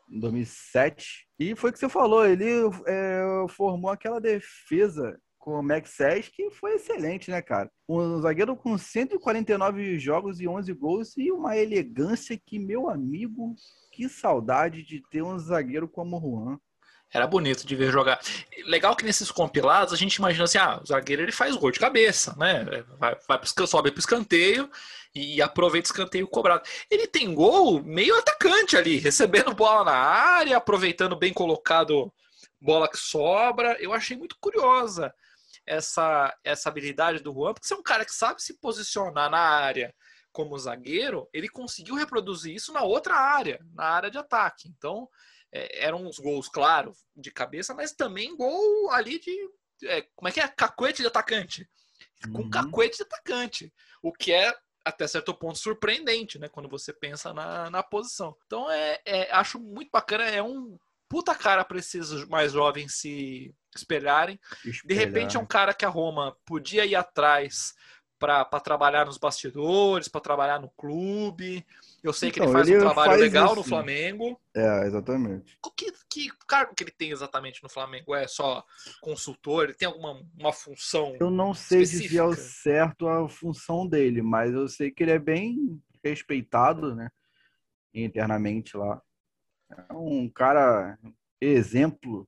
em 0.10 0.20
2007. 0.20 1.28
E 1.40 1.56
foi 1.56 1.70
o 1.70 1.74
que 1.74 1.80
você 1.80 1.90
falou, 1.90 2.26
ele 2.26 2.46
é, 2.88 3.46
formou 3.50 3.92
aquela 3.92 4.22
defesa 4.22 5.20
com 5.46 5.60
o 5.60 5.64
Max 5.64 5.98
que 6.34 6.50
foi 6.50 6.74
excelente, 6.74 7.30
né, 7.30 7.40
cara? 7.40 7.70
Um 7.88 8.20
zagueiro 8.20 8.56
com 8.56 8.76
149 8.76 10.00
jogos 10.00 10.42
e 10.42 10.48
11 10.48 10.74
gols 10.74 11.16
e 11.18 11.32
uma 11.32 11.56
elegância 11.56 12.36
que, 12.44 12.58
meu 12.58 12.90
amigo, 12.90 13.54
que 13.92 14.10
saudade 14.10 14.84
de 14.84 15.04
ter 15.12 15.22
um 15.22 15.38
zagueiro 15.38 15.88
como 15.88 16.18
o 16.18 16.20
Juan. 16.20 16.60
Era 17.16 17.26
bonito 17.26 17.66
de 17.66 17.78
ver 17.78 17.94
jogar. 17.94 18.20
Legal 18.66 18.94
que 18.94 19.06
nesses 19.06 19.32
compilados 19.32 19.94
a 19.94 19.96
gente 19.96 20.16
imagina 20.16 20.44
assim: 20.44 20.58
ah, 20.58 20.82
o 20.84 20.86
zagueiro 20.86 21.22
ele 21.22 21.32
faz 21.32 21.56
gol 21.56 21.72
de 21.72 21.80
cabeça, 21.80 22.36
né? 22.38 22.66
Vai, 23.00 23.16
vai 23.26 23.40
pro, 23.40 23.66
sobe 23.66 23.90
pro 23.90 24.02
escanteio 24.02 24.70
e 25.16 25.42
aproveita 25.42 25.88
o 25.88 25.92
escanteio 25.94 26.28
cobrado. 26.28 26.68
Ele 26.92 27.08
tem 27.08 27.34
gol 27.34 27.82
meio 27.82 28.18
atacante 28.18 28.76
ali, 28.76 28.98
recebendo 28.98 29.56
bola 29.56 29.86
na 29.86 29.96
área, 29.96 30.58
aproveitando 30.58 31.16
bem 31.16 31.32
colocado 31.32 32.12
bola 32.60 32.90
que 32.90 32.98
sobra. 32.98 33.78
Eu 33.80 33.94
achei 33.94 34.18
muito 34.18 34.36
curiosa 34.38 35.14
essa, 35.66 36.38
essa 36.44 36.68
habilidade 36.68 37.20
do 37.20 37.32
Juan, 37.32 37.54
porque 37.54 37.66
você 37.66 37.76
é 37.76 37.78
um 37.78 37.84
cara 37.84 38.04
que 38.04 38.14
sabe 38.14 38.44
se 38.44 38.60
posicionar 38.60 39.32
na 39.32 39.40
área 39.40 39.96
como 40.34 40.60
zagueiro, 40.60 41.30
ele 41.32 41.48
conseguiu 41.48 41.96
reproduzir 41.96 42.54
isso 42.54 42.74
na 42.74 42.82
outra 42.82 43.16
área, 43.16 43.58
na 43.74 43.86
área 43.86 44.12
de 44.12 44.18
ataque. 44.18 44.68
Então, 44.68 45.08
é, 45.52 45.86
eram 45.86 46.06
uns 46.06 46.18
gols, 46.18 46.48
claro, 46.48 46.94
de 47.16 47.32
cabeça, 47.32 47.74
mas 47.74 47.92
também 47.92 48.36
gol 48.36 48.92
ali 48.92 49.20
de. 49.20 49.36
É, 49.84 50.02
como 50.16 50.30
é 50.30 50.32
que 50.32 50.40
é? 50.40 50.48
Cacuete 50.48 51.02
de 51.02 51.08
atacante. 51.08 51.70
Com 52.32 52.44
uhum. 52.44 52.50
cacuete 52.50 52.98
de 52.98 53.04
atacante. 53.04 53.74
O 54.02 54.12
que 54.12 54.32
é 54.34 54.54
até 54.84 55.08
certo 55.08 55.34
ponto 55.34 55.58
surpreendente, 55.58 56.38
né? 56.38 56.48
Quando 56.48 56.70
você 56.70 56.94
pensa 56.94 57.34
na, 57.34 57.70
na 57.70 57.82
posição. 57.82 58.36
Então 58.46 58.70
é, 58.70 59.00
é 59.06 59.32
acho 59.32 59.60
muito 59.60 59.90
bacana, 59.92 60.26
é 60.26 60.42
um 60.42 60.78
puta 61.10 61.34
cara 61.36 61.66
para 61.66 61.80
esses 61.80 62.28
mais 62.28 62.52
jovens 62.52 62.96
se 62.96 63.54
espelharem. 63.76 64.40
Espelhar. 64.64 64.86
De 64.86 64.94
repente 64.94 65.38
é 65.38 65.40
um 65.40 65.46
cara 65.46 65.74
que 65.74 65.86
a 65.86 65.90
Roma 65.90 66.38
podia 66.46 66.86
ir 66.86 66.96
atrás 66.96 67.74
para 68.18 68.46
trabalhar 68.60 69.06
nos 69.06 69.18
bastidores, 69.18 70.08
para 70.08 70.22
trabalhar 70.22 70.60
no 70.60 70.70
clube. 70.70 71.66
Eu 72.02 72.14
sei 72.14 72.30
então, 72.30 72.34
que 72.34 72.40
ele 72.40 72.50
então, 72.50 72.54
faz 72.54 72.68
ele 72.68 72.78
um 72.78 72.82
trabalho 72.82 73.10
faz 73.12 73.22
legal 73.22 73.56
no 73.56 73.64
Flamengo. 73.64 74.40
É, 74.56 74.88
exatamente. 74.88 75.58
Que, 75.76 75.92
que 76.10 76.32
cargo 76.48 76.74
que 76.74 76.84
ele 76.84 76.92
tem 76.92 77.12
exatamente 77.12 77.62
no 77.62 77.70
Flamengo? 77.70 78.16
É 78.16 78.28
só 78.28 78.64
consultor? 79.02 79.66
Ele 79.66 79.74
tem 79.74 79.88
alguma 79.88 80.22
uma 80.38 80.54
função? 80.54 81.16
Eu 81.20 81.30
não 81.30 81.54
sei 81.54 81.82
específica? 81.82 82.08
dizer 82.08 82.20
ao 82.20 82.34
certo 82.34 83.08
a 83.08 83.28
função 83.28 83.88
dele, 83.88 84.22
mas 84.22 84.54
eu 84.54 84.68
sei 84.68 84.92
que 84.92 85.04
ele 85.04 85.12
é 85.12 85.20
bem 85.20 85.82
respeitado, 86.04 86.96
né? 86.96 87.10
Internamente 87.94 88.78
lá. 88.78 89.02
É 89.90 89.94
um 89.94 90.30
cara 90.30 90.98
exemplo, 91.42 92.28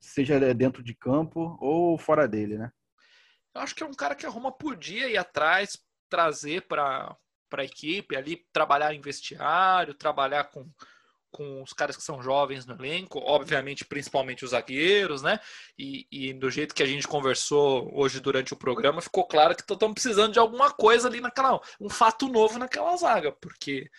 seja 0.00 0.52
dentro 0.54 0.82
de 0.82 0.94
campo 0.94 1.56
ou 1.60 1.96
fora 1.96 2.26
dele, 2.26 2.58
né? 2.58 2.72
Eu 3.54 3.60
acho 3.60 3.74
que 3.74 3.82
é 3.82 3.86
um 3.86 3.94
cara 3.94 4.14
que 4.14 4.26
a 4.26 4.30
Roma 4.30 4.50
podia 4.50 5.08
ir 5.08 5.16
atrás, 5.16 5.78
trazer 6.08 6.62
para 6.62 7.16
a 7.52 7.64
equipe 7.64 8.16
ali, 8.16 8.46
trabalhar 8.52 8.94
em 8.94 9.00
vestiário, 9.00 9.94
trabalhar 9.94 10.44
com, 10.44 10.70
com 11.30 11.62
os 11.62 11.72
caras 11.72 11.96
que 11.96 12.02
são 12.02 12.22
jovens 12.22 12.64
no 12.64 12.74
elenco, 12.74 13.18
obviamente, 13.18 13.84
principalmente 13.84 14.44
os 14.44 14.50
zagueiros, 14.52 15.22
né? 15.22 15.38
E, 15.78 16.06
e 16.10 16.32
do 16.32 16.50
jeito 16.50 16.74
que 16.74 16.82
a 16.82 16.86
gente 16.86 17.08
conversou 17.08 17.90
hoje 17.94 18.20
durante 18.20 18.52
o 18.52 18.56
programa, 18.56 19.02
ficou 19.02 19.26
claro 19.26 19.54
que 19.54 19.62
estão 19.62 19.92
precisando 19.92 20.32
de 20.32 20.38
alguma 20.38 20.70
coisa 20.70 21.08
ali 21.08 21.20
naquela. 21.20 21.60
um 21.80 21.90
fato 21.90 22.28
novo 22.28 22.58
naquela 22.58 22.96
zaga, 22.96 23.32
porque 23.32 23.90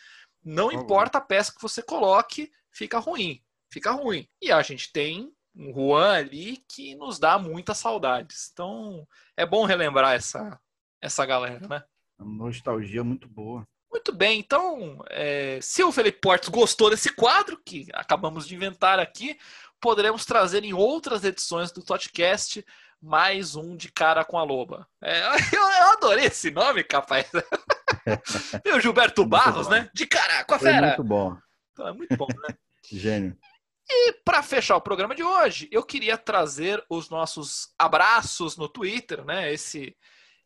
não 0.43 0.71
importa 0.71 1.19
a 1.19 1.21
peça 1.21 1.53
que 1.53 1.61
você 1.61 1.81
coloque, 1.81 2.51
fica 2.71 2.99
ruim. 2.99 3.41
Fica 3.71 3.91
ruim. 3.91 4.27
E 4.41 4.51
a 4.51 4.61
gente 4.61 4.91
tem 4.91 5.33
um 5.55 5.73
Juan 5.73 6.13
ali 6.13 6.63
que 6.67 6.95
nos 6.95 7.19
dá 7.19 7.37
muitas 7.37 7.77
saudades. 7.77 8.49
Então, 8.51 9.07
é 9.37 9.45
bom 9.45 9.65
relembrar 9.65 10.13
essa, 10.13 10.59
essa 11.01 11.25
galera, 11.25 11.67
né? 11.67 11.83
Uma 12.19 12.45
nostalgia 12.45 13.03
muito 13.03 13.27
boa. 13.27 13.67
Muito 13.91 14.11
bem, 14.11 14.39
então, 14.39 15.03
é, 15.09 15.59
se 15.61 15.83
o 15.83 15.91
Felipe 15.91 16.19
Portes 16.19 16.49
gostou 16.49 16.89
desse 16.89 17.13
quadro 17.13 17.61
que 17.63 17.87
acabamos 17.93 18.47
de 18.47 18.55
inventar 18.55 18.99
aqui, 18.99 19.37
poderemos 19.79 20.25
trazer 20.25 20.63
em 20.63 20.73
outras 20.73 21.23
edições 21.23 21.71
do 21.71 21.83
Totcast 21.83 22.65
mais 22.99 23.55
um 23.55 23.75
de 23.75 23.91
cara 23.91 24.23
com 24.23 24.37
a 24.37 24.43
loba. 24.43 24.87
É, 25.01 25.21
eu, 25.53 25.61
eu, 25.61 25.91
adorei 25.91 26.25
esse 26.25 26.49
nome, 26.49 26.83
capaz. 26.83 27.29
e 28.65 28.71
o 28.71 28.79
Gilberto 28.79 29.25
Barros, 29.25 29.67
né? 29.67 29.89
De 29.93 30.07
cara 30.07 30.43
com 30.45 30.55
a 30.55 30.59
fera. 30.59 30.77
Foi 30.77 30.87
muito 30.87 31.03
bom. 31.03 31.37
Então, 31.73 31.87
é 31.87 31.93
muito 31.93 32.17
bom, 32.17 32.27
né? 32.27 32.55
Gênio. 32.89 33.37
E 33.95 34.13
para 34.25 34.41
fechar 34.41 34.75
o 34.75 34.81
programa 34.81 35.13
de 35.13 35.23
hoje, 35.23 35.69
eu 35.71 35.83
queria 35.83 36.17
trazer 36.17 36.83
os 36.89 37.09
nossos 37.09 37.71
abraços 37.77 38.57
no 38.57 38.67
Twitter, 38.67 39.23
né? 39.23 39.53
Esse, 39.53 39.95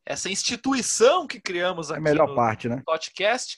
essa 0.05 0.29
instituição 0.29 1.25
que 1.25 1.39
criamos 1.39 1.89
aqui 1.89 1.97
é 1.97 2.01
a 2.01 2.03
melhor 2.03 2.27
no 2.27 2.35
parte, 2.35 2.67
né? 2.67 2.83
podcast. 2.85 3.57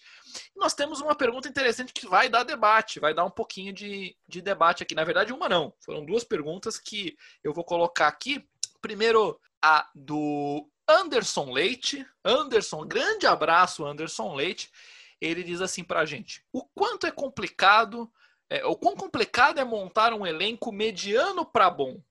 Nós 0.55 0.75
temos 0.75 1.01
uma 1.01 1.15
pergunta 1.15 1.49
interessante 1.49 1.91
que 1.91 2.07
vai 2.07 2.29
dar 2.29 2.43
debate, 2.43 2.99
vai 2.99 3.15
dar 3.15 3.25
um 3.25 3.31
pouquinho 3.31 3.73
de, 3.73 4.15
de 4.27 4.43
debate 4.43 4.83
aqui. 4.83 4.93
Na 4.93 5.03
verdade, 5.03 5.33
uma 5.33 5.49
não. 5.49 5.73
Foram 5.83 6.05
duas 6.05 6.23
perguntas 6.23 6.77
que 6.77 7.17
eu 7.43 7.51
vou 7.51 7.63
colocar 7.63 8.07
aqui. 8.07 8.47
Primeiro, 8.79 9.39
a 9.59 9.89
do 9.95 10.69
Anderson 10.87 11.51
Leite. 11.51 12.05
Anderson, 12.23 12.85
grande 12.85 13.25
abraço, 13.25 13.83
Anderson 13.83 14.35
Leite. 14.35 14.69
Ele 15.19 15.43
diz 15.43 15.61
assim 15.61 15.83
pra 15.83 16.05
gente: 16.05 16.45
o 16.53 16.63
quanto 16.63 17.07
é 17.07 17.11
complicado 17.11 18.07
é, 18.49 18.65
o 18.65 18.75
quão 18.75 18.95
complicado 18.95 19.59
é 19.59 19.63
montar 19.63 20.13
um 20.13 20.25
elenco 20.25 20.71
mediano 20.71 21.45
para 21.45 21.69
bom? 21.69 22.01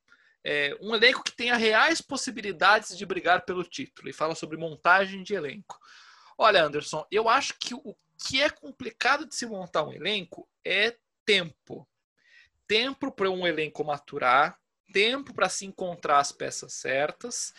É, 0.44 0.76
um 0.80 0.94
elenco 0.94 1.24
que 1.24 1.32
tenha 1.32 1.56
reais 1.56 2.00
possibilidades 2.00 2.96
de 2.96 3.04
brigar 3.04 3.44
pelo 3.44 3.64
título. 3.64 4.08
E 4.08 4.12
fala 4.12 4.34
sobre 4.34 4.56
montagem 4.56 5.22
de 5.22 5.34
elenco. 5.34 5.78
Olha, 6.36 6.62
Anderson, 6.62 7.04
eu 7.10 7.28
acho 7.28 7.54
que 7.58 7.74
o 7.74 7.96
que 8.16 8.40
é 8.40 8.48
complicado 8.48 9.26
de 9.26 9.34
se 9.34 9.46
montar 9.46 9.84
um 9.84 9.92
elenco 9.92 10.48
é 10.64 10.96
tempo. 11.24 11.86
Tempo 12.66 13.10
para 13.10 13.30
um 13.30 13.46
elenco 13.46 13.84
maturar, 13.84 14.58
tempo 14.92 15.34
para 15.34 15.48
se 15.48 15.66
encontrar 15.66 16.18
as 16.18 16.32
peças 16.32 16.72
certas 16.74 17.52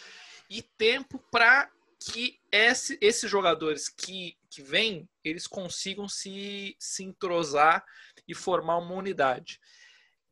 e 0.49 0.61
tempo 0.61 1.19
para 1.31 1.69
que 1.99 2.39
esse, 2.51 2.97
esses 3.01 3.29
jogadores 3.29 3.89
que, 3.89 4.37
que 4.49 4.61
vêm, 4.61 5.07
eles 5.23 5.47
consigam 5.47 6.07
se, 6.07 6.75
se 6.79 7.03
entrosar 7.03 7.83
e 8.27 8.33
formar 8.33 8.77
uma 8.77 8.95
unidade. 8.95 9.59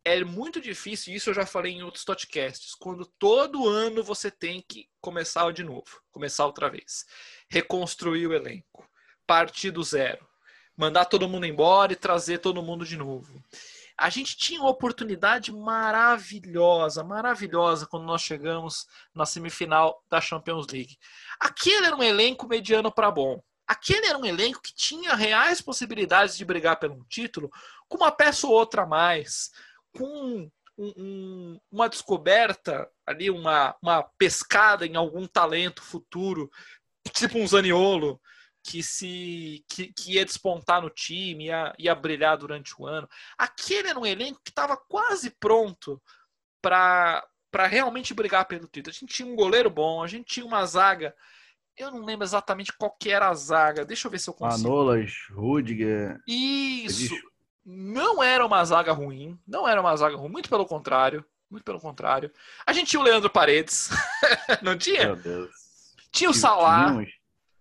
É 0.04 0.24
muito 0.24 0.62
difícil, 0.62 1.14
isso 1.14 1.30
eu 1.30 1.34
já 1.34 1.46
falei 1.46 1.74
em 1.74 1.84
outros 1.84 2.06
podcasts, 2.06 2.74
quando 2.76 3.06
todo 3.20 3.68
ano 3.68 4.02
você 4.02 4.32
tem 4.32 4.64
que 4.68 4.88
começar 5.02 5.52
de 5.52 5.64
novo, 5.64 6.02
começar 6.12 6.46
outra 6.46 6.70
vez, 6.70 7.06
reconstruir 7.50 8.26
o 8.26 8.34
elenco, 8.34 8.90
partir 9.26 9.70
do 9.70 9.84
zero, 9.84 10.26
mandar 10.78 11.06
todo 11.06 11.28
mundo 11.28 11.46
embora 11.46 11.92
e 11.92 11.98
trazer 11.98 12.38
todo 12.38 12.64
mundo 12.64 12.86
de 12.86 12.96
novo. 12.96 13.44
A 14.00 14.12
gente 14.12 14.38
tinha 14.38 14.62
uma 14.62 14.70
oportunidade 14.70 15.52
maravilhosa, 15.52 17.04
maravilhosa 17.04 17.88
quando 17.88 18.06
nós 18.06 18.22
chegamos 18.22 18.86
na 19.14 19.26
semifinal 19.26 20.04
da 20.08 20.22
Champions 20.22 20.68
League. 20.68 20.98
Aquele 21.40 21.88
era 21.88 21.96
um 21.96 22.04
elenco 22.04 22.48
mediano 22.48 22.92
para 22.92 23.10
bom. 23.10 23.42
Aquele 23.68 24.08
era 24.08 24.18
um 24.18 24.26
elenco 24.26 24.62
que 24.62 24.74
tinha 24.74 25.14
reais 25.14 25.62
possibilidades 25.62 26.38
de 26.38 26.46
brigar 26.46 26.80
pelo 26.80 27.04
título, 27.10 27.52
com 27.88 27.98
uma 27.98 28.12
peça 28.12 28.48
ou 28.48 28.54
outra 28.54 28.84
a 28.84 28.86
mais, 28.86 29.52
com 29.92 30.50
um, 30.78 30.94
um, 30.98 31.60
uma 31.72 31.90
descoberta 31.90 32.90
ali, 33.06 33.30
uma, 33.30 33.76
uma 33.82 34.04
pescada 34.18 34.86
em 34.86 34.96
algum 34.96 35.28
talento 35.28 35.84
futuro, 35.84 36.50
tipo 37.14 37.38
um 37.38 37.48
Zaniolo, 37.48 38.22
que 38.64 38.84
se 38.84 39.66
que, 39.70 39.94
que 39.94 40.14
ia 40.14 40.26
despontar 40.26 40.82
no 40.82 40.90
time, 40.90 41.46
ia, 41.46 41.74
ia 41.80 41.96
brilhar 41.96 42.38
durante 42.38 42.74
o 42.78 42.86
ano. 42.86 43.08
Aquele 43.38 43.90
era 43.90 44.00
um 44.00 44.06
elenco 44.06 44.42
que 44.44 44.52
estava 44.52 44.76
quase 44.76 45.30
pronto 45.32 46.02
para 46.62 47.24
realmente 47.68 48.14
brigar 48.14 48.46
pelo 48.46 48.68
título. 48.68 48.94
A 48.96 49.00
gente 49.00 49.14
tinha 49.14 49.28
um 49.28 49.36
goleiro 49.36 49.70
bom, 49.70 50.04
a 50.04 50.08
gente 50.08 50.26
tinha 50.26 50.46
uma 50.46 50.66
zaga. 50.66 51.16
Eu 51.78 51.92
não 51.92 52.04
lembro 52.04 52.26
exatamente 52.26 52.74
qual 52.74 52.92
que 52.92 53.12
era 53.12 53.30
a 53.30 53.34
zaga. 53.34 53.86
Deixa 53.86 54.08
eu 54.08 54.12
ver 54.12 54.20
se 54.20 54.30
eu 54.30 54.34
consigo. 54.34 54.68
Manolas, 54.68 55.12
Rudiger. 55.32 56.20
Isso. 56.28 57.16
Não 57.64 58.24
era 58.24 58.46
uma 58.46 58.64
zaga 58.66 58.92
ruim. 58.92 59.38
Não 59.46 59.68
era 59.68 59.80
uma 59.80 59.96
zaga 59.96 60.16
ruim. 60.16 60.30
Muito 60.30 60.50
pelo 60.50 60.66
contrário. 60.66 61.24
Muito 61.50 61.64
pelo 61.64 61.80
contrário. 61.80 62.32
A 62.66 62.74
gente 62.74 62.88
tinha 62.88 63.00
o 63.00 63.04
Leandro 63.04 63.30
Paredes. 63.30 63.90
não 64.64 64.78
tinha? 64.78 65.06
Meu 65.06 65.16
Deus. 65.16 65.52
Tinha 66.12 66.30
o 66.30 66.34
Salah. 66.34 66.86
Tínhamos. 66.86 67.18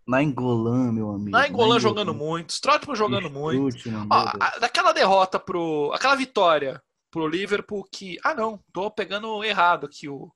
Na 0.07 0.23
Engolan, 0.23 0.93
meu 0.93 1.11
amigo. 1.11 1.31
Na 1.31 1.49
Engolan 1.49 1.81
jogando 1.81 2.14
muito, 2.14 2.51
Strootman 2.51 2.95
jogando 2.95 3.29
muito. 3.29 3.91
Ó, 4.09 4.59
daquela 4.61 4.93
derrota 4.93 5.39
pro. 5.39 5.91
Aquela 5.93 6.14
vitória 6.14 6.81
pro 7.11 7.27
Liverpool 7.27 7.85
que. 7.91 8.17
Ah, 8.23 8.33
não, 8.33 8.61
tô 8.73 8.89
pegando 8.89 9.43
errado 9.43 9.87
aqui 9.87 10.09
o. 10.09 10.31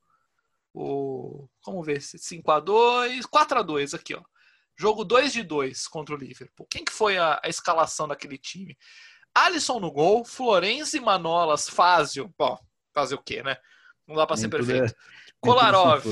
o 0.73 1.49
vamos 1.65 1.85
ver 1.85 2.01
se 2.01 2.19
5x2. 2.19 3.23
4x2 3.23 3.95
aqui, 3.95 4.15
ó. 4.15 4.23
Jogo 4.77 5.05
2 5.05 5.33
de 5.33 5.43
2 5.43 5.89
contra 5.89 6.15
o 6.15 6.19
Liverpool. 6.19 6.67
Quem 6.71 6.85
que 6.85 6.93
foi 6.93 7.19
a, 7.19 7.41
a 7.43 7.49
escalação 7.49 8.09
daquele 8.09 8.39
time? 8.39 8.77
Alisson 9.35 9.79
no 9.79 9.93
gol, 9.93 10.25
Florenzi, 10.25 11.01
Manolas, 11.01 11.69
Fázio. 11.69 12.33
Ó, 12.39 12.59
fazer 12.93 13.15
o 13.15 13.23
quê, 13.23 13.43
né? 13.43 13.57
Não 14.07 14.17
dá 14.17 14.27
pra 14.27 14.37
ser 14.37 14.49
perfeito. 14.49 14.93
É, 14.93 14.97
Kolarov, 15.41 16.05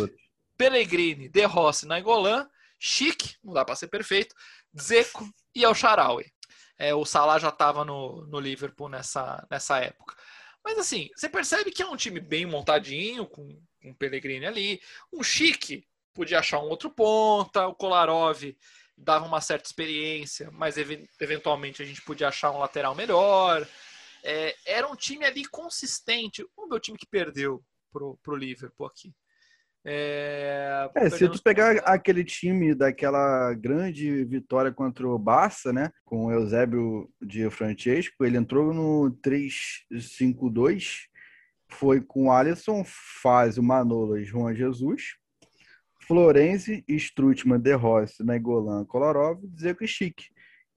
Pellegrini, 0.56 1.28
De 1.28 1.44
Rossi 1.44 1.86
na 1.86 1.98
Engolan 1.98 2.48
chique, 2.78 3.36
não 3.42 3.52
dá 3.52 3.64
para 3.64 3.74
ser 3.74 3.88
perfeito, 3.88 4.34
Zeco 4.78 5.28
e 5.54 5.64
El 5.64 5.74
Sharawi. 5.74 6.32
É, 6.78 6.94
o 6.94 7.04
Salah 7.04 7.38
já 7.38 7.48
estava 7.48 7.84
no, 7.84 8.24
no 8.26 8.38
Liverpool 8.38 8.88
nessa, 8.88 9.44
nessa 9.50 9.78
época. 9.78 10.14
Mas 10.64 10.78
assim, 10.78 11.08
você 11.14 11.28
percebe 11.28 11.72
que 11.72 11.82
é 11.82 11.86
um 11.86 11.96
time 11.96 12.20
bem 12.20 12.46
montadinho, 12.46 13.26
com, 13.26 13.60
o 13.90 13.94
Pellegrini 13.94 14.46
ali. 14.46 14.80
Um 15.12 15.22
chique 15.22 15.86
podia 16.14 16.38
achar 16.38 16.58
um 16.58 16.68
outro 16.68 16.90
ponta, 16.90 17.66
o 17.66 17.74
Kolarov 17.74 18.42
dava 18.96 19.24
uma 19.24 19.40
certa 19.40 19.66
experiência, 19.66 20.50
mas 20.50 20.76
ev 20.76 21.06
eventualmente 21.20 21.82
a 21.82 21.86
gente 21.86 22.02
podia 22.02 22.28
achar 22.28 22.50
um 22.50 22.58
lateral 22.58 22.94
melhor. 22.94 23.66
É, 24.24 24.54
era 24.66 24.88
um 24.88 24.96
time 24.96 25.24
ali 25.24 25.44
consistente. 25.44 26.44
O 26.56 26.66
meu 26.66 26.80
time 26.80 26.98
que 26.98 27.06
perdeu 27.06 27.62
pro, 27.92 28.18
pro 28.22 28.36
Liverpool 28.36 28.86
aqui. 28.86 29.14
É, 29.84 30.90
é 30.96 31.08
se 31.08 31.28
tu 31.28 31.42
pegar 31.42 31.76
aquele 31.78 32.24
time 32.24 32.74
daquela 32.74 33.54
grande 33.54 34.24
vitória 34.24 34.72
contra 34.72 35.08
o 35.08 35.18
Barça, 35.18 35.72
né, 35.72 35.90
com 36.04 36.26
o 36.26 36.32
Eusébio 36.32 37.08
de 37.22 37.48
Francesco, 37.48 38.24
ele 38.24 38.36
entrou 38.36 38.74
no 38.74 39.16
3-5-2, 39.22 41.07
foi 41.68 42.00
com 42.00 42.32
Alisson, 42.32 42.84
Faz, 43.22 43.58
o 43.58 43.62
Manolo 43.62 44.18
e 44.18 44.24
João 44.24 44.54
Jesus, 44.54 45.16
Florenzi, 46.02 46.84
Strutman, 46.88 47.60
De 47.60 47.74
Rossi, 47.74 48.24
Nainggolan, 48.24 48.84
Kolarov, 48.84 49.40
Zeco 49.60 49.84
e 49.84 49.88
Chique. 49.88 50.26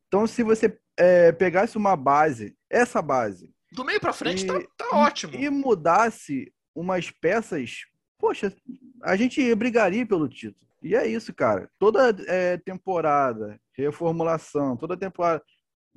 Então, 0.08 0.28
se 0.28 0.44
você 0.44 0.78
é, 0.98 1.32
pegasse 1.32 1.78
uma 1.78 1.96
base, 1.96 2.56
essa 2.70 3.02
base... 3.02 3.50
Do 3.72 3.86
meio 3.86 4.02
para 4.02 4.12
frente 4.12 4.44
e, 4.44 4.48
tá, 4.48 4.62
tá 4.78 4.98
ótimo. 4.98 5.34
E 5.34 5.50
mudasse 5.50 6.52
umas 6.76 7.10
peças 7.10 7.86
poxa, 8.22 8.54
a 9.04 9.16
gente 9.16 9.54
brigaria 9.56 10.06
pelo 10.06 10.30
título. 10.30 10.72
E 10.84 10.96
é 10.96 11.08
isso, 11.08 11.34
cara. 11.34 11.68
Toda 11.80 12.16
é, 12.28 12.58
temporada, 12.58 13.60
reformulação, 13.74 14.78
toda 14.78 14.96
temporada, 14.96 15.44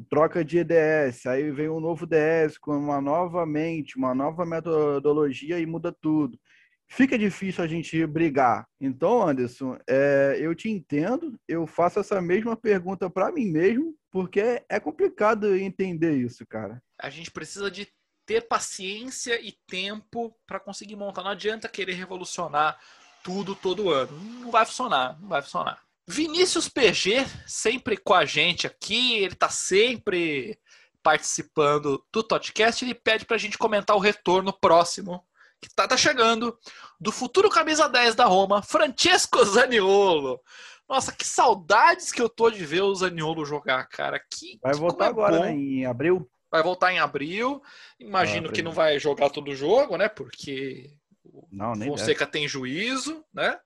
troca 0.09 0.45
de 0.45 0.59
EDS, 0.59 1.27
aí 1.27 1.51
vem 1.51 1.69
um 1.69 1.81
novo 1.81 2.07
DS 2.07 2.59
com 2.59 2.77
uma 2.77 3.01
nova 3.01 3.47
mente, 3.47 3.97
uma 3.97 4.15
nova 4.15 4.45
metodologia 4.45 5.59
e 5.59 5.67
muda 5.67 5.93
tudo. 5.93 6.39
Fica 6.87 7.19
difícil 7.19 7.65
a 7.65 7.67
gente 7.67 8.07
brigar. 8.07 8.67
Então, 8.81 9.27
Anderson, 9.27 9.79
é, 9.89 10.37
eu 10.39 10.55
te 10.55 10.69
entendo, 10.69 11.39
eu 11.49 11.67
faço 11.67 11.99
essa 11.99 12.21
mesma 12.21 12.57
pergunta 12.57 13.09
para 13.09 13.33
mim 13.33 13.47
mesmo, 13.47 13.97
porque 14.11 14.63
é 14.69 14.79
complicado 14.79 15.57
entender 15.57 16.15
isso, 16.15 16.47
cara. 16.47 16.83
A 17.01 17.11
gente 17.11 17.31
precisa 17.31 17.71
de 17.71 17.89
ter 18.27 18.43
paciência 18.43 19.41
e 19.41 19.53
tempo 19.67 20.35
para 20.47 20.61
conseguir 20.61 20.97
montar. 20.97 21.23
Não 21.23 21.31
adianta 21.31 21.69
querer 21.69 21.95
revolucionar 21.95 22.79
tudo 23.23 23.55
todo 23.55 23.91
ano. 23.91 24.13
Não 24.41 24.51
vai 24.51 24.65
funcionar, 24.65 25.19
não 25.21 25.29
vai 25.29 25.43
funcionar. 25.43 25.84
Vinícius 26.07 26.69
PG, 26.69 27.25
sempre 27.47 27.97
com 27.97 28.15
a 28.15 28.25
gente 28.25 28.67
aqui, 28.67 29.15
ele 29.15 29.33
está 29.33 29.49
sempre 29.49 30.59
participando 31.03 32.05
do 32.13 32.25
podcast. 32.25 32.85
Ele 32.85 32.95
pede 32.95 33.25
para 33.25 33.37
a 33.37 33.39
gente 33.39 33.57
comentar 33.59 33.97
o 33.97 34.01
retorno 34.01 34.53
próximo, 34.53 35.25
que 35.61 35.69
está 35.69 35.89
tá 35.89 35.97
chegando, 35.97 36.59
do 37.01 37.11
futuro 37.11 37.49
camisa 37.49 37.89
10 37.89 38.15
da 38.15 38.27
Roma, 38.27 38.63
Francesco 38.63 39.43
Zaniolo. 39.45 40.41
Nossa, 40.89 41.13
que 41.13 41.25
saudades 41.25 42.13
que 42.13 42.21
eu 42.21 42.29
tô 42.29 42.51
de 42.51 42.65
ver 42.65 42.83
o 42.83 42.95
Zaniolo 42.95 43.45
jogar, 43.47 43.87
cara. 43.89 44.19
Que, 44.19 44.59
vai 44.63 44.75
que 44.75 44.79
voltar 44.79 45.07
é 45.07 45.09
agora, 45.09 45.41
né? 45.41 45.53
Em 45.53 45.87
abril. 45.87 46.29
Vai 46.51 46.63
voltar 46.63 46.93
em 46.93 46.99
abril. 46.99 47.63
Imagino 47.99 48.49
Ah, 48.49 48.53
que 48.53 48.61
abril. 48.61 48.65
não 48.65 48.73
vai 48.73 48.99
jogar 48.99 49.31
todo 49.31 49.51
o 49.51 49.57
jogo, 49.57 49.97
né? 49.97 50.09
Porque 50.09 50.91
o 51.25 51.49
Não, 51.51 51.73
nem 51.73 51.89
deve. 51.89 51.99
Fonseca 51.99 52.27
tem 52.27 52.47
juízo, 52.47 53.25
né? 53.33 53.59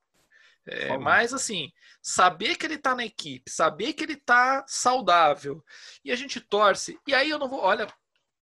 É, 0.65 0.97
mas 0.99 1.33
assim, 1.33 1.73
saber 2.09 2.57
que 2.57 2.65
ele 2.65 2.79
tá 2.79 2.95
na 2.95 3.05
equipe, 3.05 3.51
saber 3.51 3.93
que 3.93 4.03
ele 4.05 4.17
tá 4.17 4.65
saudável, 4.67 5.63
e 6.05 6.11
a 6.11 6.17
gente 6.17 6.41
torce, 6.41 6.99
e 7.07 7.15
aí 7.15 7.29
eu 7.29 7.39
não 7.39 7.49
vou, 7.49 7.61
olha, 7.61 7.87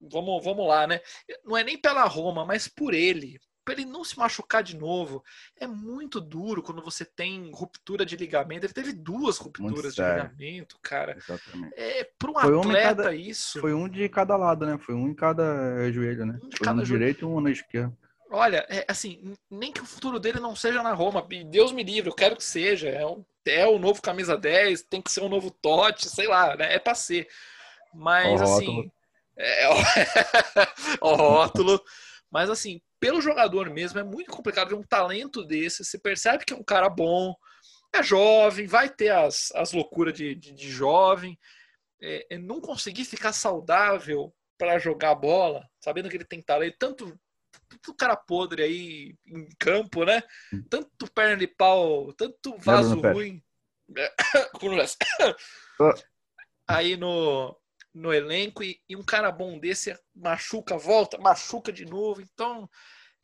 vamos, 0.00 0.44
vamos 0.44 0.68
lá, 0.68 0.86
né? 0.86 1.00
Não 1.44 1.56
é 1.56 1.64
nem 1.64 1.78
pela 1.80 2.04
Roma, 2.04 2.44
mas 2.44 2.68
por 2.68 2.92
ele, 2.92 3.38
para 3.64 3.72
ele 3.72 3.86
não 3.86 4.04
se 4.04 4.18
machucar 4.18 4.62
de 4.62 4.76
novo. 4.76 5.24
É 5.58 5.66
muito 5.66 6.20
duro 6.20 6.62
quando 6.62 6.82
você 6.82 7.02
tem 7.02 7.50
ruptura 7.54 8.04
de 8.04 8.14
ligamento. 8.14 8.66
Ele 8.66 8.74
teve 8.74 8.92
duas 8.92 9.38
rupturas 9.38 9.94
de 9.94 10.02
ligamento, 10.02 10.78
cara. 10.82 11.16
Exatamente. 11.16 11.72
É 11.74 12.04
para 12.18 12.30
um 12.30 12.34
Foi 12.34 12.58
atleta 12.58 12.94
cada- 12.96 13.14
isso. 13.14 13.60
Foi 13.62 13.72
um 13.72 13.88
de 13.88 14.06
cada 14.10 14.36
lado, 14.36 14.66
né? 14.66 14.76
Foi 14.76 14.94
um 14.94 15.08
em 15.08 15.14
cada 15.14 15.90
joelho, 15.90 16.26
né? 16.26 16.38
Um 16.42 16.48
de 16.50 16.58
Foi 16.58 16.64
cada 16.66 16.76
um 16.76 16.80
no 16.80 16.84
joelho. 16.84 17.00
direito 17.00 17.22
e 17.22 17.24
um 17.24 17.40
na 17.40 17.50
esquerda. 17.50 17.96
Olha, 18.34 18.66
é, 18.68 18.84
assim, 18.88 19.34
nem 19.48 19.72
que 19.72 19.80
o 19.80 19.86
futuro 19.86 20.18
dele 20.18 20.40
não 20.40 20.56
seja 20.56 20.82
na 20.82 20.92
Roma. 20.92 21.26
Deus 21.46 21.70
me 21.70 21.84
livre, 21.84 22.10
eu 22.10 22.14
quero 22.14 22.36
que 22.36 22.42
seja. 22.42 22.88
É, 22.88 23.06
um, 23.06 23.24
é 23.46 23.66
o 23.66 23.78
novo 23.78 24.02
camisa 24.02 24.36
10, 24.36 24.82
tem 24.82 25.00
que 25.00 25.12
ser 25.12 25.20
o 25.20 25.28
novo 25.28 25.50
Totti, 25.50 26.08
sei 26.08 26.26
lá, 26.26 26.56
né? 26.56 26.74
É 26.74 26.78
pra 26.78 26.94
ser. 26.94 27.28
Mas, 27.94 28.40
o 28.40 28.44
assim. 28.44 28.66
rótulo. 28.66 28.92
É, 29.36 29.68
ó 31.00 31.12
o 31.12 31.14
rótulo. 31.14 31.80
Mas, 32.30 32.50
assim, 32.50 32.80
pelo 32.98 33.20
jogador 33.20 33.70
mesmo, 33.70 34.00
é 34.00 34.02
muito 34.02 34.32
complicado 34.32 34.70
ver 34.70 34.74
um 34.74 34.82
talento 34.82 35.44
desse. 35.44 35.84
Você 35.84 35.98
percebe 35.98 36.44
que 36.44 36.52
é 36.52 36.56
um 36.56 36.64
cara 36.64 36.88
bom, 36.88 37.34
é 37.94 38.02
jovem, 38.02 38.66
vai 38.66 38.88
ter 38.88 39.10
as, 39.10 39.52
as 39.54 39.72
loucuras 39.72 40.14
de, 40.14 40.34
de, 40.34 40.52
de 40.52 40.70
jovem. 40.70 41.38
É, 42.02 42.34
é 42.34 42.38
não 42.38 42.60
conseguir 42.60 43.04
ficar 43.04 43.32
saudável 43.32 44.34
para 44.58 44.78
jogar 44.78 45.14
bola, 45.14 45.64
sabendo 45.80 46.08
que 46.08 46.16
ele 46.16 46.24
tem 46.24 46.42
talento, 46.42 46.76
tanto 46.78 47.18
tanto 47.68 47.94
cara 47.94 48.16
podre 48.16 48.62
aí 48.62 49.16
em 49.26 49.48
campo, 49.58 50.04
né? 50.04 50.22
Tanto 50.68 51.10
perna 51.12 51.36
de 51.36 51.46
pau, 51.46 52.12
tanto 52.12 52.56
vaso 52.58 53.00
ruim. 53.00 53.42
Ah. 55.80 55.92
aí 56.68 56.96
no, 56.96 57.54
no 57.92 58.14
elenco 58.14 58.62
e, 58.62 58.80
e 58.88 58.96
um 58.96 59.02
cara 59.02 59.30
bom 59.30 59.58
desse 59.58 59.94
machuca, 60.14 60.78
volta, 60.78 61.18
machuca 61.18 61.72
de 61.72 61.84
novo. 61.84 62.22
Então 62.22 62.70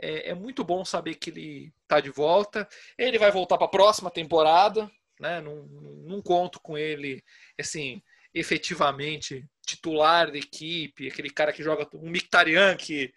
é, 0.00 0.30
é 0.30 0.34
muito 0.34 0.64
bom 0.64 0.84
saber 0.84 1.14
que 1.14 1.30
ele 1.30 1.72
tá 1.86 2.00
de 2.00 2.10
volta. 2.10 2.68
Ele 2.98 3.18
vai 3.18 3.30
voltar 3.30 3.56
para 3.56 3.66
a 3.66 3.70
próxima 3.70 4.10
temporada, 4.10 4.90
né? 5.18 5.40
Não, 5.40 5.66
não 5.66 6.20
conto 6.20 6.60
com 6.60 6.76
ele, 6.76 7.22
assim, 7.58 8.02
efetivamente 8.32 9.48
titular 9.66 10.30
da 10.30 10.38
equipe, 10.38 11.08
aquele 11.08 11.30
cara 11.30 11.52
que 11.52 11.62
joga 11.62 11.88
um 11.94 12.10
Mictarian 12.10 12.76
que 12.76 13.12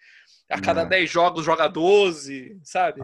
a 0.48 0.60
cada 0.60 0.82
É. 0.82 0.86
10 0.86 1.10
jogos 1.10 1.44
joga 1.44 1.68
12, 1.68 2.58
sabe? 2.62 3.02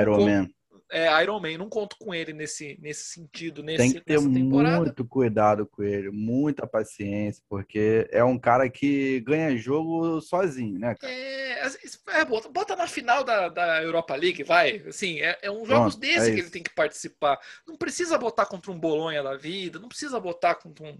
Iron 0.00 0.16
Com- 0.18 0.24
Man. 0.26 0.48
É, 0.92 1.22
Iron 1.22 1.38
Man, 1.38 1.56
não 1.56 1.68
conto 1.68 1.96
com 2.00 2.12
ele 2.12 2.32
nesse, 2.32 2.76
nesse 2.82 3.04
sentido, 3.04 3.62
nesse, 3.62 3.78
Tem 3.78 3.92
que 3.92 4.00
ter 4.00 4.14
nessa 4.14 4.28
temporada. 4.28 4.80
muito 4.80 5.04
cuidado 5.04 5.64
com 5.64 5.84
ele, 5.84 6.10
muita 6.10 6.66
paciência, 6.66 7.40
porque 7.48 8.08
é 8.10 8.24
um 8.24 8.36
cara 8.36 8.68
que 8.68 9.20
ganha 9.20 9.56
jogo 9.56 10.20
sozinho, 10.20 10.80
né? 10.80 10.96
cara? 10.96 11.12
É, 11.12 11.64
é, 12.08 12.24
bota, 12.24 12.48
bota 12.48 12.74
na 12.74 12.88
final 12.88 13.22
da, 13.22 13.48
da 13.48 13.80
Europa 13.80 14.16
League, 14.16 14.42
vai. 14.42 14.82
Assim, 14.88 15.20
é, 15.20 15.38
é 15.42 15.50
um 15.50 15.64
jogos 15.64 15.94
Pronto, 15.94 15.98
desse 16.00 16.30
é 16.30 16.34
que 16.34 16.40
ele 16.40 16.50
tem 16.50 16.62
que 16.62 16.74
participar. 16.74 17.38
Não 17.68 17.76
precisa 17.76 18.18
botar 18.18 18.46
contra 18.46 18.72
um 18.72 18.78
Bolonha 18.78 19.22
da 19.22 19.36
vida, 19.36 19.78
não 19.78 19.88
precisa 19.88 20.18
botar 20.18 20.56
contra 20.56 20.84
um, 20.84 20.98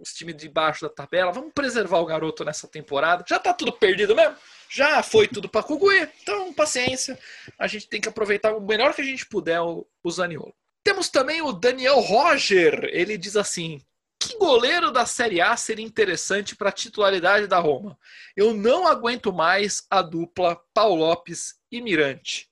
os 0.00 0.12
times 0.12 0.36
de 0.36 0.48
baixo 0.48 0.82
da 0.82 0.88
tabela. 0.88 1.32
Vamos 1.32 1.52
preservar 1.52 1.98
o 1.98 2.06
garoto 2.06 2.44
nessa 2.44 2.68
temporada. 2.68 3.24
Já 3.28 3.38
tá 3.38 3.52
tudo 3.52 3.72
perdido 3.72 4.14
mesmo? 4.14 4.36
Já 4.70 5.02
foi 5.02 5.26
tudo 5.26 5.48
pra 5.48 5.62
Cuguí, 5.62 6.08
então 6.22 6.52
paciência. 6.52 7.18
A 7.58 7.66
gente 7.66 7.88
tem 7.88 8.00
que 8.00 8.08
aproveitar 8.08 8.54
o 8.54 8.60
melhor 8.60 8.94
que 8.94 9.00
a 9.00 9.04
gente 9.04 9.26
puder 9.26 9.60
o, 9.60 9.86
o 10.02 10.10
Zaniolo. 10.10 10.54
Temos 10.84 11.08
também 11.08 11.42
o 11.42 11.52
Daniel 11.52 12.00
Roger. 12.00 12.84
Ele 12.92 13.16
diz 13.16 13.36
assim: 13.36 13.80
que 14.18 14.36
goleiro 14.36 14.90
da 14.90 15.06
Série 15.06 15.40
A 15.40 15.56
seria 15.56 15.84
interessante 15.84 16.56
para 16.56 16.70
a 16.70 16.72
titularidade 16.72 17.46
da 17.46 17.58
Roma? 17.58 17.98
Eu 18.36 18.52
não 18.52 18.86
aguento 18.86 19.32
mais 19.32 19.86
a 19.88 20.02
dupla 20.02 20.60
Paulo 20.74 20.96
Lopes 20.96 21.54
e 21.70 21.80
Mirante. 21.80 22.48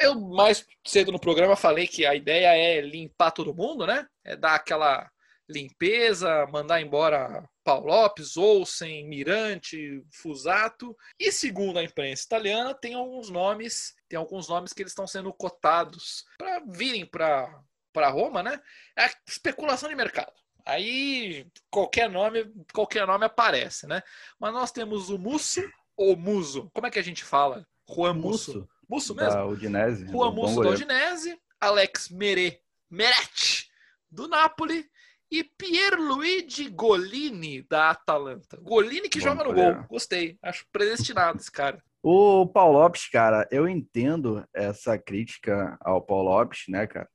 Eu 0.00 0.18
mais 0.20 0.66
cedo 0.86 1.12
no 1.12 1.20
programa 1.20 1.56
falei 1.56 1.86
que 1.86 2.04
a 2.04 2.14
ideia 2.14 2.54
é 2.56 2.80
limpar 2.80 3.30
todo 3.30 3.54
mundo, 3.54 3.86
né? 3.86 4.06
É 4.24 4.36
dar 4.36 4.54
aquela 4.54 5.10
limpeza, 5.48 6.46
mandar 6.46 6.80
embora 6.80 7.48
Paulo 7.64 7.86
Lopes, 7.86 8.36
Olsen, 8.36 9.08
Mirante, 9.08 10.04
Fusato. 10.12 10.96
E 11.18 11.30
segundo 11.30 11.78
a 11.78 11.84
imprensa 11.84 12.24
italiana, 12.24 12.74
tem 12.74 12.94
alguns 12.94 13.30
nomes, 13.30 13.94
tem 14.08 14.18
alguns 14.18 14.48
nomes 14.48 14.72
que 14.72 14.82
eles 14.82 14.92
estão 14.92 15.06
sendo 15.06 15.32
cotados 15.32 16.24
para 16.38 16.62
virem 16.66 17.06
para 17.06 17.62
para 17.92 18.10
Roma, 18.10 18.42
né? 18.42 18.60
É 18.98 19.10
especulação 19.26 19.88
de 19.88 19.94
mercado. 19.94 20.32
Aí 20.66 21.46
qualquer 21.70 22.10
nome, 22.10 22.52
qualquer 22.74 23.06
nome 23.06 23.24
aparece, 23.24 23.86
né? 23.86 24.02
Mas 24.38 24.52
nós 24.52 24.70
temos 24.70 25.08
o 25.08 25.18
Musso 25.18 25.62
ou 25.96 26.14
Muso. 26.14 26.70
Como 26.74 26.86
é 26.86 26.90
que 26.90 26.98
a 26.98 27.02
gente 27.02 27.24
fala? 27.24 27.66
Juan 27.88 28.12
Musso. 28.14 28.68
Musso, 28.88 29.14
mesmo? 29.14 29.32
da 29.32 29.46
Udinese. 29.46 30.06
Juan 30.06 30.32
Musso 30.32 30.62
da. 30.62 30.70
Udinese, 30.70 31.40
Alex 31.58 32.10
Mere, 32.10 32.60
Meret 32.90 33.68
do 34.10 34.28
Napoli 34.28 34.88
e 35.30 35.44
Pierluigi 35.44 36.68
Golini 36.68 37.62
da 37.68 37.90
Atalanta. 37.90 38.58
Golini 38.62 39.08
que 39.08 39.18
Bom 39.18 39.24
joga 39.24 39.44
no 39.44 39.52
gol. 39.54 39.84
Gostei. 39.88 40.36
Acho 40.42 40.64
predestinado 40.72 41.38
esse 41.38 41.50
cara. 41.50 41.82
O 42.02 42.46
Paulo 42.46 42.78
Lopes, 42.78 43.08
cara, 43.08 43.48
eu 43.50 43.68
entendo 43.68 44.44
essa 44.54 44.96
crítica 44.96 45.76
ao 45.80 46.00
Paulo 46.00 46.30
Lopes, 46.30 46.64
né, 46.68 46.86
cara? 46.86 47.08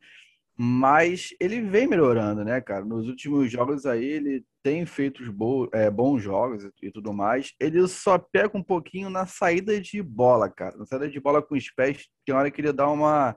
Mas 0.58 1.30
ele 1.40 1.62
vem 1.62 1.88
melhorando, 1.88 2.44
né, 2.44 2.60
cara? 2.60 2.84
Nos 2.86 3.08
últimos 3.08 3.50
jogos 3.52 3.86
aí, 3.86 4.04
ele 4.06 4.46
tem 4.62 4.86
feito 4.86 5.32
bo- 5.32 5.70
é, 5.74 5.90
bons 5.90 6.22
jogos 6.22 6.70
e- 6.84 6.92
tudo 6.92 7.14
mais. 7.14 7.54
Ele 7.60 7.88
só 7.88 8.20
peca 8.20 8.56
um 8.58 8.62
pouquinho 8.64 9.10
na 9.10 9.26
saída 9.26 9.80
de 9.80 10.04
bola, 10.04 10.50
cara. 10.50 10.78
Na 10.78 10.86
saída 10.86 11.10
de 11.10 11.20
bola 11.20 11.42
com 11.42 11.56
os 11.56 11.72
pés, 11.72 12.06
tem 12.26 12.36
hora 12.36 12.52
que 12.52 12.62
ele 12.62 12.74
dá 12.74 12.88
uma 12.90 13.36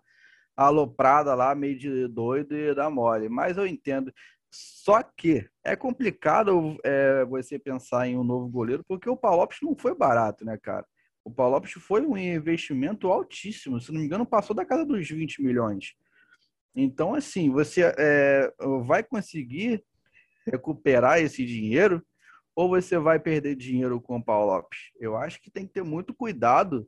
aloprada 0.57 1.35
lá, 1.35 1.55
meio 1.55 1.79
de 1.79 2.07
doido 2.09 2.55
e 2.55 2.75
dá 2.75 2.91
mole. 2.91 3.29
Mas 3.29 3.57
eu 3.57 3.67
entendo. 3.67 4.13
Só 4.55 5.03
que 5.03 5.49
é 5.65 5.75
complicado 5.75 6.77
é, 6.85 7.25
você 7.25 7.59
pensar 7.59 8.07
em 8.07 8.17
um 8.17 8.23
novo 8.23 8.49
goleiro, 8.49 8.85
porque 8.87 9.11
o 9.11 9.17
Paulo 9.17 9.39
Lopes 9.39 9.59
não 9.61 9.75
foi 9.75 9.95
barato, 9.97 10.45
né, 10.45 10.57
cara? 10.57 10.87
O 11.25 11.31
Paulo 11.31 11.55
Lopes 11.55 11.73
foi 11.73 12.07
um 12.07 12.17
investimento 12.17 13.11
altíssimo, 13.11 13.81
se 13.81 13.91
não 13.91 13.99
me 13.99 14.07
engano, 14.07 14.25
passou 14.25 14.55
da 14.55 14.65
casa 14.65 14.85
dos 14.85 15.09
20 15.09 15.43
milhões. 15.43 15.95
Então, 16.77 17.15
assim, 17.15 17.51
você 17.51 17.93
é, 17.99 18.53
vai 18.87 19.03
conseguir 19.03 19.83
recuperar 20.47 21.19
esse 21.19 21.45
dinheiro 21.45 22.05
ou 22.55 22.69
você 22.69 22.97
vai 22.97 23.19
perder 23.19 23.57
dinheiro 23.57 24.01
com 24.01 24.19
o 24.19 24.25
Paulo 24.25 24.53
Lopes? 24.53 24.79
Eu 25.01 25.17
acho 25.17 25.41
que 25.41 25.51
tem 25.51 25.67
que 25.67 25.73
ter 25.73 25.83
muito 25.83 26.15
cuidado 26.15 26.87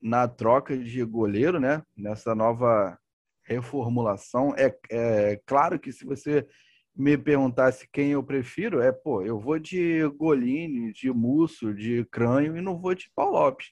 na 0.00 0.28
troca 0.28 0.76
de 0.76 1.02
goleiro, 1.04 1.58
né? 1.58 1.82
Nessa 1.96 2.34
nova 2.34 2.96
reformulação. 3.42 4.54
É, 4.56 4.76
é 4.90 5.40
claro 5.46 5.80
que 5.80 5.90
se 5.90 6.04
você 6.04 6.46
me 6.98 7.16
perguntasse 7.16 7.88
quem 7.92 8.10
eu 8.10 8.22
prefiro, 8.24 8.80
é, 8.82 8.90
pô, 8.90 9.22
eu 9.22 9.38
vou 9.38 9.58
de 9.58 10.02
Golini, 10.18 10.92
de 10.92 11.12
Musso, 11.12 11.72
de 11.72 12.04
Crânio 12.06 12.56
e 12.56 12.60
não 12.60 12.76
vou 12.76 12.92
de 12.92 13.08
Paulo 13.14 13.34
Lopes. 13.34 13.68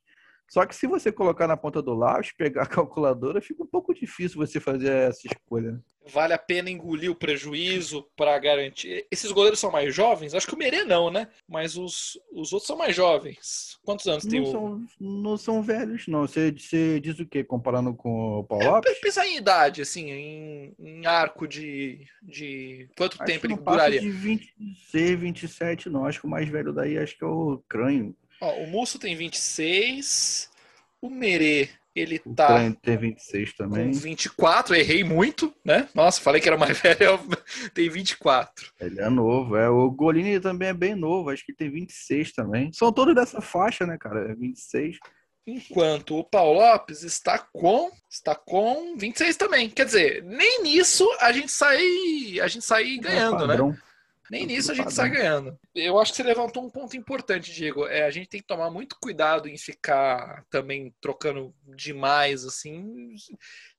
Só 0.49 0.65
que 0.65 0.75
se 0.77 0.87
você 0.87 1.11
colocar 1.11 1.47
na 1.49 1.57
ponta 1.57 1.83
do 1.83 1.93
lápis, 1.95 2.33
pegar 2.33 2.63
a 2.63 2.67
calculadora, 2.67 3.41
fica 3.41 3.63
um 3.63 3.67
pouco 3.67 3.93
difícil 3.95 4.39
você 4.39 4.61
fazer 4.61 4.91
essa 4.91 5.27
escolha. 5.27 5.73
né? 5.73 5.81
Vale 6.09 6.33
a 6.33 6.39
pena 6.39 6.71
engolir 6.71 7.11
o 7.11 7.17
prejuízo 7.17 8.07
para 8.17 8.39
garantir. 8.39 9.05
Esses 9.11 9.33
goleiros 9.33 9.59
são 9.59 9.73
mais 9.73 9.93
jovens? 9.93 10.35
Acho 10.35 10.47
que 10.47 10.55
o 10.55 10.59
Merê 10.59 10.85
não, 10.85 11.11
né? 11.11 11.27
Mas 11.49 11.77
os, 11.77 12.17
os 12.33 12.53
outros 12.53 12.69
são 12.69 12.77
mais 12.77 12.95
jovens. 12.95 13.77
Quantos 13.85 14.07
anos 14.07 14.25
tem 14.25 14.41
Não 14.41 14.49
o. 14.49 14.53
são, 14.53 14.87
não 15.01 15.37
são 15.37 15.63
velhos, 15.63 16.07
não. 16.07 16.21
Você, 16.21 16.53
você 16.53 17.01
diz 17.01 17.19
o 17.19 17.27
quê? 17.27 17.43
Comparando 17.43 17.93
com 17.93 18.39
o 18.39 18.45
Paulo 18.45 18.65
Lopes? 18.65 19.01
Pensar 19.01 19.27
em 19.27 19.37
idade, 19.37 19.83
assim, 19.83 20.09
em, 20.11 20.75
em 20.79 21.07
arco 21.07 21.49
de, 21.49 22.07
de. 22.23 22.89
Quanto 22.97 23.15
Acho 23.21 23.25
tempo 23.33 23.47
ele 23.47 23.57
duraria? 23.57 24.01
de 24.01 24.09
26, 24.11 25.19
27, 25.19 25.91
não. 25.91 26.05
Acho 26.05 26.21
que 26.21 26.27
o 26.27 26.31
mais 26.31 26.49
velho 26.49 26.73
daí 26.73 26.97
acho 26.99 27.19
que 27.19 27.25
é 27.25 27.27
o 27.27 27.61
Crânio. 27.69 28.15
Ó, 28.41 28.53
o 28.63 28.67
Musso 28.67 28.99
tem 28.99 29.17
26. 29.17 30.51
O 31.01 31.11
Merê, 31.11 31.69
ele 31.95 32.21
O 32.25 32.35
tá 32.35 32.47
Crânio 32.49 32.77
tem 32.83 32.97
26 32.97 33.53
com 33.53 33.57
também. 33.65 33.91
24. 33.91 34.75
Errei 34.75 35.03
muito, 35.03 35.55
né? 35.65 35.89
Nossa, 35.95 36.21
falei 36.21 36.41
que 36.41 36.49
era 36.49 36.59
mais 36.59 36.79
velho. 36.81 37.19
Tem 37.73 37.89
24. 37.89 38.73
Ele 38.81 39.01
é 39.01 39.09
novo. 39.09 39.57
É. 39.57 39.69
O 39.69 39.91
Golini 39.91 40.39
também 40.41 40.69
é 40.69 40.75
bem 40.75 40.95
novo. 40.95 41.31
Acho 41.31 41.45
que 41.45 41.55
tem 41.55 41.71
26 41.71 42.33
também. 42.33 42.73
São 42.73 42.93
todos 42.93 43.15
dessa 43.15 43.41
faixa, 43.41 43.87
né, 43.87 43.97
cara? 43.99 44.31
É 44.31 44.35
26. 44.35 44.99
enquanto 45.47 46.17
o 46.19 46.25
Paulo 46.25 46.59
Lopes 46.59 47.03
está 47.03 47.39
com 47.39 47.91
está 48.11 48.35
com 48.35 48.97
26 48.97 49.37
também. 49.37 49.71
Quer 49.71 49.87
dizer, 49.87 50.25
nem 50.25 50.63
nisso 50.63 51.09
a 51.21 51.31
gente 51.33 51.53
sai 51.53 51.81
a 52.41 52.49
gente 52.49 52.65
sai 52.65 52.97
ganhando, 52.99 53.45
é 53.45 53.47
né? 53.57 53.79
Nem 54.31 54.47
nisso 54.47 54.73
a 54.73 54.75
gente 54.75 54.93
sai 54.93 55.11
ganhando. 55.11 55.59
Eu 55.75 55.99
acho 55.99 56.13
que 56.13 56.17
você 56.17 56.23
levantou 56.23 56.65
um 56.65 56.71
ponto 56.71 56.97
importante, 56.97 57.53
Diego. 57.53 57.87
É, 57.87 58.03
a 58.05 58.11
gente 58.11 58.29
tem 58.29 58.41
que 58.41 58.47
tomar 58.47 58.71
muito 58.71 58.97
cuidado 59.01 59.49
em 59.49 59.57
ficar 59.57 60.45
também 60.51 60.93
trocando 61.01 61.55
demais, 61.77 62.45
assim. 62.45 63.15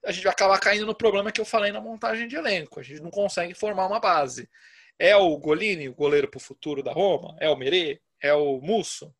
A 0.05 0.11
gente 0.11 0.23
vai 0.23 0.31
acabar 0.31 0.59
caindo 0.59 0.85
no 0.85 0.95
problema 0.95 1.31
que 1.31 1.41
eu 1.41 1.45
falei 1.45 1.71
na 1.71 1.81
montagem 1.81 2.27
de 2.27 2.35
elenco. 2.35 2.79
A 2.79 2.83
gente 2.83 3.01
não 3.01 3.11
consegue 3.11 3.53
formar 3.53 3.87
uma 3.87 3.99
base. 3.99 4.49
É 4.97 5.15
o 5.15 5.37
Golini, 5.37 5.89
o 5.89 5.95
goleiro 5.95 6.29
para 6.29 6.37
o 6.37 6.41
futuro 6.41 6.81
da 6.81 6.93
Roma? 6.93 7.35
É 7.39 7.49
o 7.49 7.55
Merê? 7.55 8.01
É 8.21 8.33
o 8.33 8.59
Musso? 8.61 9.13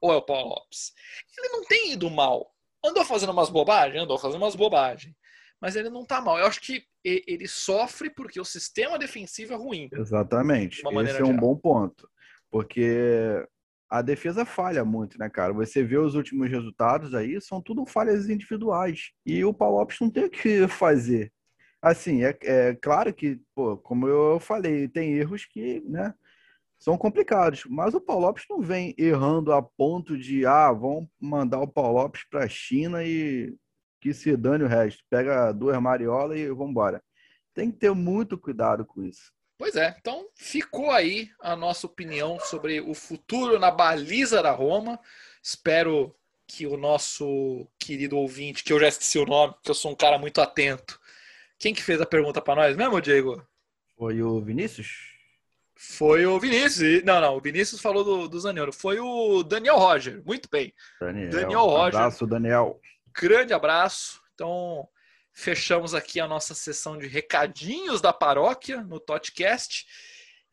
Ou 0.00 0.12
é 0.12 0.16
o 0.16 0.22
Paulo 0.22 0.48
Lopes? 0.48 0.92
Ele 1.38 1.48
não 1.48 1.64
tem 1.64 1.92
ido 1.92 2.10
mal. 2.10 2.52
Andou 2.84 3.04
fazendo 3.04 3.30
umas 3.30 3.48
bobagens? 3.48 4.02
Andou 4.02 4.18
fazendo 4.18 4.42
umas 4.42 4.56
bobagens. 4.56 5.14
Mas 5.62 5.76
ele 5.76 5.88
não 5.88 6.04
tá 6.04 6.20
mal. 6.20 6.40
Eu 6.40 6.46
acho 6.46 6.60
que 6.60 6.84
ele 7.04 7.46
sofre 7.46 8.10
porque 8.10 8.40
o 8.40 8.44
sistema 8.44 8.98
defensivo 8.98 9.52
é 9.52 9.56
ruim. 9.56 9.88
Exatamente. 9.92 10.80
Esse 10.80 10.86
é 10.86 11.22
um 11.22 11.26
geral. 11.26 11.36
bom 11.36 11.56
ponto. 11.56 12.10
Porque 12.50 13.46
a 13.88 14.02
defesa 14.02 14.44
falha 14.44 14.84
muito, 14.84 15.16
né, 15.18 15.30
cara? 15.30 15.52
Você 15.52 15.84
vê 15.84 15.96
os 15.98 16.16
últimos 16.16 16.50
resultados 16.50 17.14
aí, 17.14 17.40
são 17.40 17.62
tudo 17.62 17.86
falhas 17.86 18.28
individuais. 18.28 19.12
E 19.24 19.44
o 19.44 19.54
Lopes 19.56 20.00
não 20.00 20.10
tem 20.10 20.24
o 20.24 20.30
que 20.30 20.66
fazer. 20.66 21.32
Assim, 21.80 22.24
é, 22.24 22.36
é 22.42 22.74
claro 22.74 23.14
que, 23.14 23.40
pô, 23.54 23.76
como 23.76 24.08
eu 24.08 24.40
falei, 24.40 24.88
tem 24.88 25.14
erros 25.14 25.44
que, 25.44 25.80
né, 25.82 26.12
são 26.76 26.98
complicados. 26.98 27.64
Mas 27.68 27.94
o 27.94 28.00
Paulo 28.00 28.26
Lopes 28.26 28.44
não 28.50 28.60
vem 28.60 28.94
errando 28.98 29.52
a 29.52 29.62
ponto 29.62 30.18
de, 30.18 30.44
ah, 30.44 30.72
vamos 30.72 31.08
mandar 31.20 31.60
o 31.60 31.68
Paulo 31.68 32.00
Lopes 32.00 32.24
para 32.28 32.44
a 32.44 32.48
China 32.48 33.04
e 33.04 33.54
que 34.02 34.12
se 34.12 34.36
dane 34.36 34.64
o 34.64 34.68
resto. 34.68 35.04
Pega 35.08 35.52
duas 35.52 35.80
mariolas 35.80 36.36
e 36.36 36.48
vamos 36.48 36.70
embora. 36.70 37.00
Tem 37.54 37.70
que 37.70 37.78
ter 37.78 37.94
muito 37.94 38.36
cuidado 38.36 38.84
com 38.84 39.04
isso. 39.04 39.32
Pois 39.56 39.76
é, 39.76 39.94
então 39.96 40.26
ficou 40.34 40.90
aí 40.90 41.30
a 41.40 41.54
nossa 41.54 41.86
opinião 41.86 42.36
sobre 42.40 42.80
o 42.80 42.94
futuro 42.94 43.60
na 43.60 43.70
baliza 43.70 44.42
da 44.42 44.50
Roma. 44.50 44.98
Espero 45.40 46.12
que 46.48 46.66
o 46.66 46.76
nosso 46.76 47.68
querido 47.78 48.18
ouvinte, 48.18 48.64
que 48.64 48.72
eu 48.72 48.80
já 48.80 48.88
esqueci 48.88 49.18
o 49.18 49.24
nome, 49.24 49.54
que 49.62 49.70
eu 49.70 49.74
sou 49.74 49.92
um 49.92 49.96
cara 49.96 50.18
muito 50.18 50.40
atento. 50.40 50.98
Quem 51.58 51.72
que 51.72 51.82
fez 51.82 52.00
a 52.00 52.06
pergunta 52.06 52.42
para 52.42 52.56
nós 52.62 52.76
mesmo, 52.76 53.00
Diego? 53.00 53.46
Foi 53.96 54.20
o 54.20 54.40
Vinícius? 54.40 55.12
Foi 55.76 56.26
o 56.26 56.40
Vinícius. 56.40 57.04
Não, 57.04 57.20
não, 57.20 57.36
o 57.36 57.40
Vinícius 57.40 57.80
falou 57.80 58.02
do, 58.02 58.28
do 58.28 58.40
Zaniolo. 58.40 58.72
Foi 58.72 58.98
o 58.98 59.44
Daniel 59.44 59.76
Roger. 59.76 60.20
Muito 60.24 60.48
bem. 60.50 60.74
Daniel, 61.00 61.30
Daniel 61.30 61.66
Roger. 61.66 62.00
Abraço, 62.00 62.26
Daniel. 62.26 62.80
Grande 63.16 63.52
abraço. 63.52 64.20
Então, 64.34 64.88
fechamos 65.32 65.94
aqui 65.94 66.20
a 66.20 66.28
nossa 66.28 66.54
sessão 66.54 66.98
de 66.98 67.06
recadinhos 67.06 68.00
da 68.00 68.12
paróquia 68.12 68.82
no 68.82 69.00
Totcast. 69.00 69.86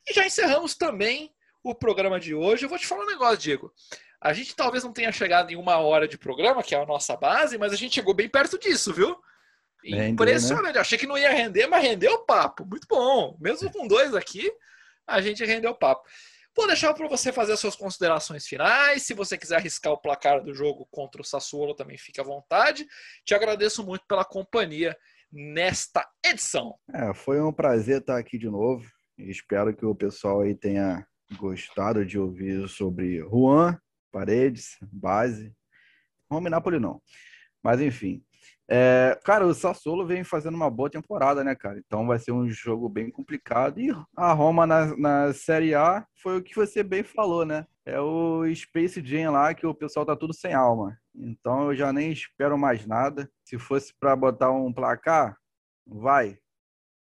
E 0.08 0.14
já 0.14 0.26
encerramos 0.26 0.76
também 0.76 1.34
o 1.64 1.76
programa 1.76 2.20
de 2.20 2.34
hoje. 2.34 2.66
Eu 2.66 2.70
vou 2.70 2.78
te 2.78 2.88
falar 2.88 3.04
um 3.04 3.10
negócio, 3.10 3.38
Diego. 3.38 3.74
A 4.22 4.34
gente 4.34 4.56
talvez 4.56 4.84
não 4.84 4.92
tenha 4.92 5.12
chegado 5.12 5.52
em 5.52 5.56
uma 5.56 5.78
hora 5.78 6.08
de 6.08 6.18
programa, 6.18 6.64
que 6.64 6.76
é 6.76 6.82
a 6.82 6.86
nossa 6.86 7.16
base, 7.16 7.58
mas 7.58 7.72
a 7.72 7.76
gente 7.76 7.96
chegou 7.96 8.14
bem 8.14 8.28
perto 8.28 8.60
disso, 8.60 8.94
viu? 8.94 9.18
Rendeu, 9.84 10.10
Impressionante. 10.10 10.76
Né? 10.76 10.82
Achei 10.82 10.98
que 10.98 11.08
não 11.08 11.18
ia 11.18 11.32
render, 11.32 11.68
mas 11.68 11.84
rendeu 11.84 12.14
o 12.14 12.26
papo. 12.26 12.66
Muito 12.66 12.88
bom. 12.88 13.38
Mesmo 13.40 13.72
com 13.72 13.88
dois 13.88 14.14
aqui, 14.14 14.52
a 15.08 15.22
gente 15.22 15.44
rendeu 15.46 15.72
o 15.72 15.76
papo. 15.76 16.08
Vou 16.60 16.68
deixar 16.68 16.94
para 16.94 17.08
você 17.08 17.32
fazer 17.32 17.54
as 17.54 17.60
suas 17.62 17.78
considerações 17.78 18.46
finais. 18.46 19.04
Se 19.04 19.14
você 19.14 19.38
quiser 19.38 19.56
arriscar 19.56 19.94
o 19.94 19.98
placar 19.98 20.44
do 20.44 20.54
jogo 20.54 20.86
contra 20.92 21.22
o 21.22 21.24
Sassuolo, 21.24 21.74
também 21.74 21.98
fique 21.98 22.20
à 22.20 22.24
vontade. 22.24 22.86
Te 23.24 23.34
agradeço 23.34 23.82
muito 23.82 24.06
pela 24.06 24.26
companhia 24.26 24.94
nesta 25.32 26.06
edição. 26.22 26.76
É, 26.94 27.14
foi 27.14 27.42
um 27.42 27.54
prazer 27.54 28.02
estar 28.02 28.18
aqui 28.18 28.38
de 28.38 28.50
novo. 28.50 28.86
Espero 29.18 29.74
que 29.74 29.86
o 29.86 29.96
pessoal 29.96 30.42
aí 30.42 30.54
tenha 30.54 31.08
gostado 31.38 32.06
de 32.06 32.20
ouvir 32.20 32.68
sobre 32.68 33.20
Juan, 33.20 33.80
Paredes, 34.12 34.76
Base. 34.82 35.56
Roma 36.30 36.50
Napoli 36.50 36.78
não. 36.78 37.02
Mas 37.64 37.80
enfim, 37.80 38.22
é, 38.72 39.20
cara, 39.24 39.48
o 39.48 39.54
Sassuolo 39.54 40.06
vem 40.06 40.24
fazendo 40.24 40.54
uma 40.54 40.70
boa 40.70 40.92
temporada, 40.92 41.44
né, 41.44 41.56
cara? 41.56 41.80
Então 41.80 42.06
vai 42.06 42.20
ser 42.20 42.32
um 42.32 42.48
jogo 42.48 42.88
bem 42.88 43.10
complicado. 43.10 43.80
E 43.80 43.90
a 44.16 44.32
Roma 44.32 44.68
na, 44.68 44.96
na 44.96 45.34
Série 45.34 45.74
A 45.74 46.06
foi 46.22 46.38
o 46.38 46.44
que 46.44 46.56
você 46.56 46.84
bem 46.84 47.02
falou, 47.02 47.44
né? 47.44 47.66
É 47.84 48.00
o 48.00 48.44
Space 48.54 49.04
Jam 49.04 49.32
lá 49.32 49.56
que 49.56 49.66
o 49.66 49.74
pessoal 49.74 50.06
tá 50.06 50.16
tudo 50.16 50.36
sem 50.36 50.54
alma. 50.54 50.96
Então 51.16 51.72
eu 51.72 51.76
já 51.76 51.92
nem 51.92 52.12
espero 52.12 52.60
mais 52.60 52.86
nada. 52.86 53.28
Se 53.44 53.58
fosse 53.58 53.92
para 54.00 54.16
botar 54.16 54.52
um 54.52 54.72
placar, 54.72 55.36
vai. 55.88 56.38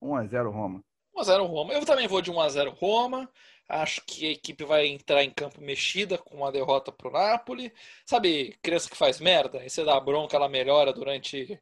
1 0.02 0.16
a 0.16 0.26
0 0.26 0.50
Roma. 0.50 0.82
1 1.14 1.20
a 1.20 1.22
0 1.22 1.46
Roma. 1.46 1.72
Eu 1.74 1.86
também 1.86 2.08
vou 2.08 2.20
de 2.20 2.32
1 2.32 2.40
a 2.40 2.48
0 2.48 2.70
Roma. 2.72 3.30
Acho 3.68 4.02
que 4.06 4.26
a 4.26 4.30
equipe 4.30 4.64
vai 4.64 4.86
entrar 4.86 5.24
em 5.24 5.30
campo 5.30 5.60
mexida 5.60 6.18
com 6.18 6.36
uma 6.36 6.52
derrota 6.52 6.92
para 6.92 7.08
o 7.08 7.12
Napoli. 7.12 7.72
Sabe, 8.04 8.58
criança 8.62 8.90
que 8.90 8.96
faz 8.96 9.20
merda, 9.20 9.64
e 9.64 9.70
você 9.70 9.84
dá 9.84 9.98
bronca, 9.98 10.36
ela 10.36 10.48
melhora 10.48 10.92
durante 10.92 11.60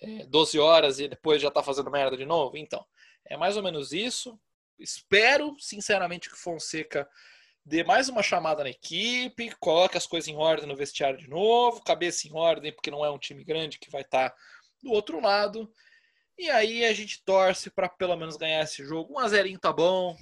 é, 0.00 0.26
12 0.26 0.58
horas 0.58 1.00
e 1.00 1.08
depois 1.08 1.40
já 1.40 1.48
está 1.48 1.62
fazendo 1.62 1.90
merda 1.90 2.16
de 2.16 2.26
novo? 2.26 2.56
Então, 2.56 2.84
é 3.24 3.36
mais 3.36 3.56
ou 3.56 3.62
menos 3.62 3.92
isso. 3.92 4.38
Espero, 4.78 5.56
sinceramente, 5.58 6.28
que 6.28 6.36
Fonseca 6.36 7.08
dê 7.64 7.84
mais 7.84 8.08
uma 8.08 8.22
chamada 8.22 8.62
na 8.62 8.70
equipe, 8.70 9.54
coloque 9.60 9.96
as 9.96 10.06
coisas 10.06 10.28
em 10.28 10.36
ordem 10.36 10.66
no 10.66 10.76
vestiário 10.76 11.18
de 11.18 11.28
novo, 11.28 11.82
cabeça 11.82 12.26
em 12.26 12.34
ordem, 12.34 12.72
porque 12.72 12.90
não 12.90 13.04
é 13.04 13.10
um 13.10 13.18
time 13.18 13.44
grande 13.44 13.78
que 13.78 13.90
vai 13.90 14.02
estar 14.02 14.30
tá 14.30 14.36
do 14.82 14.90
outro 14.90 15.20
lado. 15.20 15.70
E 16.38 16.48
aí 16.48 16.84
a 16.84 16.92
gente 16.92 17.20
torce 17.24 17.68
para 17.68 17.88
pelo 17.88 18.16
menos 18.16 18.36
ganhar 18.36 18.62
esse 18.62 18.84
jogo. 18.84 19.14
1 19.14 19.18
a 19.18 19.28
0 19.28 19.58
tá 19.58 19.72
bom. 19.72 20.16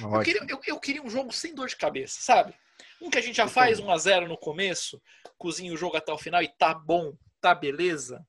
Eu 0.00 0.20
queria, 0.20 0.46
eu, 0.48 0.60
eu 0.64 0.78
queria, 0.78 1.02
um 1.02 1.10
jogo 1.10 1.32
sem 1.32 1.54
dor 1.54 1.66
de 1.66 1.76
cabeça, 1.76 2.18
sabe? 2.20 2.54
Um 3.02 3.10
que 3.10 3.18
a 3.18 3.20
gente 3.20 3.36
já 3.36 3.48
faz 3.48 3.80
1 3.80 3.90
a 3.90 3.98
0 3.98 4.28
no 4.28 4.38
começo, 4.38 5.02
cozinha 5.36 5.72
o 5.72 5.76
jogo 5.76 5.96
até 5.96 6.12
o 6.12 6.18
final 6.18 6.40
e 6.40 6.48
tá 6.48 6.72
bom, 6.72 7.14
tá 7.40 7.52
beleza. 7.52 8.24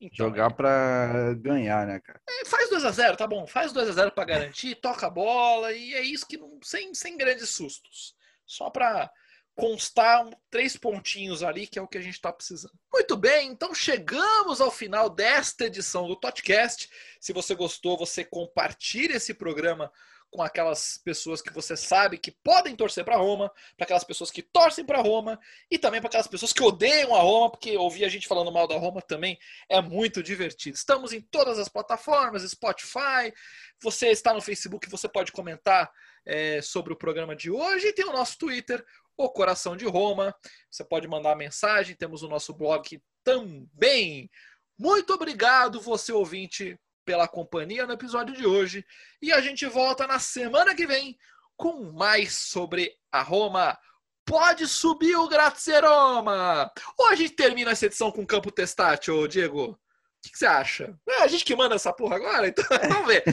Então, 0.00 0.28
Jogar 0.28 0.50
é... 0.50 0.54
para 0.54 1.34
ganhar, 1.34 1.86
né, 1.86 1.98
cara? 1.98 2.20
É, 2.28 2.44
faz 2.44 2.70
2 2.70 2.84
a 2.84 2.90
0 2.90 3.16
tá 3.16 3.26
bom. 3.26 3.46
Faz 3.46 3.72
2 3.72 3.88
a 3.88 3.92
0 3.92 4.12
para 4.12 4.24
garantir, 4.24 4.76
toca 4.76 5.08
a 5.08 5.10
bola 5.10 5.72
e 5.72 5.92
é 5.94 6.02
isso 6.02 6.26
que 6.26 6.36
não 6.36 6.58
sem, 6.62 6.94
sem 6.94 7.16
grandes 7.16 7.50
sustos. 7.50 8.14
Só 8.46 8.70
para 8.70 9.10
constar 9.56 10.28
três 10.50 10.76
pontinhos 10.76 11.42
ali, 11.42 11.66
que 11.66 11.78
é 11.78 11.82
o 11.82 11.88
que 11.88 11.96
a 11.96 12.02
gente 12.02 12.14
está 12.14 12.30
precisando. 12.30 12.74
Muito 12.92 13.16
bem, 13.16 13.48
então 13.48 13.74
chegamos 13.74 14.60
ao 14.60 14.70
final 14.70 15.08
desta 15.08 15.64
edição 15.64 16.06
do 16.06 16.14
Totcast. 16.14 16.90
Se 17.18 17.32
você 17.32 17.54
gostou, 17.54 17.96
você 17.96 18.22
compartilha 18.22 19.16
esse 19.16 19.32
programa 19.32 19.90
com 20.30 20.42
aquelas 20.42 20.98
pessoas 20.98 21.40
que 21.40 21.52
você 21.52 21.76
sabe 21.76 22.18
que 22.18 22.30
podem 22.30 22.76
torcer 22.76 23.04
para 23.04 23.16
Roma, 23.16 23.50
para 23.76 23.84
aquelas 23.84 24.04
pessoas 24.04 24.30
que 24.30 24.42
torcem 24.42 24.84
para 24.84 25.00
Roma 25.00 25.40
e 25.70 25.78
também 25.78 26.00
para 26.00 26.08
aquelas 26.08 26.26
pessoas 26.26 26.52
que 26.52 26.62
odeiam 26.62 27.14
a 27.14 27.20
Roma, 27.20 27.50
porque 27.50 27.76
ouvir 27.78 28.04
a 28.04 28.08
gente 28.08 28.28
falando 28.28 28.52
mal 28.52 28.66
da 28.66 28.76
Roma 28.76 29.00
também 29.00 29.38
é 29.70 29.80
muito 29.80 30.22
divertido. 30.22 30.76
Estamos 30.76 31.14
em 31.14 31.22
todas 31.22 31.58
as 31.58 31.68
plataformas, 31.68 32.42
Spotify. 32.42 33.32
Você 33.80 34.08
está 34.08 34.34
no 34.34 34.42
Facebook, 34.42 34.90
você 34.90 35.08
pode 35.08 35.32
comentar 35.32 35.90
é, 36.26 36.60
sobre 36.60 36.92
o 36.92 36.96
programa 36.96 37.34
de 37.34 37.50
hoje 37.50 37.86
e 37.86 37.92
tem 37.92 38.04
o 38.04 38.12
nosso 38.12 38.36
Twitter, 38.36 38.84
o 39.16 39.30
Coração 39.30 39.76
de 39.76 39.86
Roma. 39.86 40.34
Você 40.70 40.84
pode 40.84 41.08
mandar 41.08 41.34
mensagem, 41.36 41.96
temos 41.96 42.22
o 42.22 42.28
nosso 42.28 42.52
blog 42.52 43.00
também. 43.24 44.30
Muito 44.78 45.14
obrigado, 45.14 45.80
você 45.80 46.12
ouvinte, 46.12 46.78
pela 47.04 47.26
companhia 47.26 47.86
no 47.86 47.92
episódio 47.92 48.34
de 48.34 48.46
hoje. 48.46 48.84
E 49.22 49.32
a 49.32 49.40
gente 49.40 49.64
volta 49.66 50.06
na 50.06 50.18
semana 50.18 50.74
que 50.74 50.86
vem 50.86 51.16
com 51.56 51.92
mais 51.92 52.34
sobre 52.34 52.92
a 53.10 53.22
Roma. 53.22 53.78
Pode 54.26 54.66
subir 54.66 55.16
o 55.16 55.28
Grazie 55.28 55.80
Roma! 55.80 56.70
Ou 56.98 57.08
a 57.08 57.14
gente 57.14 57.34
termina 57.34 57.70
essa 57.70 57.86
edição 57.86 58.10
com 58.10 58.26
campo 58.26 58.50
testátil, 58.50 59.26
Diego? 59.28 59.70
O 59.70 59.78
que, 60.22 60.32
que, 60.32 60.38
você 60.38 60.46
acha? 60.46 60.98
É 61.08 61.22
a 61.22 61.28
gente 61.28 61.44
que 61.44 61.54
manda 61.54 61.76
essa 61.76 61.92
porra 61.92 62.16
agora? 62.16 62.48
Então 62.48 62.64
vamos 62.90 63.06
ver. 63.06 63.24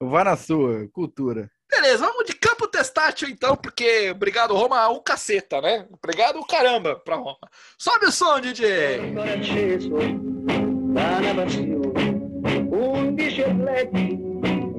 Vai 0.00 0.24
na 0.24 0.36
sua, 0.36 0.88
cultura. 0.92 1.50
Beleza, 1.68 2.06
vamos 2.06 2.24
de 2.26 2.34
testátil 2.80 3.28
então, 3.28 3.54
porque 3.54 4.10
obrigado 4.10 4.54
Roma 4.54 4.88
o 4.88 5.02
caceta, 5.02 5.60
né? 5.60 5.86
Obrigado 6.02 6.38
o 6.38 6.46
caramba 6.46 6.96
pra 6.96 7.16
Roma. 7.16 7.36
Sobe 7.76 8.06
o 8.06 8.12
som, 8.12 8.40
DJ! 8.40 9.12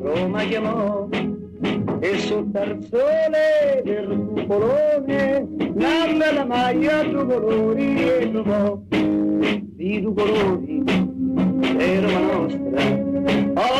Roma 0.02 0.43
del 3.84 4.08
cupolone 4.34 5.47
la 6.34 6.45
maglia 6.45 7.04
due 7.04 7.26
colori 7.26 8.04
e 8.04 8.32
trovò 8.32 8.80
di 8.89 10.02
due 10.02 10.14
colori 10.14 10.84
nostra 12.20 12.82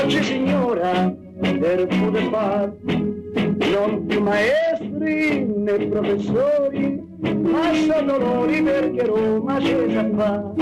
oggi 0.04 0.24
signora 0.24 1.21
prendere 1.62 1.86
pure 1.86 2.22
far. 2.30 2.74
Non 2.84 4.06
più 4.08 4.22
maestri 4.22 5.46
né 5.46 5.78
professori, 5.88 7.02
ma 7.20 7.74
sono 7.74 8.18
loro 8.18 8.64
perché 8.64 9.06
Roma 9.06 9.58
c'è 9.60 9.88
già 9.88 10.10
fa. 10.16 10.54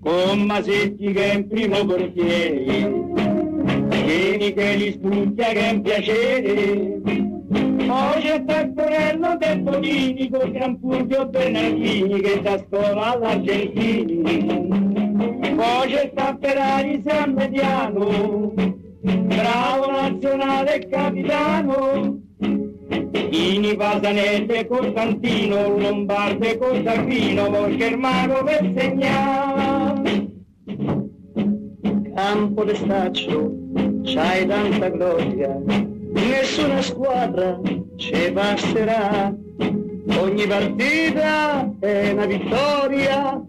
Con 0.00 0.40
Masetti 0.40 1.12
che 1.12 1.30
è 1.30 1.34
in 1.34 1.48
primo 1.48 1.84
portiere, 1.84 3.06
Vieni 4.04 4.52
che 4.54 4.76
gli 4.76 4.92
spunti 4.92 5.42
che 5.42 5.52
è 5.52 5.70
un 5.70 5.82
piacere. 5.82 7.00
Poi 7.86 8.20
c'è 8.20 8.44
Tacquarello 8.44 9.36
del 9.38 9.60
Bonini 9.60 10.28
con 10.28 10.50
Gran 10.50 10.78
Fulvio 10.78 11.26
Bernardini 11.26 12.20
che 12.20 12.40
da 12.42 12.58
scuola 12.58 13.14
all'Argentini. 13.14 14.22
Poi 15.56 15.88
c'è 15.88 16.12
Tapperari 16.14 17.02
San 17.04 17.32
Mediano, 17.32 18.52
bravo 19.16 19.90
nazionale 19.90 20.86
capitano. 20.88 22.20
Ini 23.30 23.76
Pasanese 23.76 24.66
Costantino, 24.66 25.76
Lombarde 25.78 26.58
Costantino, 26.58 27.50
Volchermano 27.50 28.42
per 28.42 28.72
segnare. 28.76 30.26
Campo 32.14 32.64
de 32.64 32.74
staccio, 32.74 33.52
c'hai 34.02 34.46
tanta 34.46 34.88
gloria, 34.88 35.56
nessuna 36.12 36.82
squadra 36.82 37.60
ci 37.96 38.30
basterà. 38.32 39.32
Ogni 40.18 40.46
partita 40.46 41.70
è 41.78 42.10
una 42.12 42.26
vittoria, 42.26 43.44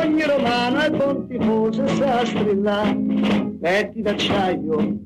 ogni 0.00 0.22
romano 0.22 0.80
è 0.80 0.90
buon 0.90 1.28
tifoso 1.28 1.86
sa 1.86 2.24
strillare. 2.24 3.47
Petti 3.60 4.02
d'acciaio, 4.02 4.98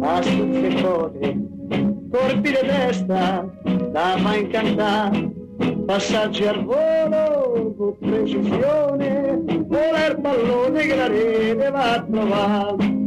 astuzze 0.00 0.66
e 0.66 0.82
code, 0.82 1.36
colpi 2.10 2.50
di 2.50 2.66
testa, 2.66 3.48
da 3.92 4.16
fa 4.18 4.34
incantare. 4.34 5.30
Passaggi 5.86 6.44
al 6.44 6.64
volo 6.64 7.72
con 7.76 7.96
precisione, 8.00 9.42
vola 9.66 10.06
il 10.08 10.18
pallone 10.20 10.86
che 10.86 10.96
la 10.96 11.06
rete 11.06 11.70
va 11.70 11.92
a 11.94 12.02
trovare. 12.02 12.98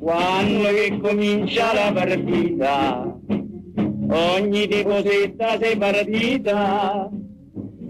Quando 0.00 0.68
che 0.74 0.98
comincia 1.00 1.72
la 1.72 1.92
partita, 1.92 3.16
ogni 4.08 4.66
tifosetta 4.66 5.58
sei 5.60 5.76
partita. 5.76 7.10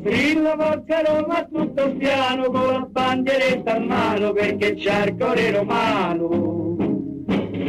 Strilla 0.06 0.54
forza 0.56 1.02
Roma 1.02 1.38
a 1.38 1.48
tutto 1.52 1.96
piano 1.96 2.48
con 2.52 2.66
la 2.72 2.86
bandieretta 2.88 3.76
in 3.76 3.86
mano 3.86 4.32
perché 4.32 4.74
c'è 4.74 5.06
il 5.06 5.16
cuore 5.16 5.50
romano. 5.50 6.76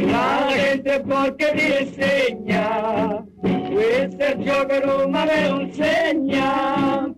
La 0.06 0.46
gente 0.54 1.00
porca 1.00 1.50
ti 1.50 1.64
insegna, 1.80 3.26
questo 3.40 4.22
è 4.22 4.34
il 4.36 4.44
gioco 4.44 4.80
Roma 4.80 5.24
me 5.24 5.48
lo 5.48 5.60
insegna. 5.62 7.12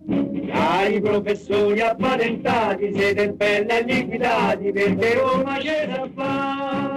Cari 0.47 0.99
professori 0.99 1.81
appatentati, 1.81 2.91
siete 2.91 3.31
belli 3.33 3.69
e 3.69 3.83
liquidati 3.83 4.71
perché 4.71 5.13
Roma 5.13 5.57
c'è 5.57 5.87
da 5.87 6.09
fare. 6.15 6.90